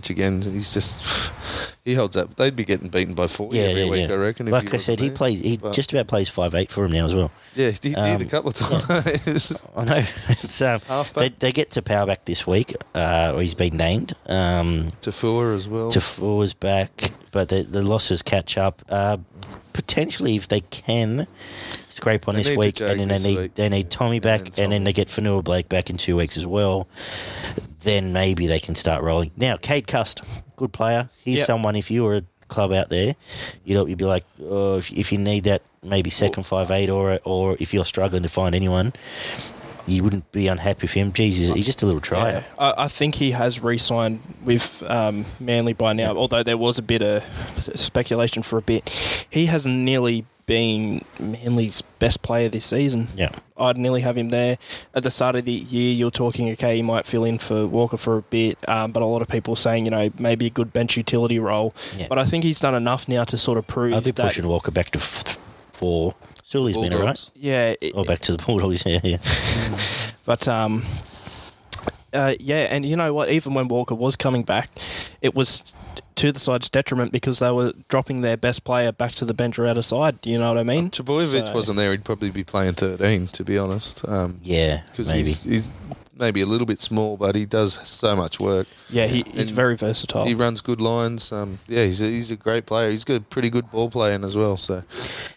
[0.09, 1.31] again, he's just
[1.85, 2.35] he holds up.
[2.35, 4.09] They'd be getting beaten by forty yeah, every yeah, week.
[4.11, 4.47] I reckon.
[4.47, 5.15] Like I said, he there.
[5.15, 5.39] plays.
[5.39, 7.31] He But- just about plays five eight for him now as well.
[7.55, 9.63] Yeah, he did, um, a couple of times.
[9.75, 10.03] I know.
[10.29, 10.81] It's um,
[11.15, 12.75] they, they get to power back this week.
[12.93, 14.13] Uh, or he's been named.
[14.27, 15.89] Um, Tafua as well.
[15.91, 18.81] Tafua's back, but the the losses catch up.
[18.89, 19.17] Uh,
[19.73, 21.27] potentially, if they can
[21.95, 23.55] scrape on They this week, and then they need week.
[23.55, 24.69] they need Tommy back, And and, Tommy.
[24.75, 26.87] then they get Fanua Blake back in two weeks as well.
[27.81, 29.31] Then maybe they can start rolling.
[29.37, 30.21] Now, Cade Cust,
[30.55, 31.07] good player.
[31.23, 31.47] He's Yep.
[31.47, 31.75] someone.
[31.75, 33.15] If you were a club out there,
[33.63, 36.89] you know, you'd be like, oh, if, if you need that, maybe second five eight,
[36.89, 38.93] or or if you're struggling to find anyone.
[39.87, 41.11] You wouldn't be unhappy with him.
[41.11, 42.41] Jesus, he's just a little Yeah.
[42.57, 46.15] I, I think he has re-signed with um, Manly by now.
[46.15, 47.23] Although there was a bit of
[47.75, 48.89] speculation for a bit,
[49.29, 53.07] he has nearly been Manly's best player this season.
[53.15, 53.29] Yeah.
[53.57, 54.57] I'd nearly have him there.
[54.93, 57.97] At the start of the year, you're talking, okay, he might fill in for Walker
[57.97, 60.71] for a bit, um, but a lot of people saying, you know, maybe a good
[60.73, 61.73] bench utility role.
[61.97, 62.07] Yeah.
[62.09, 64.23] But I think he's done enough now to sort of prove I'd be that.
[64.27, 65.37] pushing Walker back to f-
[65.73, 66.13] four.
[66.43, 67.29] Sully's been alright.
[67.35, 68.83] Yeah, it- Or back to the Bulldogs.
[68.85, 69.17] Yeah, yeah.
[70.25, 70.83] But um,
[72.11, 73.29] uh, yeah, and you know what?
[73.29, 74.69] Even when Walker was coming back,
[75.21, 75.61] it was
[76.15, 79.59] to the side's detriment because they were dropping their best player back to the bench
[79.59, 80.21] or out of side.
[80.21, 80.89] Do you know what I mean?
[80.89, 81.91] Trbojevic So- wasn't there.
[81.91, 84.07] He'd probably be playing thirteen, to be honest.
[84.07, 85.19] Um, Yeah, because maybe.
[85.23, 85.71] he's, he's
[86.17, 88.67] maybe a little bit small, but he does so much work.
[88.89, 90.23] Yeah, he, he's And very versatile.
[90.25, 91.33] He runs good lines.
[91.33, 92.89] Um, yeah, he's a, he's a great player.
[92.89, 94.55] He's got pretty good ball playing as well.
[94.55, 94.83] So,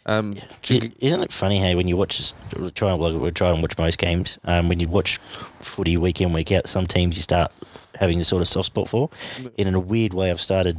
[0.06, 0.36] um,
[0.70, 3.76] I- Isn't it funny how when you watch, we try and we try and watch
[3.76, 4.38] most games.
[4.44, 5.18] Um, when you watch
[5.60, 7.50] footy week in week out, some teams you start
[7.98, 9.10] having a sort of soft spot for.
[9.58, 10.78] And in a weird way, I've started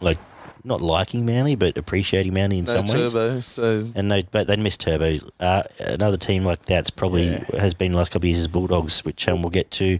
[0.00, 0.18] like
[0.64, 3.46] not liking Manly, but appreciating Manly in no some ways.
[3.46, 5.16] So And they, but they missed Turbo.
[5.40, 7.44] Uh, another team like that's probably Yeah.
[7.60, 9.98] has been the last couple of years is Bulldogs, which um, we'll get to.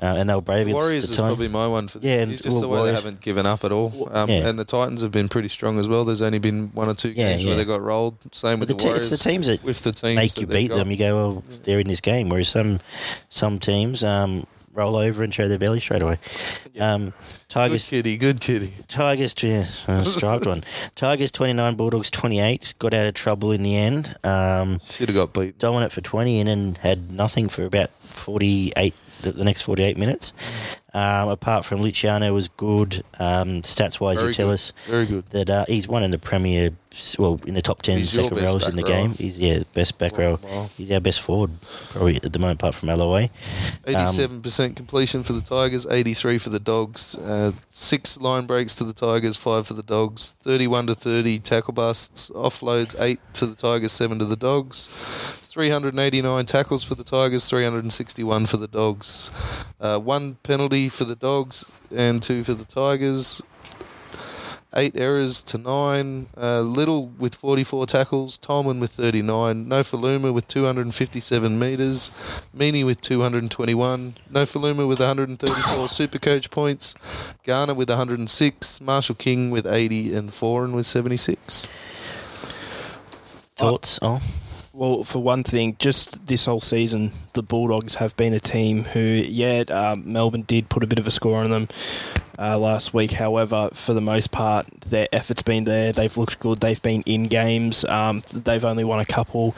[0.00, 1.26] Uh, and they were brave against Warriors the is time.
[1.26, 1.98] probably my one for.
[1.98, 4.08] Yeah, and- it's just well, the way Warriors- they haven't given up at all.
[4.12, 4.48] Um, Yeah.
[4.48, 6.04] And the Titans have been pretty strong as well.
[6.04, 7.48] There's only been one or two games yeah.
[7.50, 8.14] where they got rolled.
[8.32, 9.12] Same But with the the, Warriors.
[9.12, 10.76] it's the teams that with the teams make you beat got.
[10.76, 10.90] them.
[10.92, 12.28] You go, well, they're in this game.
[12.30, 12.78] Whereas some
[13.28, 14.46] some teams um,
[14.78, 16.18] roll over and show their belly straight away.
[16.78, 17.14] Um, Good
[17.48, 18.72] Tigers, kitty, good kitty.
[18.86, 20.62] Tigers, yeah, uh, striped one.
[20.94, 22.74] Tigers twenty nine, Bulldogs twenty eight.
[22.78, 24.14] Got out of trouble in the end.
[24.22, 25.58] Um, Should have got beat.
[25.58, 28.94] dominant for twenty and then had nothing for about forty eight.
[29.22, 30.32] The the next forty eight minutes.
[30.94, 33.04] Um, apart from Luciano was good.
[33.18, 34.54] Um, stats wise, you tell good.
[34.54, 35.26] us Very good.
[35.26, 36.70] that uh, he's one in the Premier,
[37.18, 38.90] well, in the top ten He's second rows in the rower.
[38.90, 39.10] game.
[39.12, 40.38] He's yeah, best back row.
[40.42, 40.70] Wow.
[40.78, 41.50] He's our best forward,
[41.90, 43.24] probably at the moment, apart from LOA.
[43.24, 43.28] Um,
[43.86, 47.14] Eighty-seven percent completion for the Tigers, eighty-three for the Dogs.
[47.16, 50.36] Uh, six line breaks to the Tigers, five for the Dogs.
[50.40, 54.88] Thirty-one to thirty tackle busts, offloads eight to the Tigers, seven to the Dogs.
[55.58, 59.32] Three hundred and eighty-nine tackles for the Tigers, three hundred and sixty-one for the Dogs.
[59.80, 63.42] Uh, one penalty for the Dogs and two for the Tigers.
[64.76, 66.28] Eight errors to nine.
[66.36, 68.38] Uh, Little with 44 tackles.
[68.38, 69.66] Tolman with 39.
[69.66, 72.12] Nofoaluma with 257 metres.
[72.56, 74.14] Meaney with 221.
[74.32, 76.94] Nofoaluma with 134 super coach points.
[77.42, 78.80] Garner with 106.
[78.80, 80.14] Marshall King with 80.
[80.14, 81.66] And Foran with 76.
[83.56, 83.98] Thoughts?
[84.00, 84.22] Oh,
[84.78, 89.00] Well, for one thing, just this whole season, the Bulldogs have been a team who,
[89.00, 91.66] yeah, um, Melbourne did put a bit of a score on them
[92.38, 93.10] uh, last week.
[93.10, 95.90] However, for the most part, their effort's been there.
[95.90, 96.60] They've looked good.
[96.60, 97.84] They've been in games.
[97.86, 99.56] Um, they've only won a couple.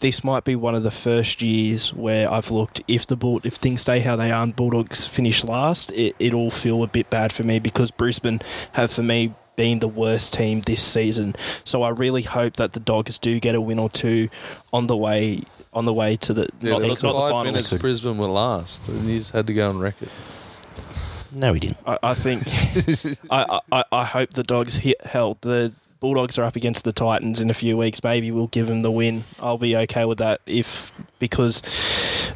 [0.00, 2.80] This might be one of the first years where I've looked.
[2.88, 6.50] If the Bull, if things stay how they are, and Bulldogs finish last, it, it'll
[6.50, 8.40] feel a bit bad for me because Brisbane
[8.72, 11.34] have, for me, been the worst team this season.
[11.64, 14.28] So I really hope that the Dogs do get a win or two
[14.72, 15.42] on the way
[15.72, 17.44] on the way to the Yeah, not, there the, not the five finals.
[17.46, 18.88] minutes Brisbane were last.
[18.88, 20.08] And he's had to go on record.
[21.32, 21.78] No, he didn't.
[21.86, 22.40] I, I think
[23.30, 25.72] I, I, I hope the dogs hit held the
[26.06, 28.00] Bulldogs are up against the Titans in a few weeks.
[28.04, 29.24] Maybe we'll give them the win.
[29.40, 31.60] I'll be okay with that if because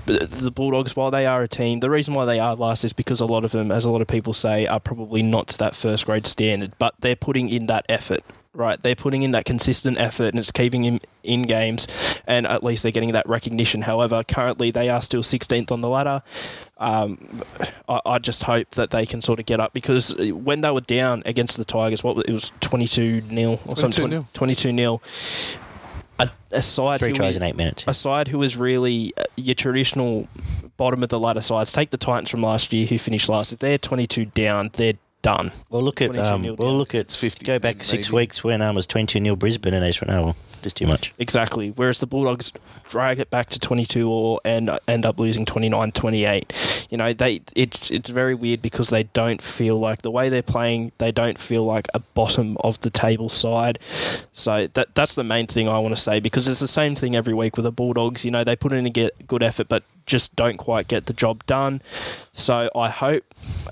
[0.07, 3.21] the Bulldogs, while they are a team, the reason why they are last is because
[3.21, 5.77] a lot of them, as a lot of people say, are probably not to that
[5.77, 8.83] first grade standard, but they're putting in that effort right?
[8.83, 11.87] They're putting in that consistent effort and it's keeping him in games,
[12.27, 13.83] and at least they're getting that recognition.
[13.83, 16.23] However, currently they are still 16th on the ladder.
[16.79, 17.43] Um,
[17.89, 20.81] I, I, just hope that they can sort of get up because when they were
[20.81, 25.03] down against the Tigers, what it was 22 nil or something, 22 nil.
[26.19, 27.85] A, a side three tries in eight minutes.
[27.87, 30.29] A side who was really uh, your traditional
[30.77, 31.73] bottom of the ladder sides.
[31.73, 33.53] Take the Titans from last year, who finished last.
[33.53, 35.53] If they're 22 down, they're done.
[35.69, 38.17] Well, look at um, well, look at 50 go back six maybe.
[38.17, 40.77] weeks when um, it was twenty nil Brisbane and they just went, oh, well, just
[40.77, 41.12] too much.
[41.19, 41.70] Exactly.
[41.70, 42.53] Whereas the Bulldogs
[42.89, 46.91] drag it back to 22 or and end up losing 29-28.
[46.91, 50.43] You know, they it's it's very weird because they don't feel like the way they're
[50.43, 53.78] playing, they don't feel like a bottom of the table side.
[54.32, 57.15] So that that's the main thing I want to say because it's the same thing
[57.15, 58.24] every week with the Bulldogs.
[58.24, 61.12] You know, they put in a get good effort, but just don't quite get the
[61.12, 61.81] job done.
[62.32, 63.24] So I hope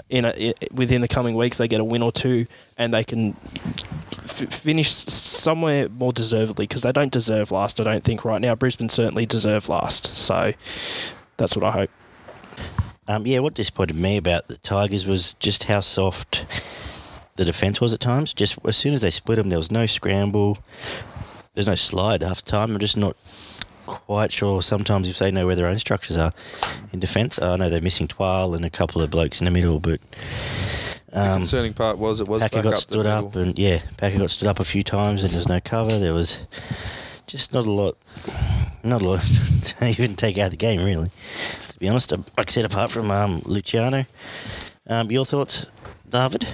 [0.09, 2.47] in a, within the coming weeks they get a win or two
[2.77, 3.35] and they can
[4.29, 7.81] f- finish somewhere more deservedly because they don't deserve last.
[7.81, 8.55] I don't think right now.
[8.55, 10.17] Brisbane certainly deserve last.
[10.17, 10.53] So
[11.37, 11.91] that's what I hope.
[13.07, 16.45] Um, yeah, what disappointed me about the Tigers was just how soft
[17.37, 18.35] the defence was at times.
[18.35, 20.59] Just as soon as they split them, there was no scramble.
[21.55, 22.73] There's no slide half time.
[22.73, 23.17] I'm just not
[23.87, 26.33] quite sure sometimes if they know where their own structures are
[26.93, 27.41] in defence.
[27.41, 30.01] I know they're missing Twal and a couple of blokes in the middle, but
[31.13, 34.19] um, the concerning part was it was Packer got up stood up, and yeah, Packer
[34.19, 35.99] got stood up a few times, and there's no cover.
[35.99, 36.41] There was
[37.27, 37.97] just not a lot,
[38.83, 39.21] not a lot
[39.63, 41.09] to even take out the game, really.
[41.69, 44.05] To be honest, like I said, apart from um, Luciano,
[44.87, 45.67] um, your thoughts,
[46.09, 46.47] David?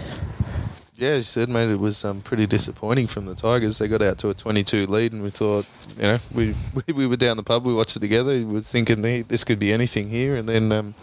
[0.97, 3.79] Yeah, as you said, mate, it was um, pretty disappointing from the Tigers.
[3.79, 7.07] They got out to a 22 lead, and we thought, you know, we we, we
[7.09, 9.73] were down the pub, we watched it together, we were thinking hey, this could be
[9.73, 10.95] anything here, and then um,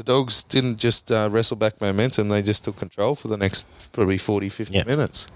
[0.00, 3.92] the Dogs didn't just uh, wrestle back momentum, they just took control for the next
[3.92, 4.86] probably 40, 50 yep.
[4.86, 5.26] minutes.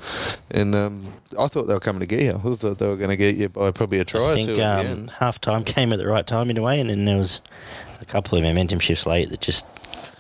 [0.51, 2.31] And um, I thought they were coming to get you.
[2.31, 5.09] I thought they were going to get you by probably a try I think, um,
[5.09, 7.43] half time came at the right time in a way, and then there was
[8.01, 9.67] a couple of momentum shifts late that just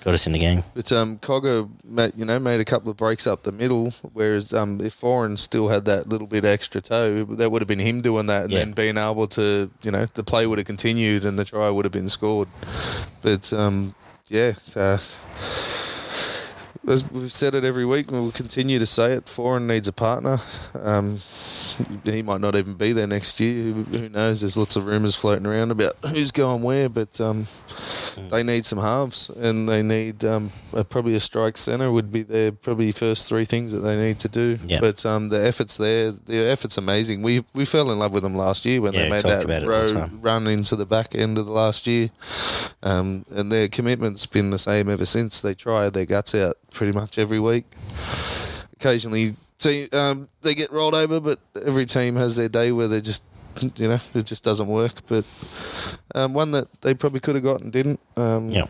[0.02, 0.62] got us in the game.
[0.74, 1.66] But um, Cogger,
[2.14, 5.68] you know, made a couple of breaks up the middle, whereas um, if Foran still
[5.68, 8.58] had that little bit extra toe, that would have been him doing that, and yeah.
[8.58, 11.86] then being able to, you know, the play would have continued and the try would
[11.86, 12.48] have been scored.
[13.22, 13.94] But um,
[14.28, 14.98] yeah, uh,
[16.84, 19.26] we've said it every week, and we'll continue to say it.
[19.26, 20.38] Foran needs a partner.
[20.82, 21.18] Um,
[22.04, 23.72] he might not even be there next year.
[23.72, 24.40] Who knows?
[24.40, 27.46] There's lots of rumours floating around about who's going where, but um,
[28.30, 32.22] they need some halves and they need um, a, probably a strike centre would be
[32.22, 34.58] their probably first three things that they need to do.
[34.66, 34.80] Yep.
[34.80, 36.12] But um, the effort's there.
[36.12, 37.22] The effort's amazing.
[37.22, 40.08] We we fell in love with them last year when yeah, they made that row
[40.20, 42.10] run into the back end of the last year,
[42.82, 45.40] um, and their commitment's been the same ever since.
[45.40, 47.64] They try their guts out pretty much every week
[48.84, 49.34] occasionally
[49.64, 53.24] team um, they get rolled over, but every team has their day where they just
[53.76, 55.06] you know it just doesn't work.
[55.06, 55.24] But
[56.14, 58.00] um, one that they probably could have gotten didn't.
[58.16, 58.66] Um, yeah.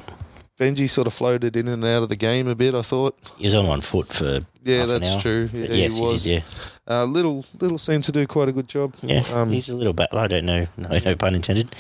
[0.58, 2.74] Benji sort of floated in and out of the game a bit.
[2.74, 5.48] I thought he was on one foot for yeah, that's true.
[5.52, 6.24] Yeah, yes, he was.
[6.24, 6.70] He did, yeah.
[6.86, 8.94] Uh, little little seemed to do quite a good job.
[9.02, 10.08] Yeah, um, he's a little bit.
[10.12, 10.66] I don't know.
[10.76, 11.74] No, no pun intended.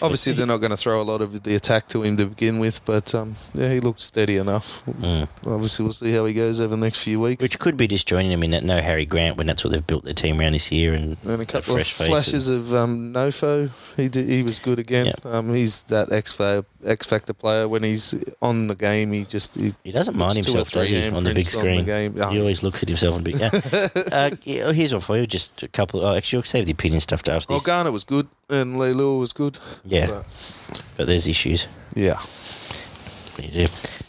[0.00, 2.58] Obviously, they're not going to throw a lot of the attack to him to begin
[2.58, 4.84] with, but um, yeah, he looked steady enough.
[4.86, 5.28] Mm.
[5.46, 7.42] Obviously, we'll see how he goes over the next few weeks.
[7.42, 10.04] Which could be disjoining him in that no Harry Grant when that's what they've built
[10.04, 13.70] their team around this year, and, and a couple of flashes of um, Nofo.
[13.96, 15.06] He did, he was good again.
[15.06, 15.26] Yep.
[15.26, 19.12] Um, he's that X factor X factor player when he's on the game.
[19.12, 21.84] He just he, he doesn't mind himself, does he, on the big screen?
[21.84, 23.32] The he always looks at himself and be.
[23.32, 23.50] Yeah.
[24.12, 25.26] uh, yeah, here's one for you.
[25.26, 26.04] Just a couple.
[26.04, 27.52] Oh, actually, I'll save the opinion stuff to after.
[27.52, 29.58] Well, Garner was good and Leilua was good.
[29.84, 31.66] Yeah, but, but there's issues.
[31.94, 32.18] Yeah.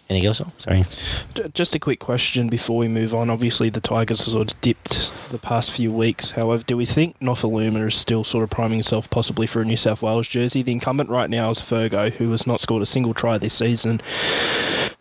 [0.09, 0.41] Anything else?
[0.57, 0.85] Sorry.
[1.53, 3.29] Just a quick question before we move on.
[3.29, 6.31] Obviously, the Tigers have sort of dipped the past few weeks.
[6.31, 9.77] However, do we think Nofoaluma is still sort of priming himself possibly for a New
[9.77, 10.61] South Wales jersey?
[10.61, 14.01] The incumbent right now is Fergo, who has not scored a single try this season.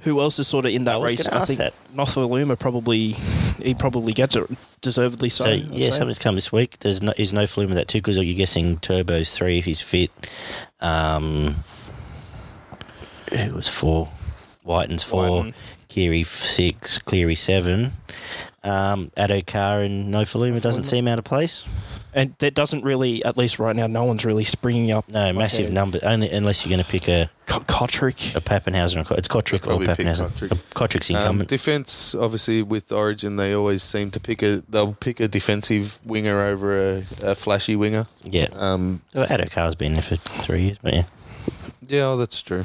[0.00, 1.26] Who else is sort of in that I race?
[1.26, 1.74] I think that.
[1.94, 3.12] Nofoaluma probably
[3.62, 4.48] he probably gets it
[4.80, 5.44] deservedly so.
[5.44, 6.78] so yeah, something's come this week.
[6.80, 10.10] There's no, is Nofoaluma that too because you're guessing Turbo's three if he's fit.
[10.80, 11.54] Um,
[13.32, 14.08] who was four?
[14.64, 15.52] Wighton's four.
[15.88, 17.90] Keary six, Cleary seven.
[18.66, 21.64] Um, Addo Carr and Nofoaluma doesn't seem out of place.
[22.14, 25.08] and that doesn't really, at least right now, no one's really springing up.
[25.08, 25.98] No, like massive a- number.
[26.02, 28.34] Only unless you're going to pick a, Co- Cotric.
[28.34, 29.00] a Papenhuyzen.
[29.02, 30.28] Or, Co- it's Cotric or Probably Papenhuyzen.
[30.30, 30.48] Cotric.
[30.74, 31.48] Cotric's Um, incumbent.
[31.50, 34.62] defense, obviously, with Origin, they always seem to pick a.
[34.68, 38.06] They'll pick a defensive winger over a, a flashy winger.
[38.24, 38.48] yeah.
[38.54, 41.02] Um, Well, Addo-Carr's been there for three years, but yeah,
[41.86, 42.64] yeah, oh, that's true.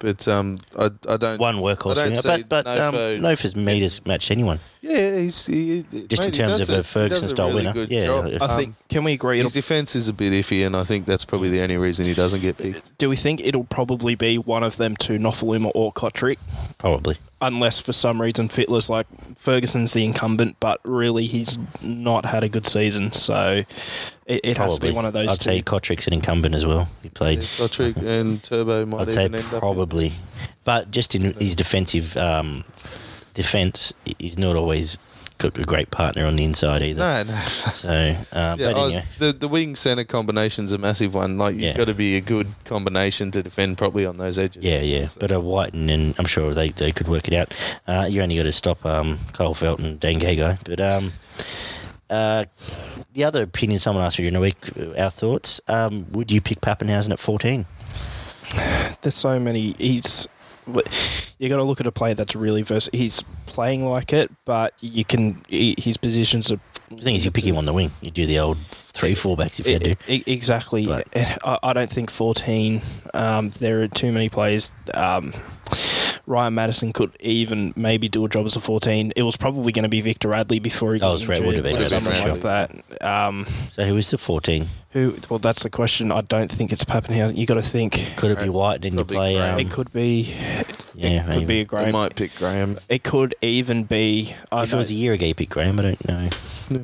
[0.00, 1.38] But um, I, I don't.
[1.38, 2.16] one workhorse I don't winger.
[2.22, 4.58] see But but um, Nofo- Nofa's meters match anyone.
[4.80, 7.56] Yeah, he's he, Just in mate, he terms of a he Ferguson does style really
[7.66, 7.72] winner.
[7.74, 8.26] good Yeah, job.
[8.28, 8.74] if- I Um, think.
[8.88, 9.38] Can we agree?
[9.38, 12.14] his defense is a bit iffy, and I think that's probably the only reason he
[12.14, 12.96] doesn't get picked.
[12.98, 16.38] do we think it'll probably be one of them two, Nofoaluma or Cotric?
[16.78, 17.16] Probably.
[17.42, 19.06] Unless for some reason Fittler's like
[19.38, 23.62] Ferguson's the incumbent, but really he's not had a good season, so
[24.26, 25.44] it, it has to be one of those I'd two.
[25.50, 26.88] say Cotric's an incumbent as well.
[27.02, 27.38] He played.
[27.40, 29.62] Cotric and Turbo might I'd say even end up.
[29.90, 30.12] Probably,
[30.64, 32.64] but just in his defensive um,
[33.34, 34.98] defense, he's not always
[35.38, 37.00] got a great partner on the inside either.
[37.00, 37.32] No, no.
[37.32, 38.16] So, um,
[38.60, 41.38] Yeah, but oh, anyway, the the wing center combination's a massive one.
[41.38, 41.76] Like you've Yeah.
[41.76, 44.62] got to be a good combination to defend properly on those edges.
[44.64, 45.04] yeah, yeah.
[45.06, 47.54] So- But a Wighton, and I'm sure they, they could work it out.
[47.86, 50.58] Uh, you only got to stop um, Kyle Feldt and Dane Gagai.
[50.64, 51.10] But um,
[52.10, 52.44] uh,
[53.14, 55.60] the other opinion someone asked me during the week, uh, our thoughts.
[55.68, 57.64] Um, would you pick Papenhuyzen at 14?
[59.02, 59.72] There's so many.
[59.78, 60.26] He's
[61.38, 62.88] you got to look at a player that's really vers.
[62.92, 66.60] He's playing like it, but you can he, his positions are.
[66.90, 67.90] The thing is, you pick him on the wing.
[68.00, 70.30] You do the old three fullbacks if you had to.
[70.30, 70.86] Exactly.
[70.86, 72.80] But- I, I don't think 14.
[73.14, 74.72] Um, there are too many players.
[74.92, 75.32] Um,
[76.30, 79.12] Ryan Matterson could even maybe do a job as a 14.
[79.16, 81.56] It was probably going to be Victor Radley before he Oh, got it's right, would
[81.56, 82.32] have been, or would have something sure.
[82.32, 83.02] like that.
[83.06, 84.66] Um, So who is the 14?
[84.92, 85.16] who?
[85.28, 86.10] Well, that's the question.
[86.12, 87.36] I don't think it's Papenhuyzen.
[87.36, 88.12] You got to think.
[88.16, 88.80] Could it be White?
[88.80, 89.38] Didn't Could be play?
[89.38, 90.32] Um, It could be.
[90.94, 91.92] yeah, it could be a They Graham.
[91.92, 92.76] might pick Graham.
[92.88, 94.34] It could even be.
[94.52, 95.78] I If it was a year ago, you picked Graham.
[95.78, 96.28] I don't know.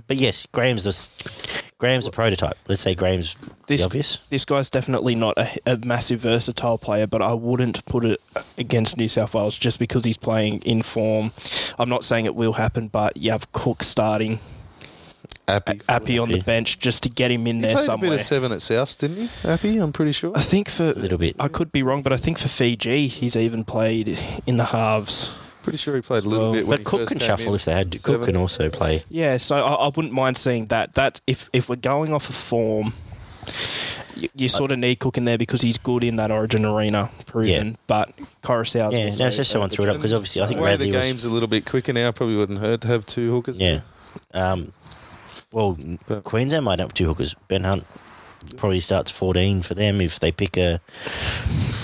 [0.09, 2.57] But yes, Graham's the s- Graham's a prototype.
[2.69, 3.35] Let's say Graham's
[3.66, 4.19] This- the obvious.
[4.31, 8.19] this guy's definitely not a, a massive versatile player, but I wouldn't put it
[8.57, 11.32] against New South Wales just because he's playing in form.
[11.78, 14.39] I'm not saying it will happen, but you have Cook starting,
[15.48, 15.82] Api.
[15.86, 18.11] Api on the bench just to get him in He there played a somewhere.
[18.12, 19.48] bit of seven at Souths, didn't he?
[19.48, 20.32] Api, I'm pretty sure.
[20.35, 21.36] I think for A little bit.
[21.39, 25.31] I could be wrong, but I think for Fiji he's even played in the halves.
[25.66, 27.26] Pretty sure he played a little Well, bit when But he Cook first can came
[27.26, 27.55] shuffle in.
[27.56, 27.98] if they had to.
[27.98, 29.02] Cook can also play.
[29.10, 30.94] Yeah, so I, I wouldn't mind seeing that.
[30.94, 32.93] That if if we're going off of form,
[34.14, 37.10] you, you sort of need Cook in there because he's good in that Origin arena,
[37.26, 37.78] proven.
[37.88, 38.12] But
[38.44, 40.48] Koroisau's Yeah, also no, it's just someone a- threw it up because obviously I The
[40.51, 41.05] think way Radley the was.
[41.05, 43.60] game's a little bit quicker now, probably wouldn't hurt to have two hookers.
[43.60, 43.80] Yeah.
[44.32, 44.72] Um,
[45.51, 45.76] well,
[46.06, 47.34] But- Queensland might have two hookers.
[47.48, 47.84] Ben Hunt
[48.56, 50.78] probably starts 14 for them if they pick a,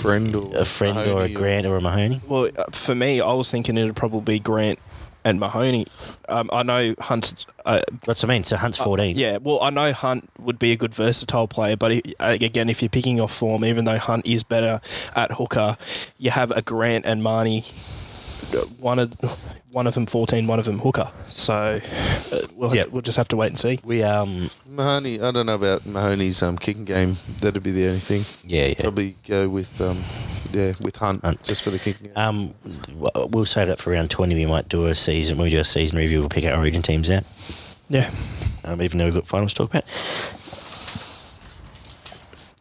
[0.03, 2.19] friend or a friend or a Grant or a Mahoney.
[2.27, 4.79] Well, uh, for me, I was thinking it'd probably be Grant
[5.23, 5.87] and Mahoney.
[6.27, 7.45] Um, I know Hunt's.
[7.65, 8.43] Uh, That's what I mean.
[8.43, 9.17] So Hunt's 14.
[9.17, 12.69] yeah, well, I know Hunt would be a good versatile player, but he, uh, again,
[12.69, 14.81] if you're picking off form, even though Hunt is better
[15.15, 15.77] at hooker,
[16.17, 17.63] you have a Grant and Mahoney.
[18.79, 19.13] One of
[19.71, 21.09] one of them 14, one of them hooker.
[21.29, 21.79] So
[22.33, 22.83] uh, we'll Yeah.
[22.91, 23.79] we'll just have to wait and see.
[23.83, 27.15] We um Mahoney, I don't know about Mahoney's um, kicking game.
[27.39, 28.23] That'd be the only thing.
[28.49, 28.81] yeah yeah.
[28.81, 29.97] Probably go with um,
[30.51, 31.43] yeah with Hunt, Hunt.
[31.43, 32.17] just for the kicking game.
[32.17, 32.53] Um,
[33.31, 34.35] we'll save that for round 20.
[34.35, 35.37] We might do a season.
[35.37, 37.23] When we do a season review, we'll pick our origin teams out.
[37.89, 38.09] Yeah,
[38.65, 39.83] Um, even though we've got finals to talk about.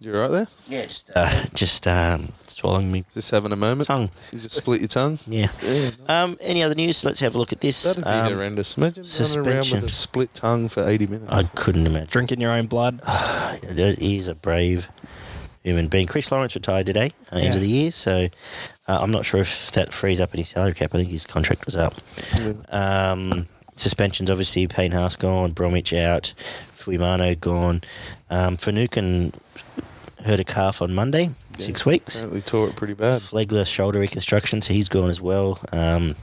[0.04, 0.46] You right there?
[0.68, 3.86] Yeah, just uh, just um, swallowing me Just having a moment.
[3.86, 4.10] tongue.
[4.32, 5.18] You just split your tongue.
[5.28, 5.46] Yeah.
[5.62, 7.04] Yeah, Um, any other news?
[7.04, 7.82] Let's have a look at this.
[7.84, 8.76] that'd be Um, horrendous.
[8.76, 9.16] Imagine running
[9.52, 9.80] around suspension.
[9.82, 11.30] with a split tongue for eighty minutes.
[11.30, 12.08] I couldn't imagine.
[12.10, 13.00] drinking your own blood.
[13.98, 14.88] He is a brave
[15.62, 16.06] human being.
[16.08, 17.54] Chris Lawrence retired today, uh, end Yeah.
[17.54, 18.28] of the year, so
[18.88, 20.88] uh, I'm not sure if that frees up any salary cap.
[20.94, 21.94] I think his contract was up.
[22.70, 23.46] Um,
[23.76, 26.34] suspensions, obviously, Payne Haas gone, Bromwich out,
[26.74, 27.82] Fuimaono gone.
[28.30, 29.32] Um, Finucane
[30.24, 32.16] hurt a calf on Monday, six weeks.
[32.16, 33.20] Apparently tore it pretty bad.
[33.20, 35.58] Flegler shoulder reconstruction, so he's gone as well.
[35.72, 36.14] Um,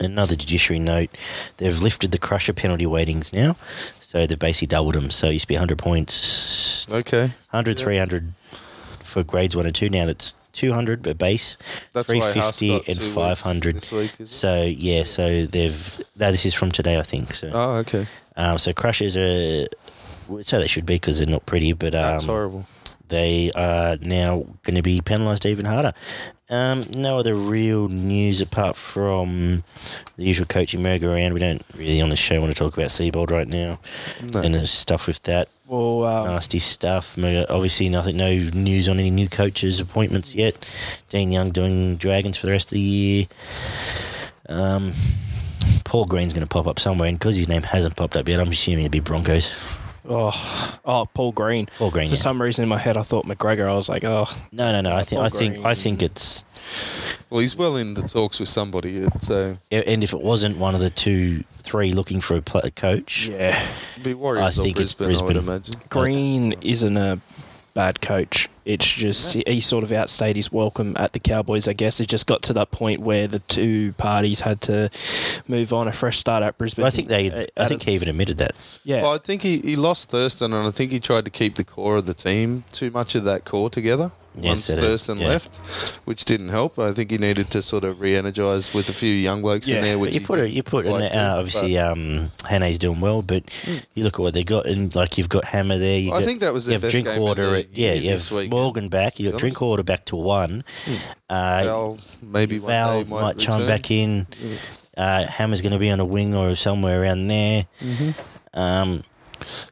[0.00, 1.10] another judiciary note:
[1.58, 3.54] they've lifted the crusher penalty weightings now,
[4.00, 5.10] so they've basically doubled them.
[5.10, 7.84] So it used to be 100 points, Okay, 100, Yeah.
[7.84, 8.32] 300
[9.00, 9.88] for grades one and two.
[9.88, 11.56] Now that's 200 a base,
[11.92, 13.76] that's why Haas 350 got and two weeks 500.
[13.76, 14.12] this week.
[14.28, 16.30] So yeah, so they've no.
[16.30, 17.34] This is from today, I think.
[17.34, 18.06] So Oh, okay.
[18.36, 19.66] um, so crushers are.
[20.42, 22.64] So they should be because they're not pretty, but um, That's horrible.
[23.10, 25.92] They are now going to be penalised even harder.
[26.48, 29.62] Um, no other real news apart from
[30.16, 31.32] the usual coaching merry-go-round.
[31.32, 33.78] We don't really on the show want to talk about Seibold right now
[34.32, 34.40] No.
[34.40, 37.16] and the stuff with that Well, um, nasty stuff.
[37.16, 40.56] Obviously, nothing, no news on any new coaches' appointments yet.
[41.08, 43.26] Dean Young doing Dragons for the rest of the year.
[44.48, 44.92] Um,
[45.84, 48.40] Paul Green's going to pop up somewhere, and because his name hasn't popped up yet,
[48.40, 49.50] I'm assuming it'll be Broncos.
[50.10, 51.68] Oh, oh, Paul Green.
[51.78, 52.20] Paul Green, For yeah.
[52.20, 53.68] some reason in my head, I thought McGregor.
[53.68, 54.94] I was like, oh, No, no, no.
[54.94, 56.44] I think Paul I think I think it's
[57.30, 58.98] Well, he's well in the talks with somebody.
[58.98, 62.62] It's uh, and if it wasn't one of the two, three looking for a pla
[62.74, 63.64] coach, yeah.
[64.02, 65.74] be Warriors I or think it's Brisbane, I would imagine.
[65.88, 67.20] Green isn't a
[67.74, 68.48] bad coach.
[68.64, 71.66] It's just he sort of outstayed his welcome at the Cowboys.
[71.66, 74.90] I guess it just got to that point where the two parties had to
[75.48, 75.88] move on.
[75.88, 76.82] A fresh start at Brisbane.
[76.82, 77.30] But I think they.
[77.30, 78.52] Uh, I think he even admitted that.
[78.84, 79.02] yeah.
[79.02, 81.64] Well, I think he, he lost Thurston, and I think he tried to keep the
[81.64, 84.12] core of the team, too much of that core together.
[84.36, 85.26] Yes, once that is- Thurston yeah.
[85.28, 85.56] left,
[86.04, 86.78] which didn't help.
[86.78, 89.82] I think he needed to sort of re-energise with a few young blokes Yeah, in
[89.82, 89.94] there.
[89.96, 90.50] but Which you put it.
[90.52, 93.42] You put in, quite uh, obviously um, Hane's doing well, but
[93.96, 95.98] you look at what they got, and like you've got Hammer there.
[95.98, 97.50] You I got, think that was you their have best game of Drinkwater.
[97.50, 99.18] the at- yeah, year you this have weekend, Morgan back.
[99.18, 99.40] You got be honest.
[99.40, 100.64] Drinkwater back to one.
[101.28, 104.26] Uh, Val maybe one Val day might, might, chime back in.
[104.96, 107.66] Uh, Hammer's going to be on a wing or somewhere around there.
[108.52, 109.02] Um,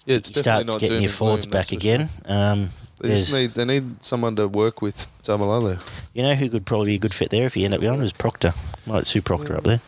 [0.07, 1.95] Yeah, it's you definitely start not getting your and forwards gloom, back that's for sure.
[1.95, 2.09] again.
[2.27, 2.69] Um,
[3.01, 5.77] They just need they need someone to work with Taumalolo.
[6.15, 8.01] You know who could probably be a good fit there if you end up going
[8.03, 8.53] is Proctor.
[8.87, 9.81] Might suit Proctor up there.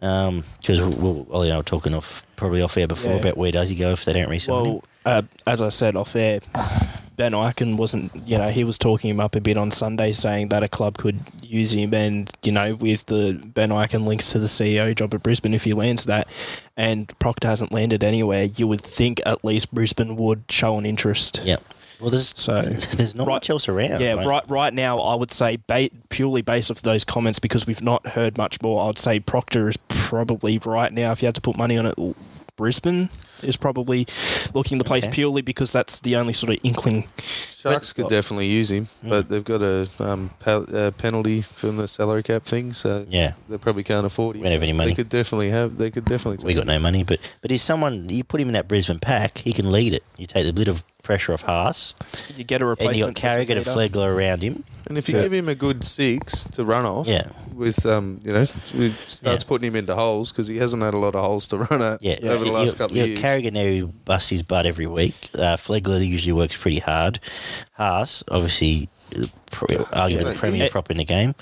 [0.00, 3.18] Because we'll, Ollie and I were talking off probably off air before Yeah.
[3.18, 4.72] about where does he go if they don't re-sign him.
[4.72, 6.40] Well, uh, as I said off air,
[7.20, 10.48] Ben Ikin wasn't, you know, he was talking him up a bit on Sunday saying
[10.48, 11.92] that a club could use him.
[11.92, 15.64] And, you know, with the Ben Ikin links to the CEO job at Brisbane, if
[15.64, 16.28] he lands that
[16.78, 21.42] and Proctor hasn't landed anywhere, you would think at least Brisbane would show an interest.
[21.44, 21.56] Yeah.
[22.00, 24.00] Well, there's So- there's not Right- much else around.
[24.00, 24.24] Yeah, mate.
[24.26, 24.42] right.
[24.48, 28.38] Right now, I would say ba- purely based off those comments because we've not heard
[28.38, 28.82] much more.
[28.82, 31.12] I would say Proctor is probably right now.
[31.12, 31.98] If you had to put money on it,
[32.60, 33.08] Brisbane
[33.42, 34.06] is probably
[34.52, 35.14] looking the place Okay.
[35.14, 37.08] purely because that's the only sort of inkling.
[37.18, 39.08] Sharks could well- definitely use him, Mm.
[39.08, 43.32] but they've got a um, pa- uh, penalty from the salary cap thing, so Yeah.
[43.48, 44.42] they probably can't afford him.
[44.42, 44.90] We don't have any money.
[44.90, 45.78] They could definitely have.
[45.78, 46.44] They could definitely.
[46.46, 49.38] We got no money, but but he's someone you put him in that Brisbane pack,
[49.38, 50.02] he can lead it.
[50.18, 51.96] You take the bit of pressure off Haas,
[52.36, 52.90] You get a replacement.
[52.92, 53.88] and you got for Carrigan and Fifita.
[53.88, 54.64] Flegler around him.
[54.90, 55.22] And if you Yeah.
[55.22, 59.38] give him a good six to run off, Yeah, with um, you know, starts Yeah.
[59.46, 62.02] putting him into holes because he hasn't had a lot of holes to run at
[62.02, 62.18] yeah.
[62.24, 63.20] over the last you, couple you of years.
[63.20, 65.14] Carrigan there busts his butt every week.
[65.32, 67.20] Uh, Flegler usually works pretty hard.
[67.74, 68.88] Haas, obviously,
[69.52, 71.36] arguably the premier prop in the game.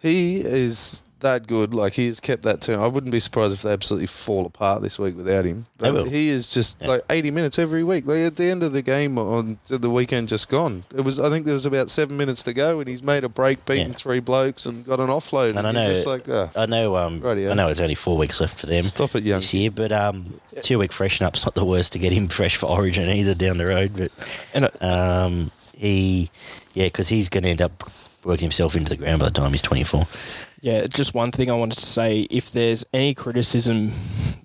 [0.00, 1.74] He is that good.
[1.74, 2.78] Like he has kept that team.
[2.80, 5.66] I wouldn't be surprised if they absolutely fall apart this week without him.
[5.78, 6.04] They But will.
[6.10, 6.88] he is just Yeah.
[6.88, 8.06] like eighty minutes every week.
[8.06, 10.84] Like at the end of the game on the weekend, just gone.
[10.94, 11.18] It was.
[11.18, 13.88] I think there was about seven minutes to go, and he's made a break, beaten
[13.88, 13.94] Yeah.
[13.94, 15.50] three blokes, and got an offload.
[15.56, 16.96] And I you're know- just like, ah, I know.
[16.96, 17.50] Um, Rightio.
[17.50, 19.40] I know it's only four weeks left for them stop it, young.
[19.40, 22.56] this year, but um, two week freshen up's not the worst to get him fresh
[22.56, 23.92] for Origin either down the road.
[23.96, 24.08] But
[24.54, 26.30] And it, um, he,
[26.74, 27.88] yeah, because he's going to end up
[28.28, 30.04] working himself into the ground by the time he's twenty four.
[30.60, 33.90] yeah, just one thing I wanted to say: if there's any criticism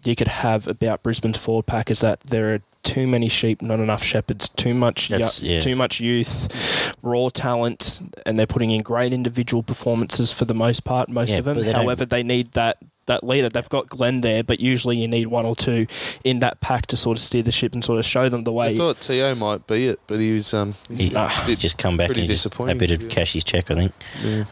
[0.03, 3.79] you could have about Brisbane's forward pack, is that there are too many sheep, not
[3.79, 4.49] enough shepherds.
[4.49, 5.59] Too much, yeah.
[5.61, 10.83] too much youth, raw talent, and they're putting in great individual performances for the most
[10.83, 11.07] part.
[11.09, 11.55] Most Yeah, of them.
[11.55, 12.77] but they don't- However, they need that.
[13.07, 15.87] That leader, they've got Glenn there, but usually you need one or two
[16.23, 18.53] in that pack to sort of steer the ship and sort of show them the
[18.53, 18.67] way.
[18.67, 21.77] I thought To might be it, but he was um, he's He, a bit- just
[21.77, 23.09] come back pretty and he just disappointing, happy to yeah.
[23.09, 23.91] cash his check, I think.
[24.23, 24.43] yeah.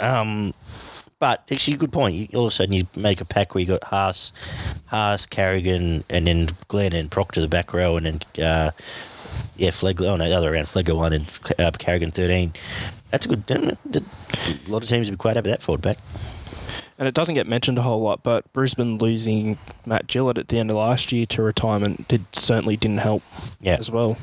[0.20, 0.52] Um,
[1.18, 2.14] but actually, good point.
[2.14, 4.32] You, all of a sudden, you make a pack where you got Haas,
[4.86, 8.70] Haas, Carrigan, and then Glenn and Proctor the back row, and then uh,
[9.56, 10.08] yeah, Flegler.
[10.08, 12.54] Oh no, the other round, Flegler one and uh, Carrigan thirteen.
[13.10, 13.50] That's a good.
[13.50, 15.98] A lot of teams would be quite happy with that forward pack.
[17.00, 19.56] And it doesn't get mentioned a whole lot, but Brisbane losing
[19.86, 23.22] Matt Gillett at the end of last year to retirement did certainly didn't help
[23.58, 23.76] Yeah.
[23.80, 24.16] as well.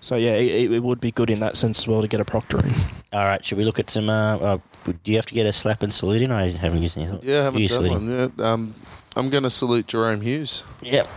[0.00, 2.26] So yeah, it, it would be good in that sense as well to get a
[2.26, 2.72] proctor in.
[3.14, 4.10] All right, should we look at some?
[4.10, 6.30] Uh, uh, do you have to get a slap and salute in?
[6.30, 7.06] I haven't used any.
[7.06, 7.24] thought.
[7.24, 8.08] Yeah, I haven't You done saluting?
[8.10, 8.46] one yet.
[8.46, 8.74] Um,
[9.16, 10.64] I'm going to salute Jahrome Hughes.
[10.82, 11.08] Yep.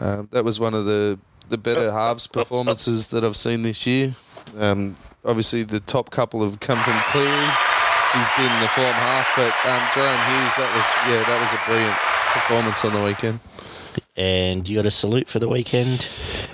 [0.00, 1.18] Uh, that was one of the,
[1.48, 4.14] the better halves performances that I've seen this year.
[4.56, 7.48] Um, obviously, the top couple have come from Cleary.
[8.16, 11.60] He's been the form half, but um, Jahrome Hughes, that was yeah, that was a
[11.68, 11.96] brilliant
[12.32, 13.40] performance on the weekend.
[14.16, 16.08] And you got a salute for the weekend?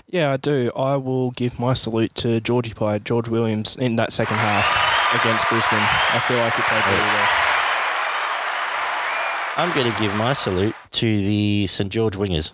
[0.08, 0.70] Yeah, I do.
[0.74, 4.66] I will give my salute to Georgie Pye, George Williams, in that second half
[5.14, 5.78] against Brisbane.
[5.78, 7.28] I feel like he played really well.
[9.54, 12.52] I'm going to give my salute to the St George Wingers,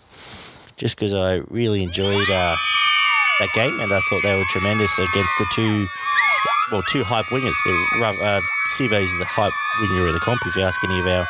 [0.77, 2.57] just because I really enjoyed uh,
[3.41, 5.87] that game, and I thought they were tremendous against the two,
[6.73, 7.55] well, two hype wingers.
[7.65, 8.41] The Rav- uh,
[8.77, 10.41] Sivo's the hype winger of the comp.
[10.47, 11.27] If you ask any of our,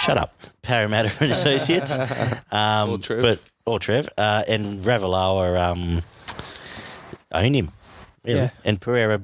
[0.00, 0.32] shut up,
[0.62, 1.96] Parramatta and associates,
[2.52, 3.20] um, Or Trev.
[3.22, 6.02] but or Trev uh, and Ravalawa um,
[7.32, 7.68] owned him.
[8.24, 8.38] Really.
[8.40, 8.50] Yeah.
[8.66, 9.22] And Pereira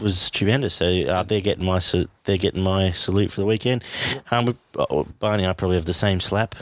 [0.00, 0.74] was tremendous.
[0.76, 1.80] So uh, they're getting my
[2.24, 3.84] they're getting my salute for the weekend.
[4.30, 6.54] Um, uh, Barney and I probably have the same slap.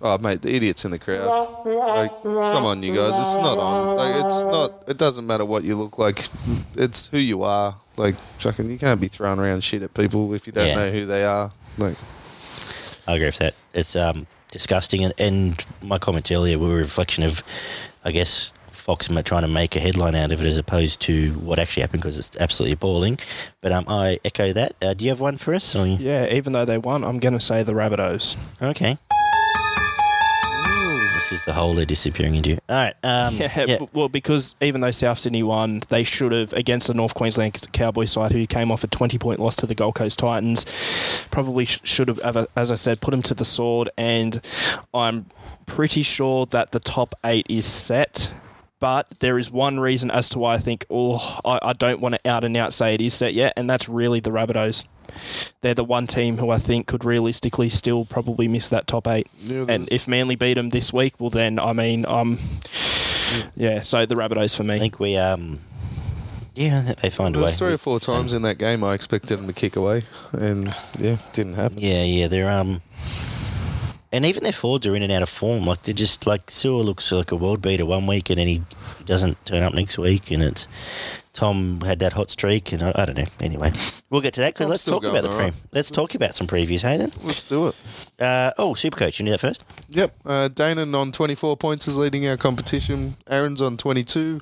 [0.00, 1.26] Oh, mate, the idiots in the crowd.
[1.66, 3.18] Like, come on, you guys.
[3.18, 3.96] It's not on.
[3.96, 4.84] Like, it's not.
[4.88, 6.24] It doesn't matter what you look like.
[6.74, 7.74] It's who you are.
[7.96, 10.74] Like, fucking, you can't be throwing around shit at people if you don't Yeah.
[10.76, 11.50] know who they are.
[11.78, 11.96] Like,
[13.08, 13.54] I agree with that.
[13.74, 17.42] It's um, disgusting, and, and my comments earlier were a reflection of,
[18.04, 21.32] I guess, Fox ma- trying to make a headline out of it as opposed to
[21.34, 23.18] what actually happened because it's absolutely appalling.
[23.60, 24.74] But um, I echo that.
[24.82, 25.74] Uh, do you have one for us?
[25.74, 28.36] Or Yeah, even though they won, I'm going to say the Rabbitohs.
[28.62, 28.96] Okay.
[31.16, 32.58] This is the hole they're disappearing into.
[32.68, 32.94] All right.
[33.02, 33.78] Um, Yeah, yeah.
[33.78, 37.66] b- well, because even though South Sydney won, they should have against the North Queensland
[37.72, 41.24] Cowboys side, who came off a 20 point loss to the Gold Coast Titans.
[41.30, 43.88] Probably sh- should have, as I said, put them to the sword.
[43.96, 44.44] And
[44.92, 45.24] I'm
[45.64, 48.30] pretty sure that the top eight is set.
[48.78, 52.14] But there is one reason as to why I think, oh, I, I don't want
[52.16, 54.84] to out and out say it is set yet, and that's really the Rabbitohs.
[55.60, 59.26] They're the one team who I think could realistically still probably miss that top eight.
[59.42, 62.38] Yeah, And if Manly beat them this week, well, then I mean, um,
[63.56, 63.80] yeah.
[63.80, 64.76] So the Rabbitohs for me.
[64.76, 65.60] I think we um,
[66.54, 67.50] yeah, I think they find a way.
[67.50, 71.16] three or four times in that game I expected them to kick away, and yeah,
[71.34, 71.78] didn't happen.
[71.78, 72.80] Yeah, yeah, they're um,
[74.12, 75.66] and even their forwards are in and out of form.
[75.66, 78.62] Like they're just like Sewer looks like a world beater one week, and then he
[79.04, 80.66] doesn't turn up next week, and it's
[81.32, 83.24] Tom had that hot streak, and I, I don't know.
[83.40, 83.70] Anyway,
[84.08, 85.60] we'll get to that because let's talk about the going pre.
[85.72, 86.80] Let's talk about some previews.
[86.82, 87.12] Hey then.
[87.22, 87.74] Let's do it.
[88.18, 89.64] Uh, oh, Supercoach, you do that first.
[89.90, 90.10] Yep.
[90.24, 93.16] Uh, Danon on 24 points is leading our competition.
[93.28, 94.40] Aaron's on 22,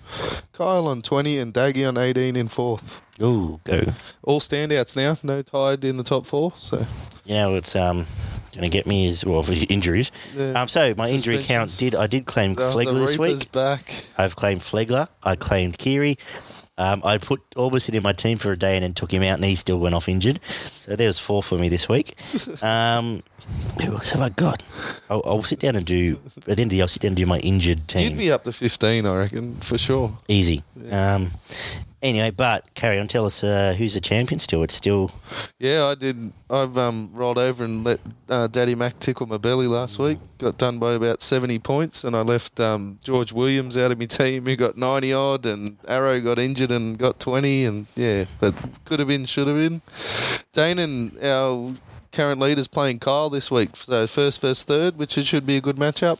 [0.52, 3.02] Kyle on 20, and Daggy on 18 in fourth.
[3.20, 3.82] Ooh, go.
[4.22, 5.16] All standouts now.
[5.22, 6.52] No tied in the top four.
[6.58, 6.86] So
[7.24, 8.06] You know what's um
[8.54, 10.10] going to get me is well for injuries.
[10.34, 10.52] Yeah.
[10.60, 13.52] Um, so my injury count did I did claim Flegler this week.
[13.52, 13.94] back.
[14.16, 15.08] I've claimed Flegler.
[15.22, 16.18] I claimed Keary.
[16.76, 19.36] Um, I put Aubusson in my team for a day and then took him out,
[19.36, 20.44] and he still went off injured.
[20.44, 22.14] So there's four for me this week.
[22.62, 23.22] Um,
[23.82, 24.62] who else have I got?
[25.10, 27.10] I'll, I'll sit down and do at the end of the year, I'll sit down
[27.10, 28.10] and do my injured team.
[28.10, 30.16] You'd be up to 15, I reckon, for sure.
[30.28, 30.62] Easy.
[30.90, 31.30] Um,
[32.04, 33.08] anyway, but carry on.
[33.08, 34.62] Tell us uh, who's the champion still.
[34.62, 35.10] It's still
[35.58, 36.32] Yeah, I did.
[36.50, 37.98] I've um, rolled over and let
[38.28, 40.18] uh, Daddy Mac tickle my belly last week.
[40.38, 44.04] Got done by about 70 points, and I left um, George Williams out of my
[44.04, 48.54] team, who got 90 odd, and Arrow got injured and got 20, and yeah, but
[48.84, 49.80] could have been, should have been.
[50.52, 51.74] Dane and our
[52.14, 55.60] current leader's playing Kyle this week, so first, first, third, which it should be a
[55.60, 56.18] good matchup.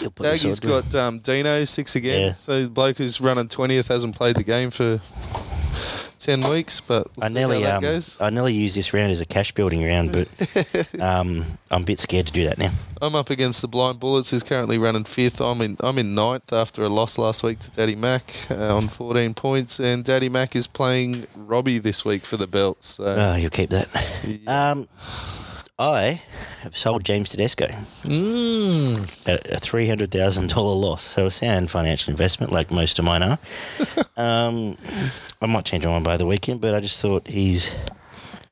[0.00, 2.34] You'll put the Daggy's got um, Dino six again, Yeah.
[2.34, 4.98] so the bloke who's running 20th hasn't played the game for
[6.18, 7.84] 10 weeks, but we'll I nearly, um.
[8.20, 12.00] I nearly used this round as a cash building round, but um, I'm a bit
[12.00, 12.70] scared to do that now.
[13.02, 15.40] I'm up against the Blind Bullets, who's currently running fifth.
[15.40, 18.88] I'm in I'm in ninth after a loss last week to Daddy Mac uh, on
[18.88, 22.82] 14 points, and Daddy Mac is playing Robbie this week for the belt.
[22.84, 23.88] So Oh, you'll keep that.
[24.26, 24.70] Yeah.
[24.70, 24.88] Um,
[25.78, 26.22] I
[26.62, 27.66] have sold James Tedesco
[28.04, 31.02] mm, at a three hundred thousand dollar loss.
[31.02, 33.38] So a sound financial investment, like most of mine are.
[34.16, 34.76] um,
[35.42, 37.74] I might change my mind by the weekend, but I just thought he's.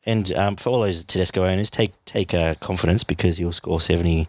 [0.05, 4.27] And um, for all those Tedesco owners, take take uh, confidence because he'll score seventy.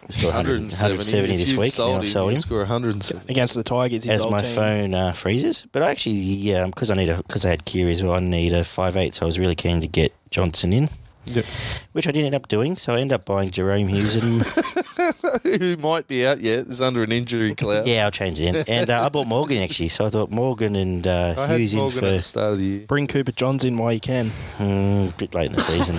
[0.00, 1.72] He'll score 100, 170, 170 If this you've week.
[1.74, 3.30] Sold I've him, sold him Score 170.
[3.30, 4.54] Against the Tigers, as my team.
[4.54, 5.66] phone uh, freezes.
[5.70, 8.14] But I actually, yeah, because I need a because I had Keary as well.
[8.14, 10.88] I need a five eight, so I was really keen to get Johnson in,
[11.26, 11.44] Yep.
[11.92, 12.74] which I didn't end up doing.
[12.76, 17.02] So I ended up buying Jahrome Hughes and Who might be out yet is under
[17.02, 17.86] an injury cloud.
[17.86, 18.64] yeah, I'll change it in.
[18.68, 21.74] And uh, I bought Morgan actually, so I thought Morgan and uh, I had Hughes
[21.74, 22.86] in Morgan for at the start of the year.
[22.86, 24.26] Bring Cooper Johns in while you can.
[24.26, 25.96] mm, a bit late in the season.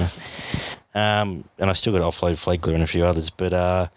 [0.95, 3.87] Um, and I still got to offload Flegler and a few others, but uh,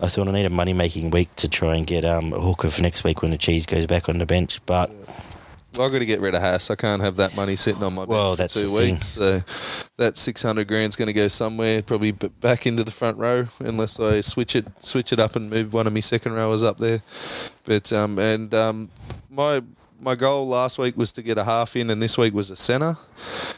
[0.00, 2.70] I thought I need a money making week to try and get um, a hooker
[2.70, 4.64] for next week when the cheese goes back on the bench.
[4.64, 4.92] But
[5.80, 6.70] I've got to get rid of Haas.
[6.70, 8.94] I can't have that money sitting on my bench Well, for that's two the thing.
[8.94, 9.06] weeks.
[9.08, 9.40] So
[9.98, 13.98] that six hundred grand's going to go somewhere, probably back into the front row, unless
[14.00, 17.00] I switch it switch it up and move one of my second rowers up there.
[17.64, 18.90] But um, and um,
[19.30, 19.62] my
[20.04, 22.56] my goal last week was to get a half in, and this week was a
[22.56, 22.94] centre,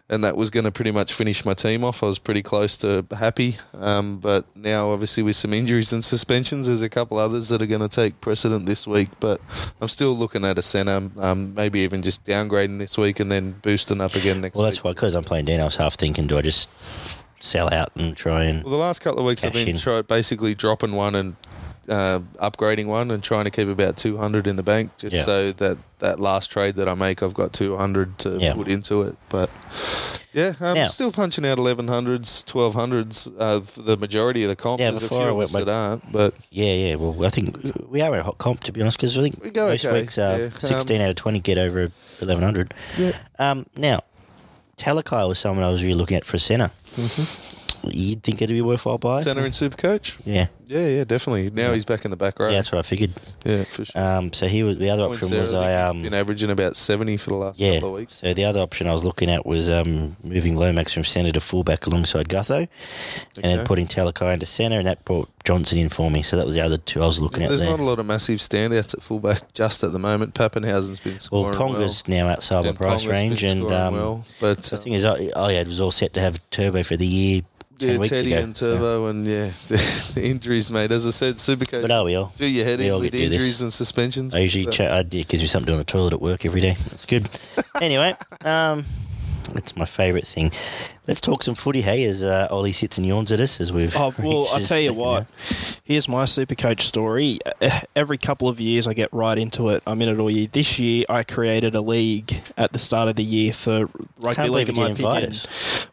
[0.08, 2.02] and that was going to pretty much finish my team off.
[2.02, 6.68] I was pretty close to happy, um, but now obviously with some injuries and suspensions,
[6.68, 9.08] there's a couple others that are going to take precedent this week.
[9.18, 9.40] But
[9.80, 13.52] I'm still looking at a centre, um, maybe even just downgrading this week and then
[13.62, 14.58] boosting up again next week.
[14.60, 14.72] well, week.
[14.74, 16.70] that's why because I'm playing Dan, I was half thinking, do I just
[17.40, 19.78] sell out and try and Well, the last couple of weeks I've been in.
[19.78, 21.36] try, basically dropping one and
[21.88, 25.22] uh, upgrading one and trying to keep about 200 in the bank just Yeah.
[25.22, 28.52] so that that last trade that I make, I've got 200 to Yeah.
[28.54, 29.16] put into it.
[29.30, 29.48] But
[30.34, 34.78] yeah, I'm Now- still punching out 1100s, 1200s uh, for the majority of the comp.
[34.80, 36.94] Yeah, There's a before few I went that aren't, but Yeah, yeah.
[36.96, 37.56] Well, I think
[37.88, 40.00] we are a hot comp to be honest, because I think We go most okay,
[40.00, 40.44] weeks uh, yeah.
[40.46, 41.90] Um, sixteen out of twenty get over
[42.20, 42.74] eleven hundred.
[42.98, 43.12] yeah.
[43.38, 44.00] Um, now,
[44.76, 46.70] Talakai was someone I was really looking at for a centre.
[47.92, 49.20] You'd think it'd be worthwhile buy?
[49.20, 50.16] Centre and super coach.
[50.24, 51.50] Yeah, Yeah, yeah, definitely.
[51.50, 52.48] Now he's back in the back row.
[52.48, 53.10] yeah, that's what I figured.
[53.44, 54.02] Yeah, for sure.
[54.02, 56.50] Um, so he was the other option was Points there, I think um been averaging
[56.50, 57.74] about 70 for the last yeah.
[57.74, 58.14] couple of weeks.
[58.14, 61.40] So the other option I was looking at was um moving Lomax from centre to
[61.40, 62.68] fullback alongside Gutho,
[63.36, 66.22] and then putting Talakai into centre, and that brought Johnson in for me.
[66.22, 67.70] So that was the other two I was looking at There's there.
[67.70, 70.34] not a lot of massive standouts at fullback just at the moment.
[70.34, 74.58] Papenhuyzen's been scoring well, Ponga's now outside And price Ponga's range, and um, well, but
[74.58, 77.42] the thing is, I, I was all set to have Turbo for the year
[77.78, 78.42] yeah, Teddy ago.
[78.42, 80.92] and Turbo, and yeah, the, the injuries, mate.
[80.92, 82.32] As I said, Supercoach But are we all?
[82.36, 83.36] do your head we in with get to do this.
[83.36, 84.34] injuries and suspensions.
[84.34, 86.20] I usually But- ch- I, it gives me something to do on the toilet at
[86.20, 86.72] work every day.
[86.90, 87.28] That's good.
[87.82, 88.84] anyway, um,
[89.54, 90.50] it's my favourite thing.
[91.06, 93.96] Let's talk some footy, hey, as uh, Ollie sits and yawns at us as we've.
[93.96, 95.26] Oh well, I this tell you what.
[95.84, 97.38] Here's my super coach story.
[97.96, 99.84] Every couple of years, I get right into it.
[99.86, 100.48] I'm in it all year.
[100.50, 103.86] This year, I created a league at the start of the year for
[104.18, 104.66] rugby Can't league.
[104.66, 105.40] believe In you my opinion,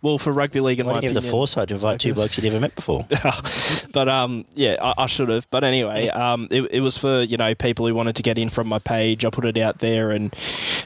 [0.02, 2.14] well, for rugby league, in Why my didn't you have the foresight to invite two
[2.16, 3.06] blokes you'd never met before?
[3.94, 5.48] but um, yeah, I, I should have.
[5.52, 8.50] But anyway, um, it, it was for you know people who wanted to get in
[8.50, 9.24] from my page.
[9.26, 10.36] I put it out there, and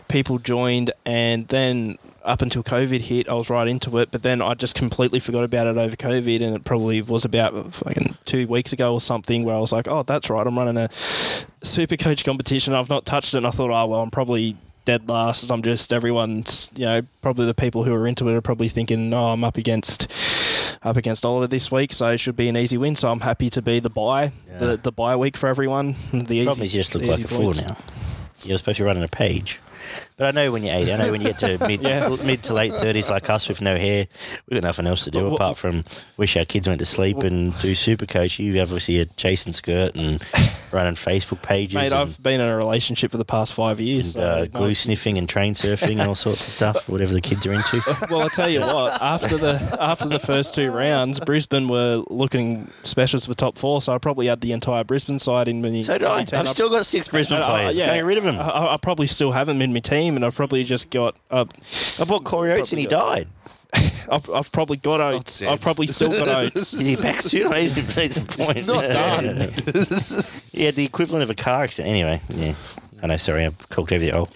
[0.09, 0.91] people joined.
[1.05, 4.11] And then up until COVID hit, I was right into it.
[4.11, 7.73] But then I just completely forgot about it over COVID, and it probably was about
[7.73, 10.77] fucking two weeks ago or something where I was like, oh, that's right, I'm running
[10.77, 12.73] a super coach competition.
[12.73, 14.55] I've not touched it, and I thought, oh well, I'm probably
[14.85, 15.51] dead last.
[15.51, 19.13] I'm just everyone's, you know, probably the people who are into it are probably thinking,
[19.13, 20.11] oh, I'm up against
[20.83, 22.95] up against Oliver this week, so it should be an easy win.
[22.95, 24.57] So I'm happy to be the buy, Yeah.
[24.59, 25.95] the the buy week for everyone.
[26.11, 27.77] The easy, Problem is, you just look like easy a fool now.
[28.43, 29.59] You're supposed to be running a page.
[30.17, 32.15] But I know when you're 80, I know when you get to mid, Yeah.
[32.23, 34.07] mid to late 30s like us with no hair,
[34.47, 35.83] we've got nothing else to do apart from
[36.17, 38.39] wish our kids went to sleep and do super coach.
[38.39, 40.21] You obviously are chasing skirt and
[40.71, 44.15] running Facebook pages Mate, and, I've been in a relationship for the past five years.
[44.15, 47.21] and, so uh, glue sniffing and train surfing and all sorts of stuff, whatever the
[47.21, 47.79] kids are into.
[48.09, 49.01] well, I tell you what.
[49.01, 53.93] After the after the first two rounds, Brisbane were looking specials for top four, so
[53.93, 55.81] I probably had the entire Brisbane side in my.
[55.81, 56.25] So do I.
[56.33, 57.77] I've still got six Brisbane players.
[57.77, 58.39] yeah, Can't get rid of them.
[58.39, 61.15] I, I probably still haven't in my team, and I've probably just got.
[61.29, 61.45] Uh,
[61.99, 63.27] I bought Corey Oates and he died.
[64.09, 65.39] I've, I've probably got not Oates.
[65.39, 65.49] dead.
[65.49, 66.73] I've probably still got Oates.
[66.73, 67.51] Is he back soon?
[67.53, 68.65] He's, he's a point.
[68.65, 69.25] not done.
[70.51, 71.89] he had the equivalent of a car accident.
[71.91, 72.53] Anyway, yeah.
[73.03, 74.29] I know, sorry, I cooked over the oh.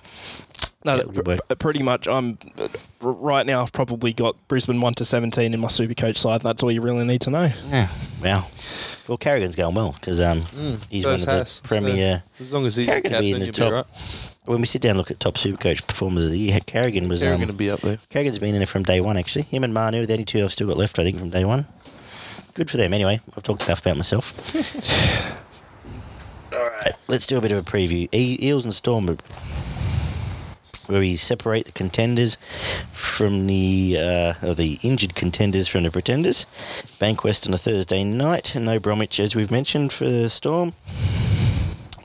[0.83, 1.47] No, Yeah, good work.
[1.47, 2.07] pr- pretty much.
[2.07, 2.67] I'm uh,
[3.01, 3.61] r- right now.
[3.61, 6.41] I've probably got Brisbane one to seventeen in my super coach side.
[6.41, 7.47] And that's all you really need to know.
[7.69, 7.87] Yeah,
[8.21, 8.47] wow.
[9.07, 10.39] Well, Carrigan's going well because um,
[10.89, 11.59] he's one of the Haas.
[11.61, 12.23] premier.
[12.39, 13.69] As long as he's Carrigan captain, will be in the you'll top.
[13.69, 14.30] be right.
[14.45, 17.21] When we sit down and look at top Supercoach performers of the year, Carrigan was.
[17.21, 17.99] They're Um, going to be up there.
[18.09, 19.43] Carrigan's been in it from day one, actually.
[19.43, 21.67] Him and Manu, the only two I've still got left, I think, from day one.
[22.55, 23.19] Good for them, anyway.
[23.37, 24.33] I've talked enough about myself.
[26.55, 28.09] All right, let's do a bit of a preview.
[28.11, 29.05] E- Eels and Storm,
[30.87, 32.35] where we separate the contenders
[32.91, 36.45] from the uh, or the injured contenders from the pretenders.
[36.99, 38.55] Bankwest on a Thursday night.
[38.55, 40.73] No Bromwich, as we've mentioned, for the Storm.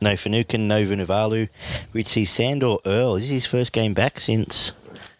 [0.00, 1.48] No Finucane, no Vunivalu.
[1.92, 3.16] We'd see Sandor Earl.
[3.16, 4.72] Is this his first game back since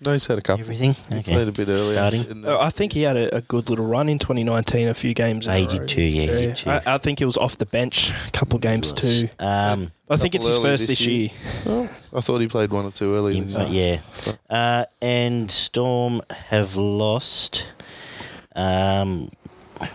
[0.05, 0.61] No, he's had a couple.
[0.61, 0.93] everything?
[1.09, 1.33] He Okay.
[1.33, 1.95] played a bit earlier.
[1.95, 2.25] Starting.
[2.31, 4.89] in the- Uh, I think he had a, a good little run in 2019.
[4.89, 5.47] A few games.
[5.47, 5.87] in a he did row.
[5.87, 6.71] too, yeah, he did too.
[6.71, 9.29] I, I think he was off the bench a couple games too.
[9.39, 11.31] Um, I think it's his early first this this year.
[11.67, 13.35] Oh, I thought he played one or two earlier.
[13.35, 14.01] he this year.
[14.27, 14.33] yeah.
[14.51, 16.21] Uh, and Storm
[16.51, 17.67] have lost.
[18.55, 19.31] Um,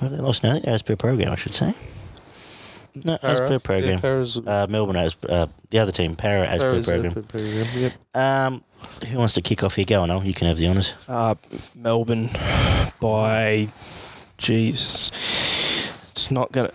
[0.02, 1.74] well, they lost now, as per program, I should say.
[3.04, 3.48] No, as Para.
[3.50, 3.90] per program.
[3.90, 7.24] Yeah, Para's, uh, Melbourne as uh, the other team, Para as Para's per program.
[7.24, 7.68] program.
[7.76, 7.94] Yep.
[8.16, 8.64] Um,
[9.08, 9.86] who wants to kick off here?
[9.86, 10.24] Go on, Al.
[10.24, 10.94] You can have the honours.
[11.08, 11.36] Uh,
[11.76, 12.30] Melbourne
[13.00, 13.68] by,
[14.38, 15.10] jeez,
[16.12, 16.72] it's not gonna.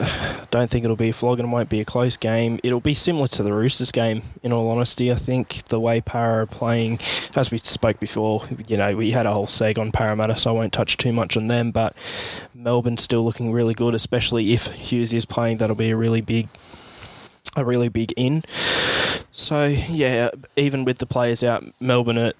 [0.51, 2.59] Don't think it'll be a flog and it won't be a close game.
[2.63, 4.23] It'll be similar to the Roosters game.
[4.43, 6.99] In all honesty, I think the way Para are playing,
[7.37, 10.55] as we spoke before, you know, we had a whole seg on Parramatta, so I
[10.55, 11.73] won't touch too much on them.
[11.73, 11.95] But
[12.67, 15.59] Melbourne still looking really good, especially if Hughes is playing.
[15.59, 16.49] That'll be a really big,
[17.55, 18.43] a really big in.
[19.31, 22.33] So yeah, even with the players out, Melbourne are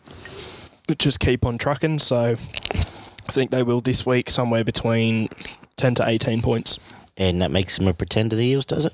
[0.99, 2.01] just keep on trucking.
[2.01, 5.29] So I think they will this week, somewhere between
[5.77, 6.81] ten to eighteen points.
[7.17, 8.87] And that makes them a pretender, the Eels, does?
[8.87, 8.93] It,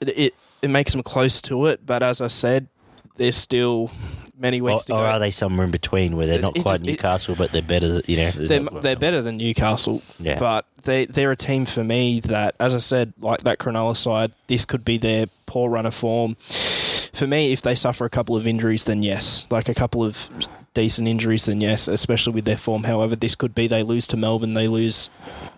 [0.00, 2.68] it it makes them close to it, but as I said,
[3.16, 3.90] they're still
[4.38, 6.80] many Or, weeks to or are they somewhere in between where they're not It's- quite
[6.80, 8.00] it- Newcastle, but they're better?
[8.06, 10.38] You know, they're, they're better than Newcastle, Yeah.
[10.38, 14.32] but they they're a team for me that, as I said, like that Cronulla side,
[14.46, 16.36] this could be their poor run of form.
[16.36, 20.28] For me, if they suffer a couple of injuries, then yes, like a couple of
[20.74, 22.84] decent injuries, then yes, especially with their form.
[22.84, 25.10] However, this could be they lose to Melbourne, they lose.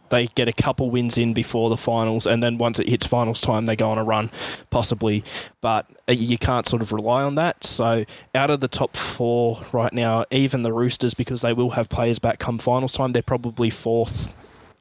[0.09, 3.41] They get a couple wins in before the finals, and then once it hits finals
[3.41, 4.29] time, they go on a run,
[4.71, 5.23] possibly.
[5.61, 7.65] But uh, you can't sort of rely on that.
[7.65, 8.05] So,
[8.35, 12.19] out of the top four right now, even the Roosters, because they will have players
[12.19, 14.35] back come finals time, they're probably fourth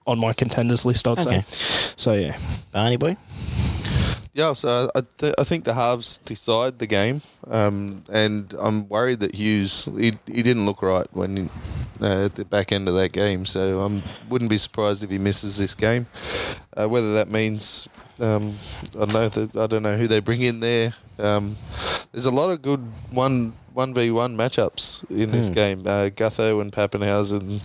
[0.08, 1.42] on my contenders list, I'd Okay.
[1.42, 1.94] say.
[1.96, 2.36] So, yeah.
[2.72, 3.16] Barney boy.
[4.34, 9.20] Yeah, so I, th- I think the halves decide the game, um, and I'm worried
[9.22, 11.50] that Hughes he, he didn't look right when he,
[12.00, 13.46] uh, at the back end of that game.
[13.46, 16.06] So I wouldn't be surprised if he misses this game.
[16.78, 17.90] Uh, whether that means
[18.20, 18.54] um,
[18.96, 20.94] I don't know that I don't know who they bring in there.
[21.18, 21.56] Um,
[22.12, 22.82] there's a lot of good
[23.12, 25.54] one one v one matchups in this Hmm.
[25.54, 25.80] game.
[25.82, 27.62] Uh, Gutho and Papenhuyzen.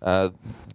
[0.00, 0.30] Uh,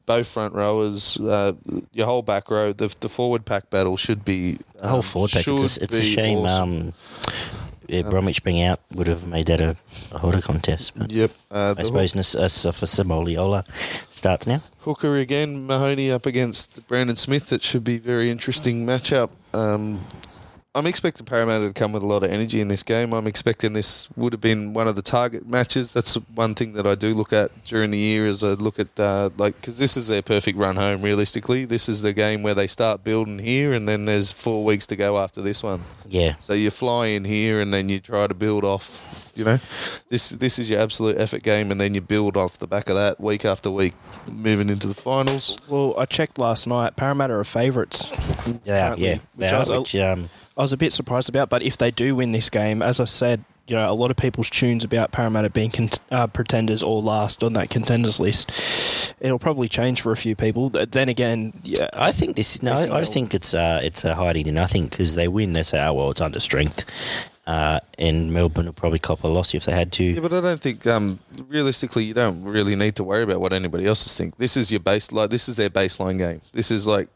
[0.09, 1.53] both front rowers, uh,
[1.93, 5.29] your whole back row, the, the forward pack battle should be The whole um, forward
[5.31, 5.47] pack.
[5.47, 6.39] It's, a, it's a shame.
[6.39, 6.87] awesome.
[6.87, 6.93] Um,
[7.87, 9.75] yeah, Bromwich being out would have made that a,
[10.11, 10.93] a harder contest.
[10.97, 11.31] But Yep.
[11.51, 13.63] Uh, I suppose Nas- uh, for Samoliola
[14.11, 14.61] starts now.
[14.81, 17.53] hooker again, Mahoney up against Brandon Smith.
[17.53, 19.29] It should be a very interesting matchup.
[19.53, 20.05] Um,
[20.79, 23.13] I'm expecting Parramatta to come with a lot of energy in this game.
[23.13, 25.91] I'm expecting this would have been one of the target matches.
[25.93, 28.97] That's one thing that I do look at during the year as I look at
[28.99, 31.01] uh, like because this is their perfect run home.
[31.01, 34.87] Realistically, this is the game where they start building here, and then there's four weeks
[34.87, 35.81] to go after this one.
[36.07, 39.05] Yeah, So you fly in here and then you try to build off.
[39.35, 39.57] You know,
[40.09, 42.95] this this is your absolute effort game, and then you build off the back of
[42.95, 43.93] that week after week,
[44.29, 45.55] moving into the finals.
[45.69, 46.95] Well, I checked last night.
[46.97, 48.09] Parramatta are favourites.
[48.65, 48.87] Yeah, are.
[48.95, 49.59] currently, Yeah, which I are.
[49.59, 50.29] was- Which um,
[50.59, 53.05] I was a bit surprised about, but if they do win this game, as I
[53.05, 57.01] said, you know, a lot of people's tunes about Parramatta being cont- uh, pretenders or
[57.01, 60.69] last on that contenders list, it'll probably change for a few people.
[60.69, 62.61] Th- Then again, yeah, I think this.
[62.61, 63.13] No, Facing I Melbourne.
[63.13, 65.53] think it's uh, it's a hiding in nothing because they win.
[65.53, 66.83] They say, "Oh well, it's under strength,"
[67.47, 70.03] uh, and Melbourne will probably cop a loss if they had to.
[70.03, 73.53] Yeah, but I don't think um, realistically you don't really need to worry about what
[73.53, 74.35] anybody else is think.
[74.37, 75.11] This is your base.
[75.11, 76.41] Like this is their baseline game.
[76.53, 77.07] This is like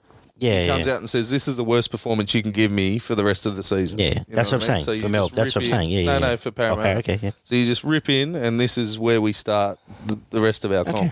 [0.43, 0.93] yeah, he comes yeah.
[0.93, 3.45] out and says, "This is the worst performance you can give me for the rest
[3.45, 4.97] of the season." Yeah, You that's what I'm saying.
[4.97, 5.89] you For Mel- that's what I'm saying.
[5.89, 6.99] Yeah, no, yeah, no, for Parramatta.
[6.99, 7.31] Okay, okay, yeah.
[7.43, 10.71] So you just rip in, and this is where we start the, the rest of
[10.71, 11.11] our comp Okay.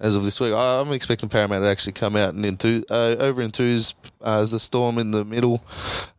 [0.00, 0.52] As of this week.
[0.54, 4.60] I- I'm expecting Parramatta to actually come out and enthuse, uh, over enthuse uh, the
[4.60, 5.60] Storm in the middle.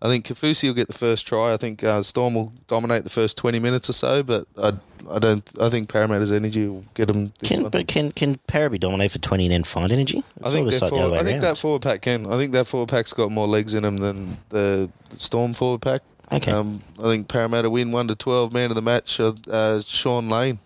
[0.01, 1.53] I think Kafusi will get the first try.
[1.53, 4.73] I think uh, Storm will dominate the first 20 minutes or so, but I,
[5.09, 5.49] I don't.
[5.61, 7.31] I think Parramatta's energy will get them.
[7.41, 7.71] Can one.
[7.71, 8.37] but can can
[8.69, 10.23] be dominate for twenty and then find energy?
[10.43, 11.41] I think, It's like the forward, way I think around.
[11.43, 12.25] that forward pack can.
[12.25, 15.81] I think that forward pack's got more legs in them than the, the Storm forward
[15.81, 16.01] pack.
[16.33, 16.51] Okay.
[16.51, 18.51] Um, I think Parramatta win one to twelve.
[18.51, 20.59] Man of the match, uh, uh, Shaun Lane.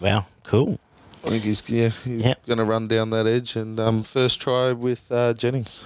[0.00, 0.78] Wow, cool.
[1.26, 2.34] I think he's yeah he's Yeah.
[2.46, 5.84] going to run down that edge and um, first try with uh, Jennings.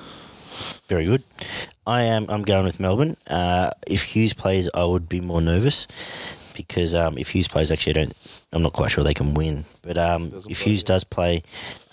[0.88, 1.22] Very good.
[1.86, 2.26] I am.
[2.28, 3.16] I'm going with Melbourne.
[3.26, 5.86] Uh, if Hughes plays, I would be more nervous
[6.54, 8.42] because um, if Hughes plays, actually, I don't.
[8.52, 9.64] I'm not quite sure they can win.
[9.80, 11.42] But um, if Hughes does play,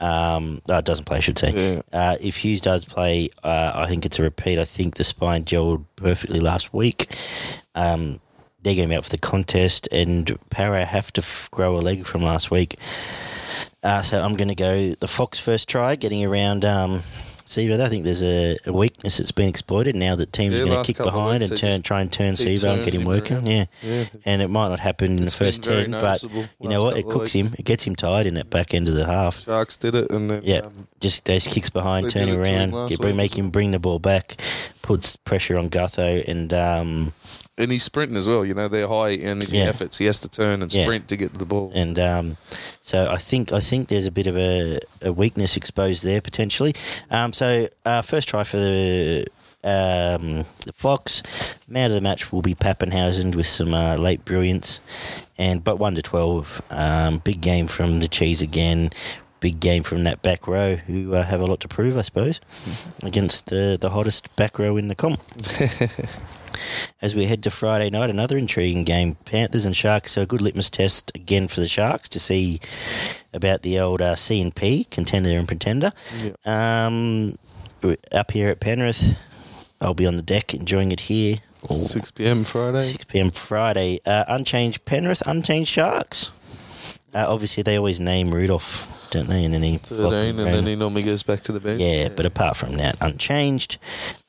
[0.01, 1.51] um, no, doesn't play, I should say.
[1.53, 1.81] Yeah.
[1.97, 4.59] Uh, if Hughes does play, uh, I think it's a repeat.
[4.59, 7.15] I think the spine gelled perfectly last week.
[7.75, 8.19] Um,
[8.63, 11.79] they're going to be out for the contest, and Para have to f- grow a
[11.79, 12.75] leg from last week.
[13.87, 16.99] Uh, so I'm going to go the Fox first try, getting around um,
[17.45, 17.79] Sivo.
[17.79, 20.83] I think there's a, a weakness that's been exploited now that teams Yeah, are going
[20.83, 23.47] to kick behind and turn, try and turn Sivo and get him working.
[23.47, 23.65] Yeah.
[23.81, 24.03] Yeah.
[24.25, 26.97] and it might not happen in the first ten, but you know what?
[26.97, 27.47] It cooks him.
[27.57, 29.39] It gets him tired in that back end of the half.
[29.39, 32.41] Sharks did it, and then Yeah, um, just those kicks behind, They turn did him
[32.41, 34.35] it to him around, get, bring, make him bring the ball back,
[34.81, 37.13] puts pressure on Gutho, and um,
[37.57, 38.45] and he's sprinting as well.
[38.45, 39.65] You know, they're high energy Yeah.
[39.65, 39.97] efforts.
[39.97, 40.83] He has to turn and Yeah.
[40.83, 41.71] sprint to get to the ball.
[41.73, 42.37] and um,
[42.81, 46.73] so I think I think there's a bit of a, a weakness exposed there potentially.
[47.11, 49.25] Um, so uh, first try for the.
[49.63, 51.23] Um, the Fox
[51.67, 54.79] man of the match will be Papenhuyzen with some uh, late brilliance,
[55.37, 58.91] and but one to twelve, um, big game from the cheese again,
[59.39, 62.39] big game from that back row who uh, have a lot to prove, I suppose,
[63.03, 65.19] against the the hottest back row in the comp.
[67.01, 70.13] As we head to Friday night, another intriguing game: Panthers and Sharks.
[70.13, 72.59] So a good litmus test again for the Sharks to see
[73.33, 75.91] about the old uh, C and P contender and pretender.
[76.45, 77.37] Um,
[78.11, 79.17] up here at Penrith,
[79.79, 81.37] I'll be on the deck enjoying it here.
[81.69, 82.43] Or 6 p.m.
[82.43, 82.81] Friday.
[82.83, 83.29] 6 p.m.
[83.29, 83.99] Friday.
[84.05, 86.31] Uh, unchanged Penrith, unchanged Sharks.
[87.13, 89.43] Uh, obviously, they always name Rudolf, don't they?
[89.45, 91.81] And then he 13, and then he normally goes back to the bench.
[91.81, 93.77] yeah, but apart from that, unchanged.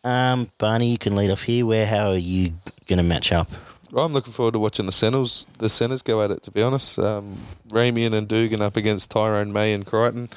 [0.05, 1.67] Um, Barney, you can lead off here.
[1.67, 2.53] Where how are you
[2.87, 3.49] going to match up?
[3.91, 6.43] Well, I'm looking forward to watching the centers, the centers go at it.
[6.43, 7.39] To be honest, um,
[7.69, 10.29] Ramien and Dugan up against Tyrone May and Crichton.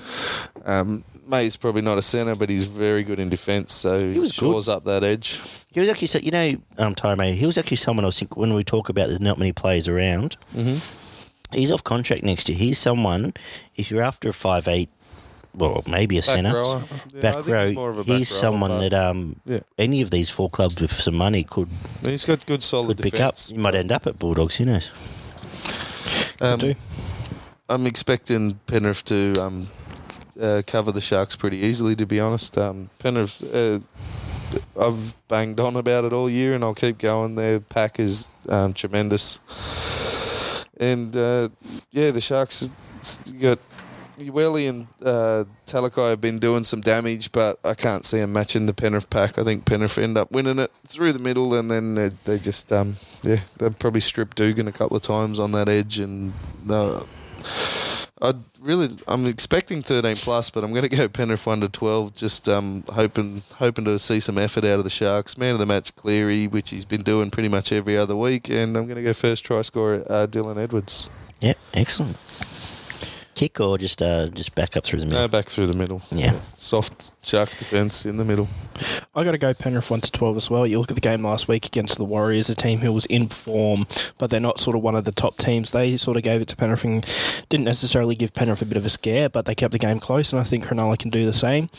[0.66, 4.34] Um, May's probably not a centre, but he's very good in defence, so he was
[4.34, 5.40] shores up that edge.
[5.72, 7.34] He was actually, you know, um, Tyrone, May.
[7.34, 9.88] he was actually someone I was thinking when we talk about there's not many players
[9.88, 10.38] around.
[10.56, 11.11] Mm-hmm.
[11.54, 12.58] He's off contract next year.
[12.58, 13.34] He's someone,
[13.76, 14.90] if you're after a five eight,
[15.54, 16.84] well, maybe a Back centre, rower.
[17.14, 19.60] Yeah, back think row, he's more of a back he's rower, someone that um, Yeah.
[19.78, 21.68] any of these four clubs with some money could,
[22.02, 23.36] He's got good solid could pick up.
[23.36, 23.52] defence.
[23.52, 24.90] You might end up at Bulldogs, who knows?
[26.40, 26.74] Um, do.
[27.70, 29.68] I'm expecting Penrith to um,
[30.42, 31.96] uh, cover the Sharks pretty easily.
[31.98, 33.44] To be honest, um, Penrith.
[33.54, 33.80] Uh,
[34.80, 37.36] I've banged on about it all year, and I'll keep going.
[37.36, 39.40] Their pack is um, tremendous,
[40.82, 41.48] and uh,
[41.92, 42.68] yeah, the Sharks.
[43.40, 43.60] Got
[44.30, 48.66] Welly and uh, Talakai have been doing some damage, but I can't see them matching
[48.66, 49.40] the Penrith pack.
[49.40, 52.72] I think Penrith end up winning it through the middle, and then they, they just
[52.72, 56.34] um, yeah they'll probably strip Dugan a couple of times on that edge, and
[56.70, 57.04] uh,
[58.22, 62.16] I really I'm expecting 13 plus, but I'm going to go Penrith one to 12.
[62.16, 65.38] Just um, hoping hoping to see some effort out of the Sharks.
[65.38, 68.78] Man of the match Cleary, which he's been doing pretty much every other week, and
[68.78, 71.10] I'm going to go first try scorer uh, Dylan Edwards.
[71.40, 72.18] Yeah, excellent.
[73.34, 75.22] Kick or just uh, just back up through the middle?
[75.22, 76.02] No, back through the middle.
[76.12, 76.40] Yeah.
[76.54, 78.48] Soft Sharks defence in the middle.
[79.16, 80.66] I got to go Penrith one to twelve as well.
[80.66, 83.28] You look at the game last week against the Warriors, a team who was in
[83.28, 83.88] form,
[84.18, 85.72] but they're not sort of one of the top teams.
[85.72, 87.06] They sort of gave it to Penrith and
[87.50, 90.34] didn't necessarily give Penrith a bit of a scare, but they kept the game close,
[90.34, 91.70] and I think Cronulla can do the same.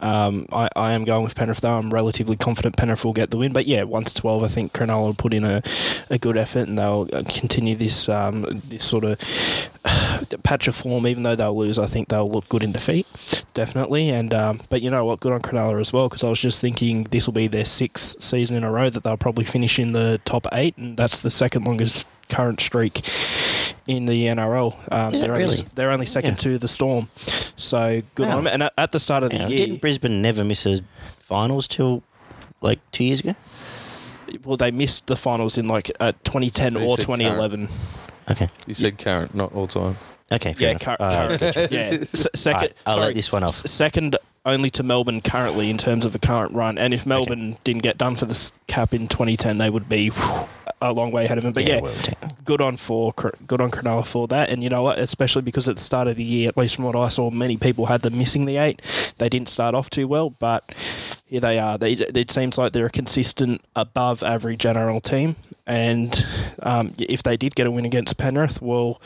[0.00, 1.78] Um, I, I am going with Penrith though.
[1.78, 4.72] I'm relatively confident Penrith will get the win, but yeah, one to twelve, I think
[4.72, 5.62] Cronulla will put in a,
[6.10, 9.18] a good effort and they'll uh, continue this um, this sort of
[10.42, 11.06] patch of form.
[11.06, 13.06] Even though they'll lose, I think they'll look good in defeat,
[13.54, 14.10] definitely.
[14.10, 16.60] And um, but you know what, good on Cronulla as well because I was just
[16.60, 19.92] thinking this will be their sixth season in a row that they'll probably finish in
[19.92, 22.98] the top eight, and that's the second longest current streak
[23.86, 24.74] in the NRL.
[24.92, 25.44] Um, Is they're, really?
[25.44, 26.36] only, they're only second Yeah.
[26.52, 28.38] to the Storm, so good Wow.
[28.38, 28.52] on them.
[28.54, 30.80] And at, at the start of the Hang year, Didn't Brisbane never miss a
[31.18, 32.02] finals till
[32.60, 33.34] like two years ago?
[34.44, 37.68] well, they missed the finals in like uh, 2010 They or said 2011.
[38.30, 38.48] Okay.
[38.66, 39.96] You said current, not all time.
[40.30, 40.82] Okay, fair Yeah, enough.
[40.82, 41.42] cur- Uh, current.
[41.72, 41.80] yeah.
[41.90, 43.48] S- second, Alright, I'll sorry, let this one off.
[43.50, 46.76] s- second only to Melbourne currently in terms of the current run.
[46.78, 50.08] And if Melbourne didn't get done for the s- cap in 2010, they would be
[50.08, 50.48] whew,
[50.80, 51.52] a long way ahead of them.
[51.52, 52.14] But yeah, te-
[52.44, 53.12] good on for
[53.46, 54.50] good on Cronulla for that.
[54.50, 54.98] And you know what?
[54.98, 57.56] Especially because at the start of the year, at least from what I saw, many
[57.56, 59.14] people had them missing the eight.
[59.18, 60.64] They didn't start off too well, but
[61.32, 61.78] here they are.
[61.78, 65.34] They, it seems like they're a consistent, above average NRL team.
[65.66, 66.14] And
[66.62, 69.00] um, if they did get a win against Penrith, well,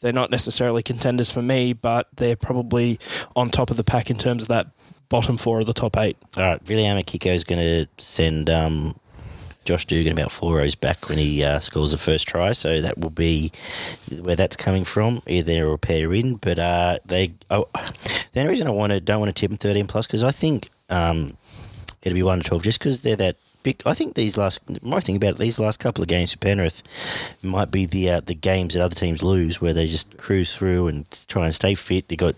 [0.00, 2.98] they're not necessarily contenders for me, but they're probably
[3.36, 4.68] on top of the pack in terms of that
[5.10, 6.16] bottom four of the top eight.
[6.38, 8.98] All right, Viliame Kikau is going to send um,
[9.66, 12.52] Josh Dugan about four rows back when he uh, scores the first try.
[12.52, 13.52] So that will be
[14.18, 16.36] where that's coming from, either a pair in.
[16.36, 17.68] But uh, they, oh,
[18.32, 20.30] the only reason I want to don't want to tip them thirteen plus because I
[20.30, 21.36] think um,
[22.02, 23.36] it'll be one to twelve just because they're that.
[23.62, 26.38] Big, I think these last, my thing about it, these last couple of games for
[26.38, 26.82] Penrith
[27.42, 30.86] might be the uh, the games that other teams lose, where they just cruise through
[30.86, 32.08] and try and stay fit.
[32.08, 32.36] They got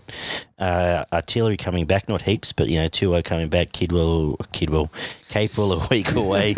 [0.59, 3.71] uh, artillery coming back, not heaps, but you know, two O coming back.
[3.71, 4.91] Kidwell, Kidwell,
[5.29, 6.55] Capewell a week away,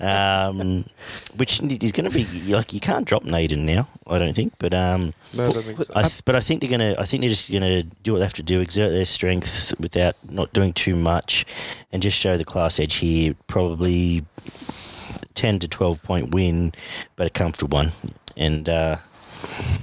[0.00, 0.84] um,
[1.36, 3.86] which is going to be like you can't drop Naden now.
[4.06, 5.92] I don't think, but um, No, I don't think so.
[5.94, 7.00] I th- but I think they're going to.
[7.00, 9.74] I think they're just going to do what they have to do, exert their strength
[9.78, 11.44] without not doing too much,
[11.92, 13.34] and just show the class edge here.
[13.46, 14.24] Probably
[15.34, 16.72] ten to twelve point win,
[17.16, 17.92] but a comfortable one,
[18.36, 18.68] and.
[18.68, 18.96] Uh,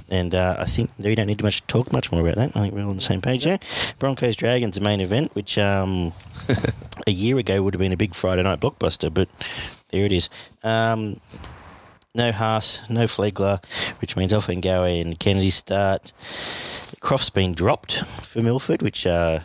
[0.08, 2.56] and uh, I think we don't need to much talk much more about that.
[2.56, 3.58] I think we're all on the same page there.
[3.98, 6.12] Broncos Dragons, the main event, which um,
[7.06, 9.28] a year ago would have been a big Friday night blockbuster, but
[9.90, 10.28] there it is.
[10.62, 11.20] Um,
[12.14, 13.64] no Haas, no Flegler,
[14.00, 16.12] which means Offengawe and Kennedy start.
[17.00, 19.40] Croft's been dropped for Milford, which uh,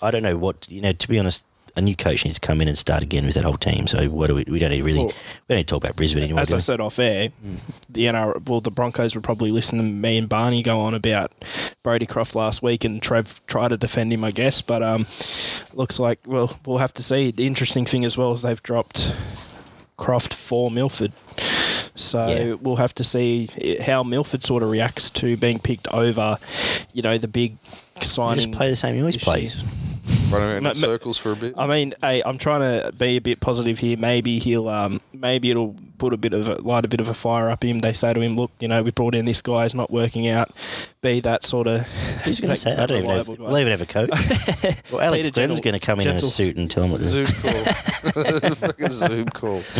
[0.00, 0.92] I don't know what you know.
[0.92, 1.44] To be honest,
[1.76, 3.86] a new coach needs to come in and start again with that whole team.
[3.86, 4.44] So what do we?
[4.48, 4.98] We don't need really.
[5.00, 5.12] Well, we
[5.54, 6.42] don't need to talk about Brisbane anymore.
[6.42, 7.30] As I said off air,
[7.88, 11.32] the NR, well, the Broncos would probably listen to me and Barney go on about
[11.82, 14.62] Brodie Croft last week, and Trev try to defend him, I guess.
[14.62, 15.06] But um,
[15.74, 17.30] looks like well, we'll have to see.
[17.30, 19.14] The interesting thing as well is they've dropped
[19.96, 21.12] Croft for Milford.
[21.94, 22.54] So Yeah.
[22.54, 23.48] we'll have to see
[23.82, 26.38] how Milford sort of reacts to being picked over,
[26.94, 27.56] you know, the big
[28.00, 28.46] signing.
[28.46, 29.62] just play the same he always plays.
[30.30, 31.54] Running around in circles for a bit.
[31.56, 33.96] I mean, hey, I'm trying to be a bit positive here.
[33.96, 37.14] Maybe he'll, um, maybe it'll put a bit of a, light a bit of a
[37.14, 37.78] fire up him.
[37.78, 40.28] They say to him, "Look, you know, we brought in this guy, he's not working
[40.28, 40.50] out.
[41.02, 41.86] Be that sort of
[42.24, 42.72] Who's going to say?
[42.72, 43.40] I don't even reliable have.
[43.40, 44.10] We'll even have a coat.
[44.92, 46.28] well, Alex Peter Glenn's going to come in in a Gentle.
[46.28, 47.00] suit and tell him what.
[47.00, 48.88] Zoom call.
[48.90, 49.62] Zoom call.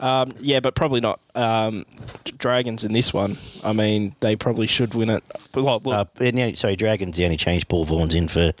[0.00, 1.20] Um, yeah, but probably not.
[1.36, 1.86] Um,
[2.36, 3.36] Dragons in this one.
[3.62, 5.22] I mean, they probably should win it.
[5.52, 7.16] But well, look, Uh, and, sorry, Dragons.
[7.16, 7.68] The only change.
[7.68, 8.52] Paul Vaughan's in for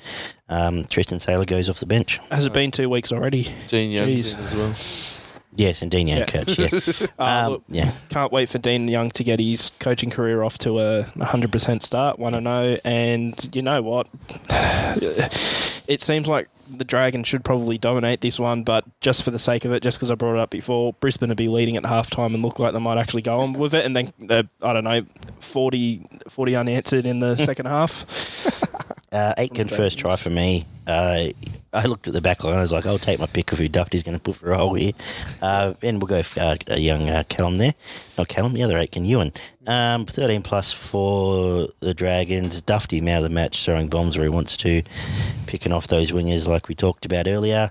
[0.52, 2.18] um, Tristan Sailor goes off the bench.
[2.30, 3.48] has it been two weeks already?
[3.66, 4.38] Gene Young's Jeez.
[4.38, 5.32] in as well.
[5.54, 6.24] Yes, and Dean Young Yeah.
[6.24, 6.58] coach.
[6.58, 7.90] Yeah, Uh, um, look, yeah.
[8.08, 12.18] Can't wait for Dean Young to get his coaching career off to a 100% start,
[12.18, 12.76] 1 0.
[12.86, 14.08] And you know what?
[15.88, 19.64] It seems like the Dragons should probably dominate this one, but just for the sake
[19.64, 22.32] of it, just because I brought it up before, Brisbane would be leading at halftime
[22.34, 23.84] and look like they might actually go on with it.
[23.84, 25.04] And then, uh, I don't know,
[25.40, 28.04] 40, 40 unanswered in the second half.
[29.12, 30.64] Uh, Aitken the first try for me.
[30.86, 31.28] Uh,
[31.74, 32.56] I looked at the back line.
[32.56, 34.58] I was like, I'll take my pick of who Dufty's going to put for a
[34.58, 34.92] hole here.
[35.40, 37.74] Uh, and we'll go for uh, a young uh, Callum there.
[38.18, 39.34] Not Callum, the other Aitken, Euan.
[39.66, 42.60] Um, 13 plus for the Dragons.
[42.60, 44.82] Dufty, man of the match, throwing bombs where he wants to,
[45.46, 47.70] picking off those wingers like we talked about earlier.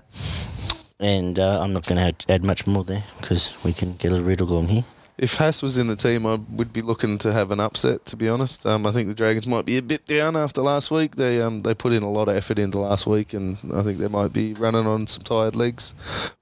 [0.98, 4.08] And uh, I'm not going to add, add much more there because we can get
[4.08, 4.84] a little riddle along here.
[5.22, 8.04] If Haas was in the team, I would be looking to have an upset.
[8.06, 10.90] To be honest, um, I think the Dragons might be a bit down after last
[10.90, 11.14] week.
[11.14, 13.98] They um, they put in a lot of effort into last week, and I think
[13.98, 15.94] they might be running on some tired legs.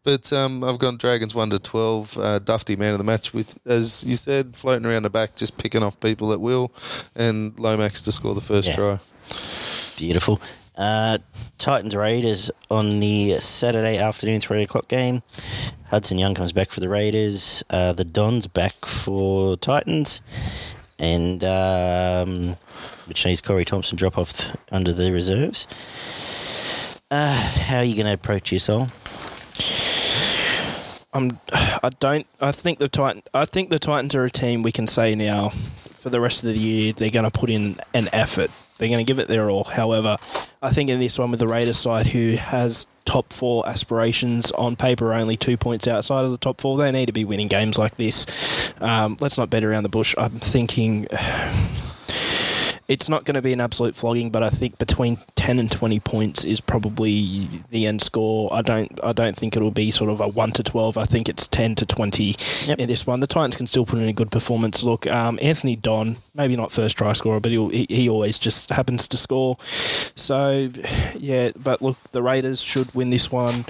[0.03, 2.17] But um, I've gone Dragons one to twelve.
[2.17, 5.59] Uh, Dufty man of the match with, as you said, floating around the back, just
[5.59, 6.73] picking off people at will,
[7.15, 8.77] and Lomax to score the first Yeah.
[8.77, 8.99] try.
[9.99, 10.41] Beautiful.
[10.81, 11.19] Uh,
[11.59, 15.23] Titans Raiders on the Saturday afternoon three o'clock game.
[15.89, 17.63] Hudson Young comes back for the Raiders.
[17.69, 20.23] Uh, the Dons back for Titans,
[20.99, 22.57] and um,
[23.09, 25.67] which needs Corey Thompson drop off th- under the reserves.
[27.11, 28.87] Uh, how are you going to approach your soul?
[31.13, 31.39] I'm.
[31.53, 32.27] I don't.
[32.41, 33.23] I think the Titan.
[33.35, 36.55] I think the Titans are a team we can say now for the rest of
[36.55, 38.51] the year they're going to put in an effort.
[38.81, 39.65] They're going to give it their all.
[39.65, 40.17] However,
[40.63, 44.75] I think in this one with the Raiders side, who has top four aspirations on
[44.75, 47.77] paper, only two points outside of the top four, they need to be winning games
[47.77, 48.73] like this.
[48.81, 50.15] Um, let's not bet around the bush.
[50.17, 51.07] I'm thinking.
[52.91, 56.01] It's not going to be an absolute flogging, but I think between ten and twenty
[56.01, 58.53] points is probably the end score.
[58.53, 60.99] I don't, I don't think it'll be sort of a one to twelve.
[60.99, 62.35] I think it's ten to twenty
[62.67, 62.81] Yep.
[62.81, 63.21] in this one.
[63.21, 64.83] The Titans can still put in a good performance.
[64.83, 68.71] Look, um, Anthony Don, maybe not first try scorer, but he'll, he he always just
[68.71, 69.57] happens to score.
[69.61, 70.71] So,
[71.17, 73.67] yeah, but look, the Raiders should win this one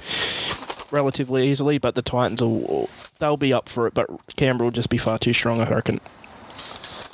[0.89, 2.89] relatively easily, but the Titans will
[3.19, 3.93] they'll be up for it.
[3.93, 5.99] But Canberra will just be far too strong, I reckon.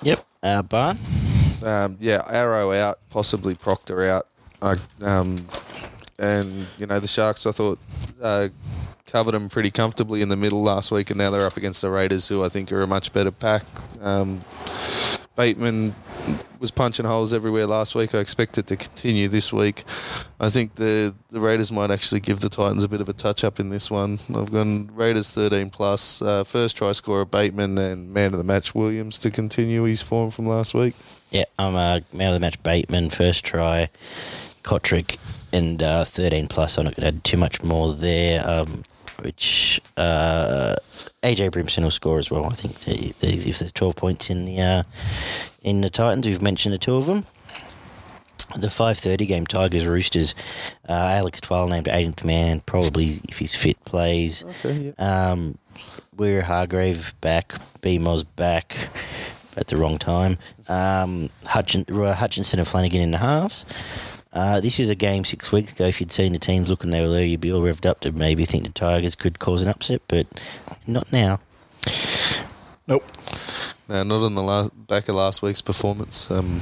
[0.03, 0.25] Yep.
[0.41, 0.97] Uh, Barn.
[1.63, 4.27] Um, yeah, Arrow out, possibly Proctor out.
[4.61, 5.37] I, um,
[6.19, 7.79] and, you know, the Sharks, I thought,
[8.21, 8.49] uh,
[9.05, 11.89] covered them pretty comfortably in the middle last week, and now they're up against the
[11.89, 13.63] Raiders, who I think are a much better pack.
[14.01, 14.41] Um,
[15.37, 15.93] Bateman
[16.59, 18.15] was punching holes everywhere last week.
[18.15, 19.83] I expect it to continue this week.
[20.39, 23.43] I think the the Raiders might actually give the Titans a bit of a touch
[23.43, 24.17] up in this one.
[24.35, 28.73] I've gone Raiders 13 plus, uh, first try scorer Bateman and man of the match
[28.73, 30.95] Williams to continue his form from last week.
[31.29, 32.61] Yeah, I'm a man of the match.
[32.63, 33.89] Bateman first try,
[34.63, 35.17] Cotric,
[35.53, 36.77] and uh, 13 plus.
[36.77, 38.47] I'm not going to add too much more there.
[38.47, 38.83] Um,
[39.21, 40.75] which uh,
[41.23, 42.45] AJ Brimson will score as well.
[42.45, 44.83] I think if there's 12 points in the uh,
[45.61, 47.25] in the Titans, we've mentioned the two of them.
[48.55, 50.33] The 5:30 game, Tigers Roosters.
[50.87, 52.61] Uh, Alex Twal named 18th man.
[52.61, 54.43] Probably if he's fit, plays.
[54.43, 55.31] Okay, yeah.
[55.31, 55.57] Um,
[56.15, 57.49] Waerea-Hargreaves back,
[57.81, 58.89] BMOS back
[59.57, 60.37] at the wrong time.
[60.69, 63.65] Um, Hutchin, Hutchinson and Flanagan in the halves.
[64.37, 65.85] Uh, this is a game six weeks ago.
[65.85, 68.11] If you'd seen the teams looking they were there, you'd be all revved up to
[68.11, 70.27] maybe think the Tigers could cause an upset, but
[70.85, 71.39] not now.
[72.85, 73.03] Nope.
[73.89, 76.29] No, not on the last, back of last week's performance.
[76.29, 76.59] Um,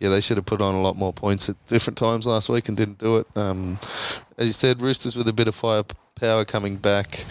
[0.00, 2.68] yeah, they should have put on a lot more points at different times last week
[2.68, 3.28] and didn't do it.
[3.36, 3.78] Um,
[4.36, 7.26] as you said, Roosters with a bit of firepower coming back.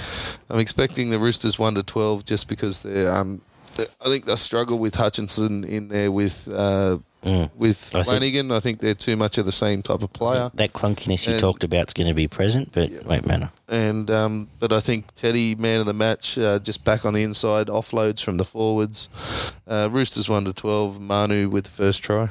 [0.49, 3.05] I'm expecting the Roosters one to twelve just because they.
[3.05, 3.41] Um,
[3.77, 7.49] I think they'll struggle with Hutchinson in there with uh, Mm.
[7.56, 8.02] with I.
[8.52, 10.52] I think they're too much of the same type of player.
[10.53, 13.49] That clunkiness you talked about is going to be present, but won't matter.
[13.68, 17.23] and um, but I think Teddy, man of the match, uh, just back on the
[17.23, 19.10] inside, offloads from the forwards.
[19.68, 21.02] Uh, Roosters one to twelve.
[21.02, 22.30] Manu with the first try.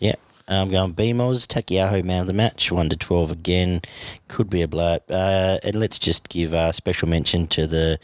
[0.00, 0.16] Yeah.
[0.48, 3.80] I'm going BMOS, Taukeiaho man of the match, 1 to 12 again.
[4.28, 5.02] Could be a blowout.
[5.10, 7.98] Uh, and let's just give a special mention to the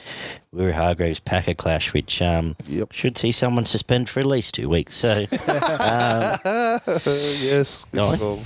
[0.54, 2.92] Waerea-Hargreaves Packer clash, which um, Yep.
[2.92, 4.94] should see someone suspend for at least two weeks.
[4.96, 6.38] So, um,
[7.42, 8.42] yes, good Go call.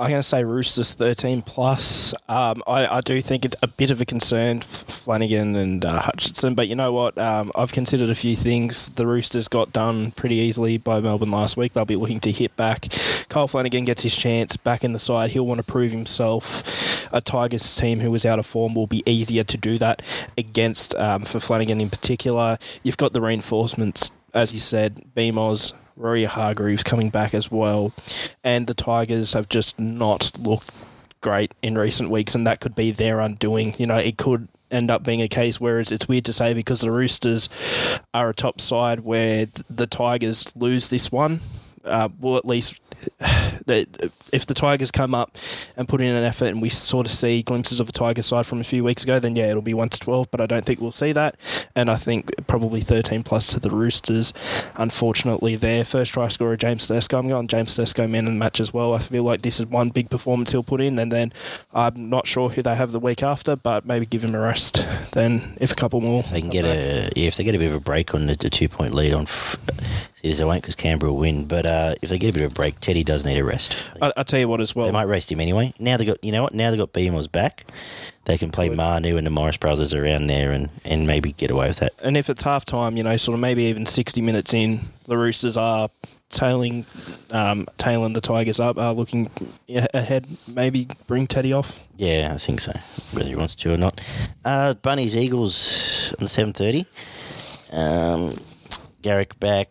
[0.00, 2.14] I'm going to say Roosters 13 plus.
[2.26, 6.54] Um, I, I do think it's a bit of a concern, Flanagan and uh, Hutchinson,
[6.54, 7.18] but you know what?
[7.18, 8.88] Um, I've considered a few things.
[8.88, 11.74] The Roosters got done pretty easily by Melbourne last week.
[11.74, 12.86] They'll be looking to hit back.
[13.28, 15.32] Kyle Flanagan gets his chance back in the side.
[15.32, 17.06] He'll want to prove himself.
[17.12, 20.00] A Tigers team who is out of form will be easier to do that
[20.38, 22.56] against um, for Flanagan in particular.
[22.82, 27.92] You've got the reinforcements, as you said, BMOS, Waerea-Hargreaves coming back as well.
[28.42, 30.72] And the Tigers have just not looked
[31.20, 33.74] great in recent weeks, and that could be their undoing.
[33.78, 36.54] You know, it could end up being a case where it's, it's weird to say
[36.54, 37.48] because the Roosters
[38.14, 41.40] are a top side where the Tigers lose this one.
[41.84, 42.78] Uh, well, at least
[43.66, 45.36] if the Tigers come up
[45.76, 48.46] and put in an effort and we sort of see glimpses of a Tiger side
[48.46, 50.64] from a few weeks ago, then yeah, it'll be 1 to 12, but I don't
[50.64, 51.36] think we'll see that.
[51.74, 54.32] And I think probably 13 plus to the Roosters,
[54.76, 57.18] unfortunately, their first try scorer, James Tedesco.
[57.18, 58.94] I'm going James Tedesco man in the match as well.
[58.94, 61.32] I feel like this is one big performance he'll put in, and then
[61.72, 64.84] I'm not sure who they have the week after, but maybe give him a rest.
[65.12, 66.22] Then if a couple more.
[66.24, 68.34] They can get a, yeah, if they get a bit of a break on the,
[68.36, 69.22] the two point lead on.
[69.22, 72.52] F- they won't because Canberra will win, but uh, if they get a bit of
[72.52, 73.90] a break, Teddy does need a rest.
[74.00, 74.86] I, will tell you what as well.
[74.86, 75.72] They might rest him anyway.
[75.78, 76.54] Now they got you know what?
[76.54, 77.64] Now they got Beamos back.
[78.26, 81.68] They can play Manu and the Morris brothers around there and, and maybe get away
[81.68, 81.92] with that.
[82.02, 85.16] And if it's half time, you know, sort of maybe even sixty minutes in, the
[85.16, 85.88] Roosters are
[86.28, 86.84] tailing
[87.30, 89.30] um, tailing the Tigers up, are looking
[89.68, 90.26] ahead.
[90.46, 91.86] Maybe bring Teddy off.
[91.96, 92.72] Yeah, I think so.
[93.12, 94.00] Whether he wants to or not.
[94.44, 96.86] Uh, Bunnies Eagles on seven thirty.
[97.72, 98.34] Um,
[99.02, 99.68] Garrick back.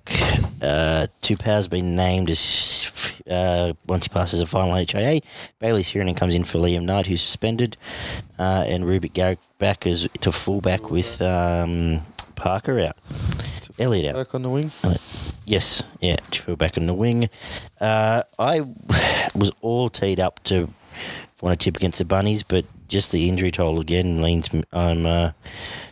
[0.61, 5.22] Uh, Tupou's been named as uh, once he passes a final HIA.
[5.60, 7.77] Bailey Sironen comes in for Liam Knight, who's suspended,
[8.38, 12.01] uh, and Reuben Garrick back as to fullback with um,
[12.35, 12.97] Parker out.
[13.77, 14.26] Elliot out.
[14.26, 14.72] Back on the wing.
[14.84, 14.95] Uh,
[15.45, 17.30] yes, yeah, to back on the wing.
[17.80, 18.61] Uh, I
[19.35, 20.69] was all teed up to
[21.41, 25.32] want to tip against the Bunnies, but just the injury toll again means I'm uh,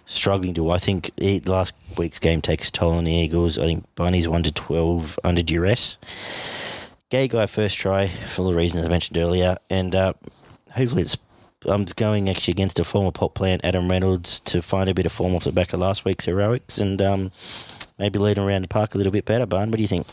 [0.05, 0.71] struggling to.
[0.71, 1.11] I think
[1.47, 3.57] last week's game takes a toll on the Eagles.
[3.57, 5.97] I think Bunny's 1 to 12 under duress.
[7.09, 10.13] Gagai first try for the reasons I mentioned earlier, and uh,
[10.71, 11.17] hopefully it's.
[11.65, 15.11] I'm going actually against a former pot plant, Adam Reynolds, to find a bit of
[15.11, 17.31] form off the back of last week's heroics and um,
[17.97, 19.45] maybe lead around the park a little bit better.
[19.45, 20.05] Barn, what do you think?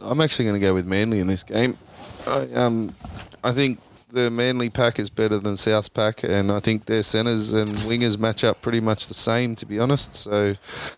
[0.00, 1.76] I'm actually going to go with Manly in this game.
[2.26, 2.94] I, um,
[3.42, 3.80] I think
[4.16, 8.18] the Manly pack is better than South pack, and I think their centres and wingers
[8.18, 10.14] match up pretty much the same, to be honest.
[10.14, 10.54] So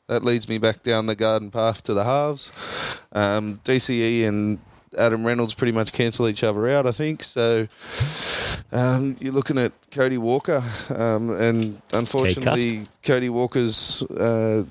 [0.06, 2.52] that leads me back down the garden path to the halves.
[3.10, 4.60] Um, DCE and
[4.96, 7.24] Adam Reynolds pretty much cancel each other out, I think.
[7.24, 7.66] So
[8.70, 10.62] um, you're looking at Cody Walker,
[10.94, 14.02] um, and unfortunately, Cody Walker's.
[14.02, 14.62] Uh,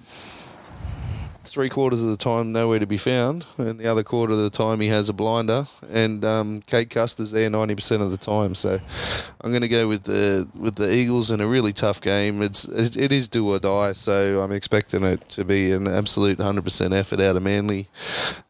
[1.50, 4.50] three quarters of the time nowhere to be found, and the other quarter of the
[4.50, 5.66] time he has a blinder.
[5.90, 8.56] And um, Cade Cust's there ninety percent of the time.
[8.56, 8.80] So
[9.42, 12.42] I'm going to go with the with the Eagles in a really tough game.
[12.42, 13.94] It's it is do or die.
[13.94, 17.88] So I'm expecting it to be an absolute hundred percent effort out of Manly.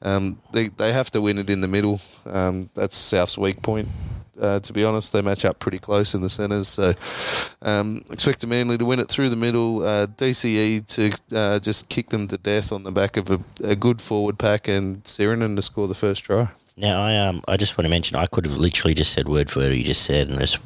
[0.01, 1.99] Um, they they have to win it in the middle.
[2.25, 3.87] Um, that's South's weak point.
[4.39, 6.67] Uh, to be honest, they match up pretty close in the centres.
[6.67, 6.93] So
[7.61, 9.83] um, expect the Manly to win it through the middle.
[9.83, 13.75] Uh, DCE to uh, just kick them to death on the back of a, a
[13.75, 16.49] good forward pack and Sironen to score the first try.
[16.75, 19.49] Now, I um, I just want to mention I could have literally just said word
[19.49, 20.59] for word you just said, and just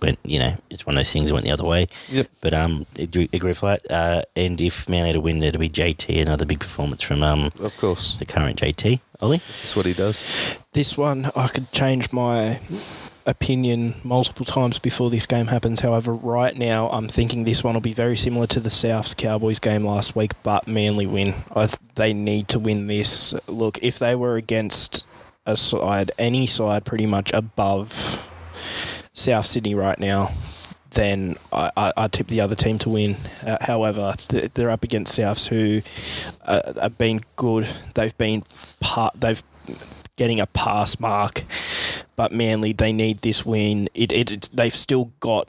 [0.00, 1.86] went, you know, it's one of those things that went the other way.
[2.10, 2.28] Yep.
[2.40, 3.90] But um, agree, agree for that.
[3.90, 7.76] Uh, and if Manly to win, it'll be JT, another big performance from um, of
[7.78, 9.00] course, the current JT.
[9.20, 10.56] Ollie, this is what he does.
[10.78, 12.60] This one, I could change my
[13.26, 15.80] opinion multiple times before this game happens.
[15.80, 19.58] However, right now I'm thinking this one will be very similar to the Souths Cowboys
[19.58, 21.34] game last week, but Manly win.
[21.52, 23.34] Th- they need to win this.
[23.48, 25.04] Look, if they were against
[25.44, 28.24] a side, any side pretty much above
[29.12, 30.30] South Sydney right now,
[30.92, 33.16] then I, I, I tip the other team to win.
[33.44, 35.82] Uh, however, th- they're up against Souths who
[36.44, 37.66] uh, have been good.
[37.94, 38.44] They've been
[38.78, 39.20] part.
[39.20, 39.42] They've
[40.18, 41.44] getting a pass mark
[42.18, 43.88] but Manly, they need this win.
[43.94, 45.46] It, it they've still got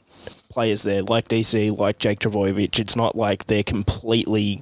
[0.49, 2.79] players there like DC, like Jake Trbojevic.
[2.79, 4.61] It's not like they're completely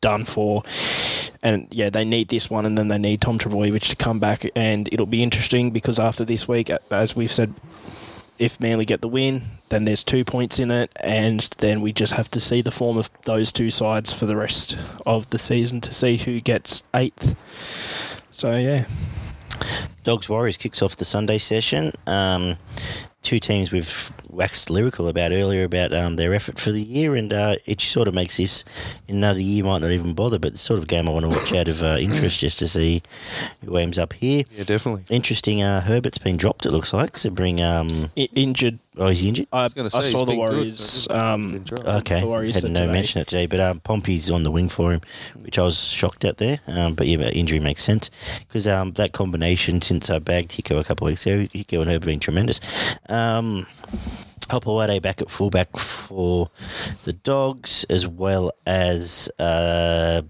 [0.00, 0.62] done for.
[1.42, 4.46] And yeah, they need this one, and then they need Tom Trbojevic to come back.
[4.54, 7.54] And it'll be interesting because after this week, as we've said,
[8.38, 12.12] if Manly get the win, then there's two points in it, and then we just
[12.12, 15.80] have to see the form of those two sides for the rest of the season
[15.80, 18.09] to see who gets eighth.
[18.40, 18.86] So yeah.
[20.02, 21.92] Dogs Warriors kicks off the Sunday session.
[22.06, 22.56] Um,
[23.22, 27.32] two teams we've waxed lyrical about earlier about um, their effort for the year, and
[27.32, 28.64] uh, it sort of makes this
[29.08, 31.28] another year might not even bother, but it's sort of a game I want to
[31.28, 33.02] watch out of uh, interest just to see
[33.64, 34.44] who ends up here.
[34.52, 35.04] Yeah, definitely.
[35.14, 35.62] Interesting.
[35.62, 36.64] Uh, Herbert's been dropped.
[36.66, 37.60] It looks like to bring.
[37.60, 38.78] Um, I- injured.
[38.96, 39.46] oh, he's injured.
[39.52, 41.08] I, gonna I say, he's saw the been good, Warriors.
[41.10, 41.64] Um.
[41.72, 42.92] Okay, The Warriors had no today.
[42.92, 45.00] mention it today, but um, Pompey's on the wing for him,
[45.42, 46.58] which I was shocked at there.
[46.66, 48.10] Um, but yeah, injury makes sense
[48.40, 51.90] because um, that combination since I bagged Hiku a couple of weeks ago, Hiku and
[51.90, 52.60] Herb have been tremendous.
[53.10, 53.66] Um,
[54.48, 56.50] Hopoate back at fullback for
[57.04, 60.22] the Dogs, as well as uh,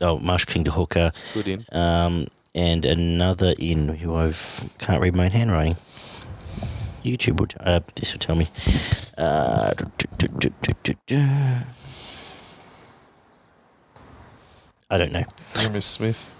[0.00, 1.64] oh Marsh King to hooker, Good in.
[1.72, 4.32] um, and another in who I
[4.78, 5.74] can't read my own handwriting.
[7.02, 8.48] YouTube would uh, this will tell me.
[9.18, 9.72] Uh,
[14.90, 15.24] I don't know.
[15.72, 16.32] Miss Smith.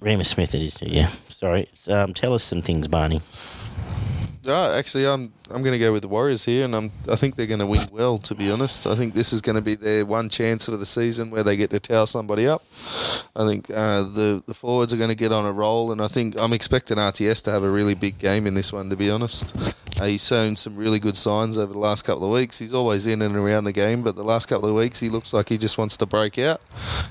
[0.00, 0.80] Remus Smith, it is.
[0.80, 1.68] Yeah, sorry.
[1.88, 3.20] Um, tell us some things, Barney.
[4.46, 7.36] Oh, actually, I'm I'm going to go with the Warriors here, and I'm I think
[7.36, 8.16] they're going to win well.
[8.18, 10.86] To be honest, I think this is going to be their one chance of the
[10.86, 12.62] season where they get to towel somebody up.
[13.36, 16.08] I think uh, the the forwards are going to get on a roll, and I
[16.08, 18.88] think I'm expecting RTS to have a really big game in this one.
[18.88, 19.54] To be honest,
[20.00, 22.58] uh, he's shown some really good signs over the last couple of weeks.
[22.58, 25.34] He's always in and around the game, but the last couple of weeks he looks
[25.34, 26.62] like he just wants to break out.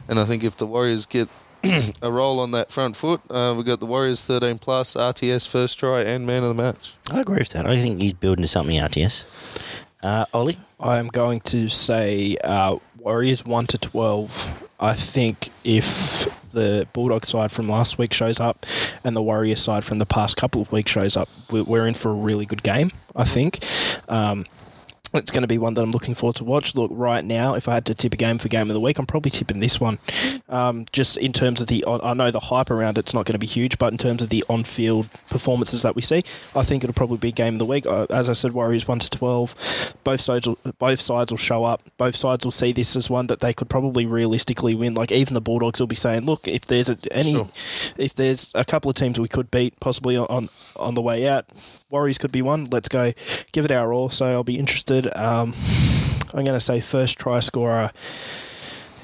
[0.07, 1.30] And I think if the Warriors get
[2.02, 5.77] a roll on that front foot, uh, we've got the Warriors 13 plus, RTS first
[5.80, 6.95] try, and man of the match.
[7.11, 7.65] I agree with that.
[7.65, 9.84] I think he's building to something RTS.
[10.02, 10.57] Uh, Ollie?
[10.80, 14.69] I am going to say uh, Warriors 1 to 12.
[14.80, 18.65] I think if the Bulldog side from last week shows up
[19.03, 21.94] and the Warrior side from the past couple of weeks shows up, we- we're in
[21.94, 23.60] for a really good game, I think.
[24.07, 24.45] Um,
[25.14, 26.76] it's going to be one that I'm looking forward to watch.
[26.76, 28.99] Look, right now, if I had to tip a game for game of the week,
[28.99, 29.98] I'm probably tipping this one.
[30.48, 33.40] Um, just in terms of the, I know the hype around it's not going to
[33.40, 36.23] be huge, but in terms of the on-field performances that we see,
[36.56, 37.86] I think it'll probably be game of the week.
[37.86, 39.56] Uh, as I said, Warriors one to twelve.
[40.03, 41.81] Both sides, will, both sides will show up.
[41.98, 44.94] Both sides will see this as one that they could probably realistically win.
[44.95, 47.48] Like even the Bulldogs will be saying, look, if there's a, any, Sure.
[47.98, 51.27] if there's a couple of teams we could beat, possibly on- on on the way
[51.27, 51.45] out,
[51.90, 52.65] Warriors could be one.
[52.72, 53.14] Let's go,
[53.52, 54.10] give it our all.
[54.10, 54.99] So I'll be interested.
[55.16, 55.54] Um,
[56.34, 57.92] I'm going to say first try scorer.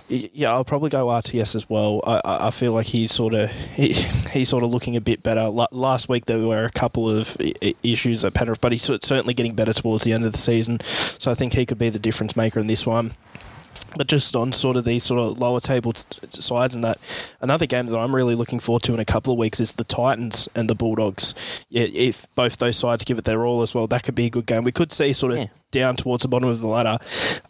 [0.08, 2.00] Yeah, I'll probably go RTS as well.
[2.06, 3.94] I, I feel like he's sort of he,
[4.32, 5.50] he's sort of looking a bit better.
[5.50, 7.36] La- Last week there were a couple of
[7.84, 10.80] issues at Penrith, but he's certainly getting better towards the end of the season.
[10.82, 13.14] So I think he could be the difference maker in this one.
[13.98, 17.00] But just on sort of these sort of lower table sides and that,
[17.42, 19.86] another game that I'm really looking forward to in a couple of weeks is the
[19.86, 21.34] Titans and the Bulldogs.
[21.70, 24.30] Yeah, if both those sides give it their all as well, that could be a
[24.30, 24.66] good game.
[24.66, 25.46] We could see sort of Yeah.
[25.72, 26.98] Down towards the bottom of the ladder,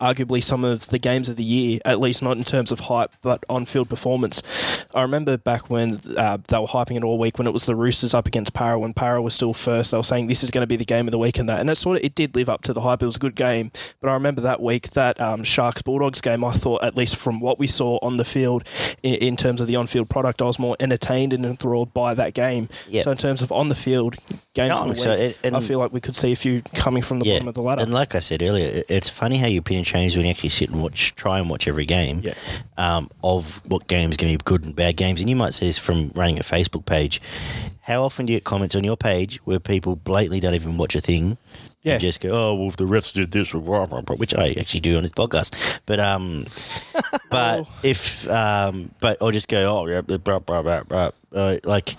[0.01, 3.11] arguably some of the games of the year, at least not in terms of hype,
[3.21, 4.85] but on field performance.
[4.93, 7.75] I remember back when uh, they were hyping it all week when it was the
[7.75, 9.91] Roosters up against Para, when Para was still first.
[9.91, 11.59] They were saying this is going to be the game of the week and that,
[11.59, 13.03] and it sort of it did live up to the hype.
[13.03, 13.71] It was a good game,
[14.01, 16.43] but I remember that week that um, Sharks Bulldogs game.
[16.43, 18.63] I thought at least from what we saw on the field
[19.03, 22.33] in, in terms of the on-field product, I was more entertained and enthralled by that
[22.33, 22.69] game.
[22.89, 23.03] Yep.
[23.03, 24.15] So in terms of on the field
[24.53, 26.61] games, No, the so week, it- and- I feel like we could see a few
[26.73, 27.81] coming from the bottom of the ladder.
[28.05, 30.79] Like I said earlier, it's funny how your opinion changes when you actually sit and
[30.79, 32.35] watch, try and watch every game Yeah.
[32.77, 35.19] um, of what games going to be good and bad games.
[35.19, 37.19] And you might see this from running a Facebook page.
[37.81, 40.93] How often do you get comments on your page where people blatantly don't even watch
[40.93, 41.39] a thing?
[41.81, 41.93] Yeah.
[41.93, 44.35] And just go, oh, well, if the refs did this, or blah, blah, blah," which
[44.35, 45.79] I actually do on this podcast.
[45.87, 46.45] But, um,
[47.31, 47.67] but Oh.
[47.81, 51.09] if, um, but, or just go, oh, yeah, blah, blah, blah, blah.
[51.33, 51.95] Uh, like,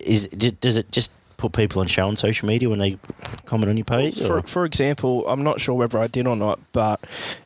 [0.00, 2.98] is, does it just put people on show on social media when they
[3.44, 4.20] comment on your page?
[4.20, 7.00] For, or- for example, I'm not sure whether I did or not, but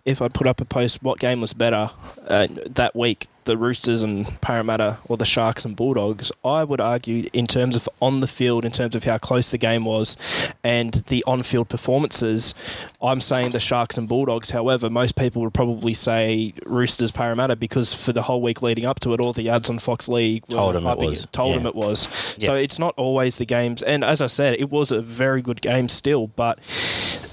[0.04, 1.90] if I put up a post, what game was better
[2.28, 7.28] uh, that week, the Roosters and Parramatta or the Sharks and Bulldogs, I would argue
[7.32, 10.16] in terms of on the field, in terms of how close the game was
[10.62, 12.54] and the on field performances,
[13.02, 14.50] I'm saying the Sharks and Bulldogs.
[14.50, 19.00] However, most people would probably say Roosters Parramatta because for the whole week leading up
[19.00, 21.26] to it, all the ads on Fox League were Told 'em it was.
[21.32, 21.58] Told Yeah.
[21.58, 22.36] them it was.
[22.38, 22.46] Yeah.
[22.46, 23.82] So it's not always the games.
[23.82, 26.58] And as I said, it was a very good game still, but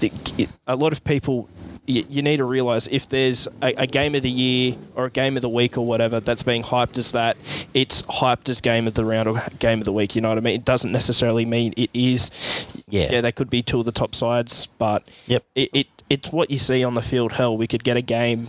[0.00, 1.48] the, it, a lot of people.
[1.88, 5.10] You, you need to realize if there's a, a game of the year or a
[5.10, 7.36] game of the week or whatever that's being hyped as that,
[7.74, 10.14] it's hyped as game of the round or game of the week.
[10.14, 10.54] You know what I mean?
[10.54, 12.84] It doesn't necessarily mean it is.
[12.88, 13.08] Yeah.
[13.10, 15.44] yeah, they could be two of the top sides, but Yep.
[15.54, 17.32] it, it it's what you see on the field.
[17.32, 18.48] Hell, we could get a game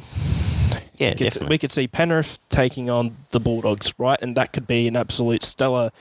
[1.00, 1.50] yeah, we could, definitely.
[1.50, 4.20] we could see Penrith taking on the Bulldogs, right?
[4.22, 5.92] And that could be an absolute stellar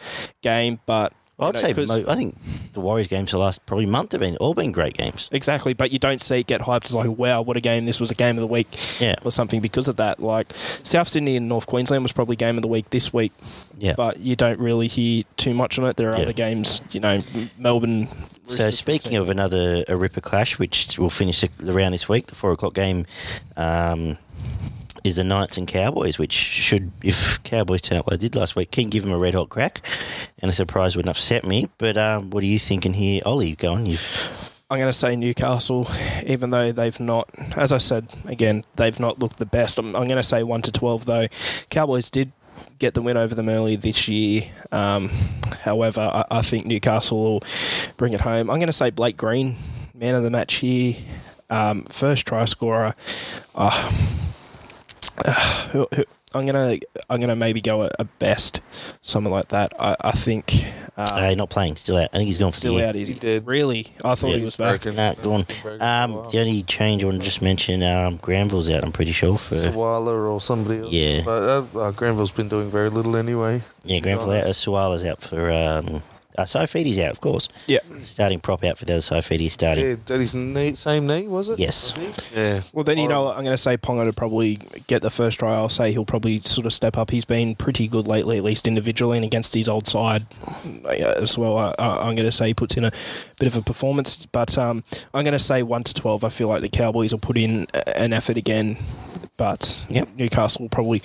[0.42, 0.80] game.
[0.86, 2.36] But Well, I'd say mo- I think
[2.72, 5.28] the Warriors games the last probably month have been all been great games.
[5.30, 7.86] Exactly, but you don't see it get hyped as like, wow, what a game!
[7.86, 8.66] This was a game of the week,
[9.00, 9.14] Yeah.
[9.24, 10.18] or something because of that.
[10.20, 13.30] Like South Sydney and North Queensland was probably game of the week this week,
[13.78, 13.94] Yeah.
[13.96, 15.96] but you don't really hear too much on it.
[15.96, 16.22] There are Yeah.
[16.24, 17.18] other games, you know,
[17.56, 18.08] Melbourne.
[18.44, 22.08] So Roosters, speaking of another a Ripper clash, which will finish the, the round this
[22.08, 23.06] week, the four o'clock game
[23.56, 24.16] um,
[25.08, 28.54] is the Knights and Cowboys, which should, if Cowboys turn out what they did last
[28.54, 29.80] week, can give them a red hot crack,
[30.38, 31.68] and a surprise wouldn't upset me.
[31.78, 33.56] But um, what are you thinking here, Ollie?
[33.56, 35.88] Go on, you've I'm going to say Newcastle,
[36.26, 39.78] even though they've not, as I said again, they've not looked the best.
[39.78, 41.26] I'm, I'm going to say one to twelve though.
[41.70, 42.32] Cowboys did
[42.78, 44.42] get the win over them early this year.
[44.70, 45.08] Um,
[45.60, 47.42] however, I, I think Newcastle will
[47.96, 48.50] bring it home.
[48.50, 49.56] I'm going to say Blake Green,
[49.94, 50.96] man of the match here,
[51.48, 52.94] um, first try scorer.
[55.24, 55.32] Uh,
[55.72, 56.04] who, who,
[56.34, 58.60] I'm gonna I'm gonna maybe go a, a best,
[59.02, 59.72] something like that.
[59.80, 60.52] I, I think
[60.96, 62.10] uh, uh, not playing, still out.
[62.12, 62.88] I think he's gone for still the year.
[62.88, 62.96] out.
[62.96, 63.14] Is he?
[63.14, 63.46] He did.
[63.46, 63.86] Really?
[64.04, 64.82] I thought Yeah, he was back.
[64.82, 64.96] broken.
[64.96, 65.46] Nah, gone.
[65.62, 66.30] Broken Um, while.
[66.30, 68.84] the only change I want to just mention, um, Granville's out.
[68.84, 70.92] I'm pretty sure for Sawala or somebody else.
[70.92, 71.22] Yeah.
[71.24, 71.42] But
[71.74, 73.62] uh, uh, Granville's been doing very little anyway.
[73.84, 74.44] yeah, Granville out.
[74.44, 75.06] Uh, honest.
[75.06, 76.02] Out for um,
[76.38, 77.48] uh, Saifiti's out, of course.
[77.66, 77.80] Yeah.
[78.00, 79.84] Starting prop out for the other Saifiti starting.
[79.84, 81.58] Yeah, that his knee, same knee, was it?
[81.58, 81.92] Yes.
[82.34, 82.60] Yeah.
[82.72, 83.36] Well, then you know what?
[83.36, 84.56] I'm going to say Ponga to probably
[84.86, 85.54] get the first try.
[85.54, 87.10] I'll say he'll probably sort of step up.
[87.10, 90.26] He's been pretty good lately, at least individually, and against his old side
[90.84, 91.58] uh, as well.
[91.58, 92.92] I, I, I'm going to say he puts in a
[93.38, 96.24] bit of a performance, but um, I'm going to say one to twelve.
[96.24, 98.76] I feel like the Cowboys will put in an effort again,
[99.38, 100.08] but Yep.
[100.18, 101.00] Newcastle will probably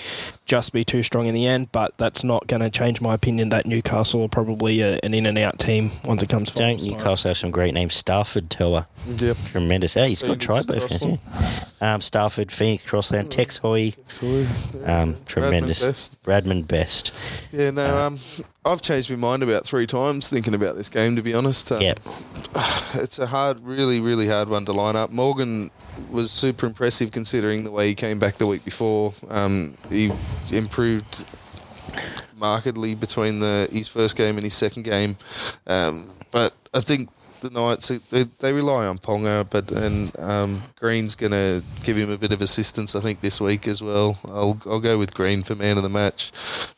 [0.45, 1.71] just be too strong in the end.
[1.71, 5.25] But that's not going to change my opinion that Newcastle are probably a, an in
[5.25, 6.49] and out team once it comes.
[6.49, 6.97] to Don't finals time.
[6.97, 7.93] Newcastle have some great names?
[8.03, 9.37] Starford To'a, Yep.
[9.45, 9.93] tremendous.
[9.93, 10.79] Hey, he's got Phoenix, try both.
[10.87, 11.19] Crossland.
[11.31, 11.81] hasn't?
[11.81, 14.83] Um, Starford, Phoenix, Crossland, Tex Hoy, Absolutely.
[14.85, 15.81] um, tremendous.
[15.83, 16.21] Best.
[16.23, 17.11] Bradman Best.
[17.53, 18.19] Yeah, no, Uh, um,
[18.65, 21.71] I've changed my mind about three times thinking about this game, to be honest.
[21.71, 21.93] Um, Yeah,
[22.95, 25.11] It's a hard, really, really hard one to line up.
[25.11, 25.69] Morgan
[26.09, 29.13] was super impressive considering the way he came back the week before.
[29.29, 30.11] Um, he
[30.51, 31.25] improved
[32.35, 35.17] markedly between the his first game and his second game.
[35.67, 37.09] Um, but I think
[37.43, 42.09] the Knights they, they rely on Ponga, but and um, Green's going to give him
[42.09, 42.95] a bit of assistance.
[42.95, 44.17] I think this week as well.
[44.29, 46.31] I'll I'll go with Green for man of the match,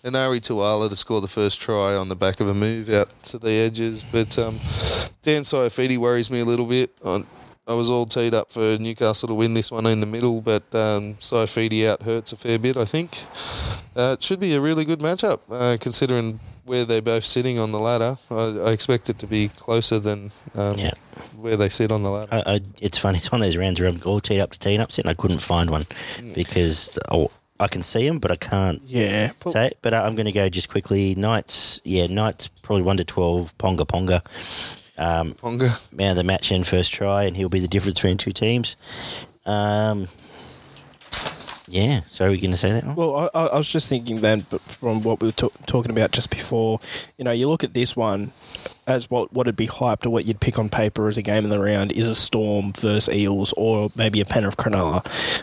[0.03, 3.07] and Ari Tuala to score the first try on the back of a move out
[3.25, 4.03] to the edges.
[4.03, 4.55] But um,
[5.21, 6.91] Dan Saifiti worries me a little bit.
[7.05, 7.25] On,
[7.67, 10.63] I was all teed up for Newcastle to win this one in the middle, but
[10.73, 12.75] um, Saifiti out hurts a fair bit.
[12.75, 13.23] I think
[13.95, 17.71] uh, it should be a really good matchup uh, considering where they're both sitting on
[17.71, 18.17] the ladder.
[18.29, 20.91] I, I expect it to be closer than um, yeah.
[21.37, 22.29] where they sit on the ladder.
[22.31, 23.19] I, I, it's funny.
[23.19, 25.13] It's one of those rounds where I'm all teed up to teeing up, and I
[25.13, 25.85] couldn't find one
[26.33, 29.31] because the, oh, I can see them, but I can't Yeah.
[29.47, 29.77] say it.
[29.81, 31.15] But uh, I'm going to go just quickly.
[31.15, 33.57] Knights, yeah, Knights probably one to twelve.
[33.57, 34.21] Ponga Ponga.
[34.97, 35.93] Um, Ponga.
[35.93, 38.75] man of the match and first try, and he'll be the difference between two teams.
[39.45, 40.07] Um,
[41.67, 42.95] yeah, so are we going to say that one?
[42.95, 45.91] Well, I, I I was just thinking then, but from what we were ta- talking
[45.91, 46.79] about just before,
[47.17, 48.31] you know, you look at this one
[48.87, 51.43] as what what would be hyped or what you'd pick on paper as a game
[51.43, 55.01] in the round is a Storm versus Eels or maybe a Pen of Cronulla.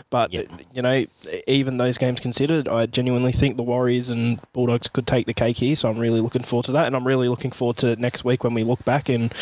[0.09, 0.51] But Yep.
[0.73, 1.05] you know,
[1.47, 5.57] even those games considered, I genuinely think the Warriors and Bulldogs could take the cake
[5.57, 5.75] here.
[5.75, 8.43] So I'm really looking forward to that, and I'm really looking forward to next week
[8.45, 9.33] when we look back and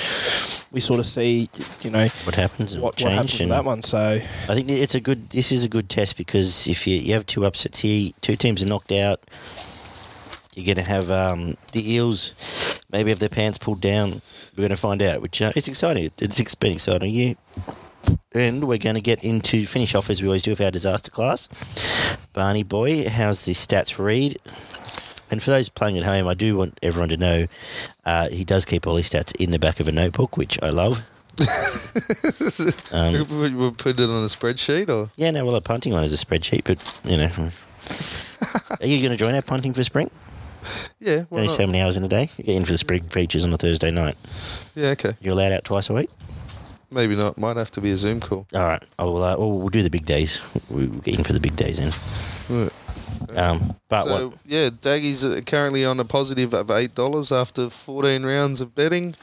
[0.71, 1.49] we sort of see,
[1.81, 3.83] you know, What happens and what, what what happens And that one.
[3.83, 5.29] So I think it's a good.
[5.29, 8.63] This is a good test because if you, you have two upsets here, two teams
[8.63, 9.21] are knocked out.
[10.55, 12.33] You're going to have um, the Eels
[12.91, 14.21] maybe have their pants pulled down.
[14.55, 16.11] We're going to find out, which uh, it's exciting.
[16.19, 17.35] It's been exciting year.
[18.33, 21.11] And we're going to get into finish off as we always do with our disaster
[21.11, 21.47] class.
[22.33, 24.37] Barney boy, how's the stats read?
[25.29, 27.47] And for those playing at home, I do want everyone to know
[28.05, 30.69] uh, he does keep all his stats in the back of a notebook, which I
[30.69, 31.09] love.
[32.91, 36.03] um, we we'll put it on a spreadsheet, or yeah, no, well, a punting one
[36.03, 37.29] is a spreadsheet, but you know,
[38.81, 40.09] are you going to join our punting for spring?
[40.99, 41.55] yeah, why Only not?
[41.57, 42.29] so many hours in a day.
[42.37, 44.15] You get in for the spring features on a Thursday night.
[44.75, 46.09] yeah, okay, You're allowed out twice a week.
[46.91, 47.37] maybe not.
[47.37, 48.45] Might have to be a Zoom call.
[48.53, 48.83] All right.
[48.99, 50.41] Oh, well, uh, well, we'll do the big days.
[50.69, 51.91] We'll get in for the big days then.
[52.49, 52.71] Right.
[53.35, 54.37] Um, but so what?
[54.45, 59.15] yeah, Daggy's currently on a positive of eight dollars after fourteen rounds of betting,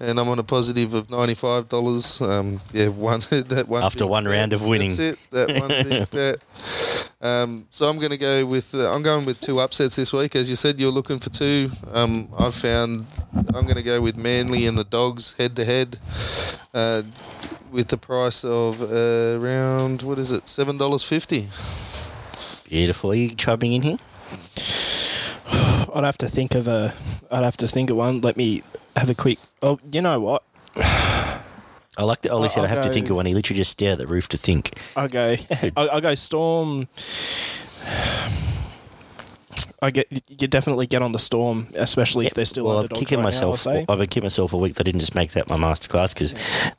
[0.00, 2.20] and I'm on a positive of ninety five dollars.
[2.20, 4.32] Um, yeah, one that one After one bet.
[4.32, 4.88] round of winning.
[4.90, 5.18] That's it.
[5.30, 6.36] That one big bet.
[7.20, 10.36] Um, so I'm going to go with uh, I'm going with two upsets this week.
[10.36, 11.70] As you said, you're looking for two.
[11.92, 13.06] Um, I've found
[13.54, 15.98] I'm going to go with Manly and the Dogs head to head.
[16.74, 17.02] Uh,
[17.72, 21.48] With the price of uh, around what is it, seven dollars fifty?
[22.68, 23.12] Beautiful.
[23.12, 23.98] Are you chubbing in here?
[25.94, 26.92] I'd have to think of a.
[27.30, 28.20] I'd have to think of one.
[28.20, 28.62] Let me
[28.96, 29.38] have a quick.
[29.62, 30.42] Oh, you know what?
[31.98, 33.24] I like that Ollie said I I'll have to go- think of one.
[33.26, 34.78] He literally just stared at the roof to think.
[34.96, 35.36] I'll go.
[35.76, 36.88] I, I go Storm.
[39.82, 43.00] I get you definitely get on the Storm, especially if they're still well, I'm underdogs
[43.00, 43.66] kicking right myself.
[43.66, 43.84] I'll say.
[43.88, 46.32] I've been kicking myself a week that I didn't just make that my masterclass because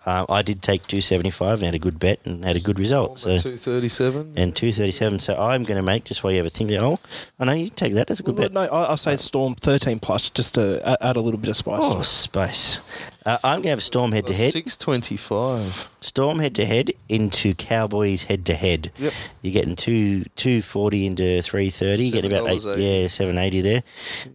[0.06, 3.20] uh, I did take 275 and had a good bet and had a good result.
[3.20, 4.34] So two thirty seven.
[4.36, 5.20] and 237.
[5.20, 6.72] So I'm going to make just while you have a think.
[6.72, 7.00] Oh,
[7.40, 8.08] I know you take that.
[8.08, 8.54] That's a good Well, bet.
[8.54, 11.80] no, I, I'll say Storm thirteen plus just to add a little bit of spice.
[11.84, 12.04] Oh, it.
[12.04, 12.80] space.
[13.26, 14.52] Uh, I'm going to have a Storm head to head.
[14.54, 15.90] Six twenty five.
[16.02, 18.92] Storm head to head into Cowboys head to head.
[18.98, 19.14] Yep.
[19.42, 22.06] You're getting two two forty into three thirty.
[22.06, 22.87] You get about eight, $7.80.
[22.88, 23.84] yeah, seven eighty there.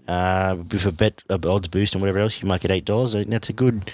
[0.07, 3.13] Uh, with a bet, a odds boost and whatever else, you might get eight dollars.
[3.13, 3.91] That's a good.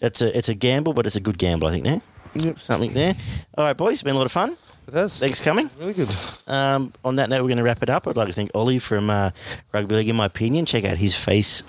[0.00, 1.68] That's a it's a gamble, but it's a good gamble.
[1.68, 2.00] I think there.
[2.34, 2.58] Yep.
[2.58, 3.14] Something there.
[3.56, 4.56] All right, boys, it's been a lot of fun.
[4.88, 5.20] It has.
[5.20, 5.70] Thanks for coming.
[5.78, 6.08] Really good.
[6.46, 8.08] Um, on that note, we're going to wrap it up.
[8.08, 9.30] I'd like to thank Ollie from uh,
[9.72, 10.08] Rugby League.
[10.08, 11.62] In my opinion, check out his face,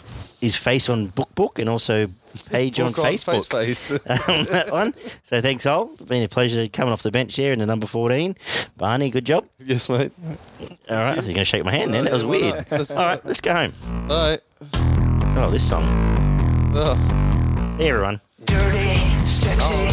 [0.43, 2.07] his face on Book Book, and also
[2.49, 3.49] page on Book Facebook.
[3.49, 4.05] Face face.
[4.27, 4.93] on um, that one.
[5.23, 5.95] So thanks, Ol.
[6.05, 8.35] Been a pleasure coming off the bench there in the number 14.
[8.75, 9.47] Barney, good job.
[9.59, 10.11] yes, mate.
[10.89, 12.03] All right, I think you're going to shake my hand then.
[12.03, 12.55] That was weird.
[12.55, 12.71] not?
[12.71, 13.73] Let's do All right, let's go home.
[14.11, 14.41] All right.
[15.37, 15.83] Oh, this song.
[16.75, 17.75] Oh.
[17.77, 18.19] See you, everyone.
[18.45, 19.92] Dirty, sexy, oh.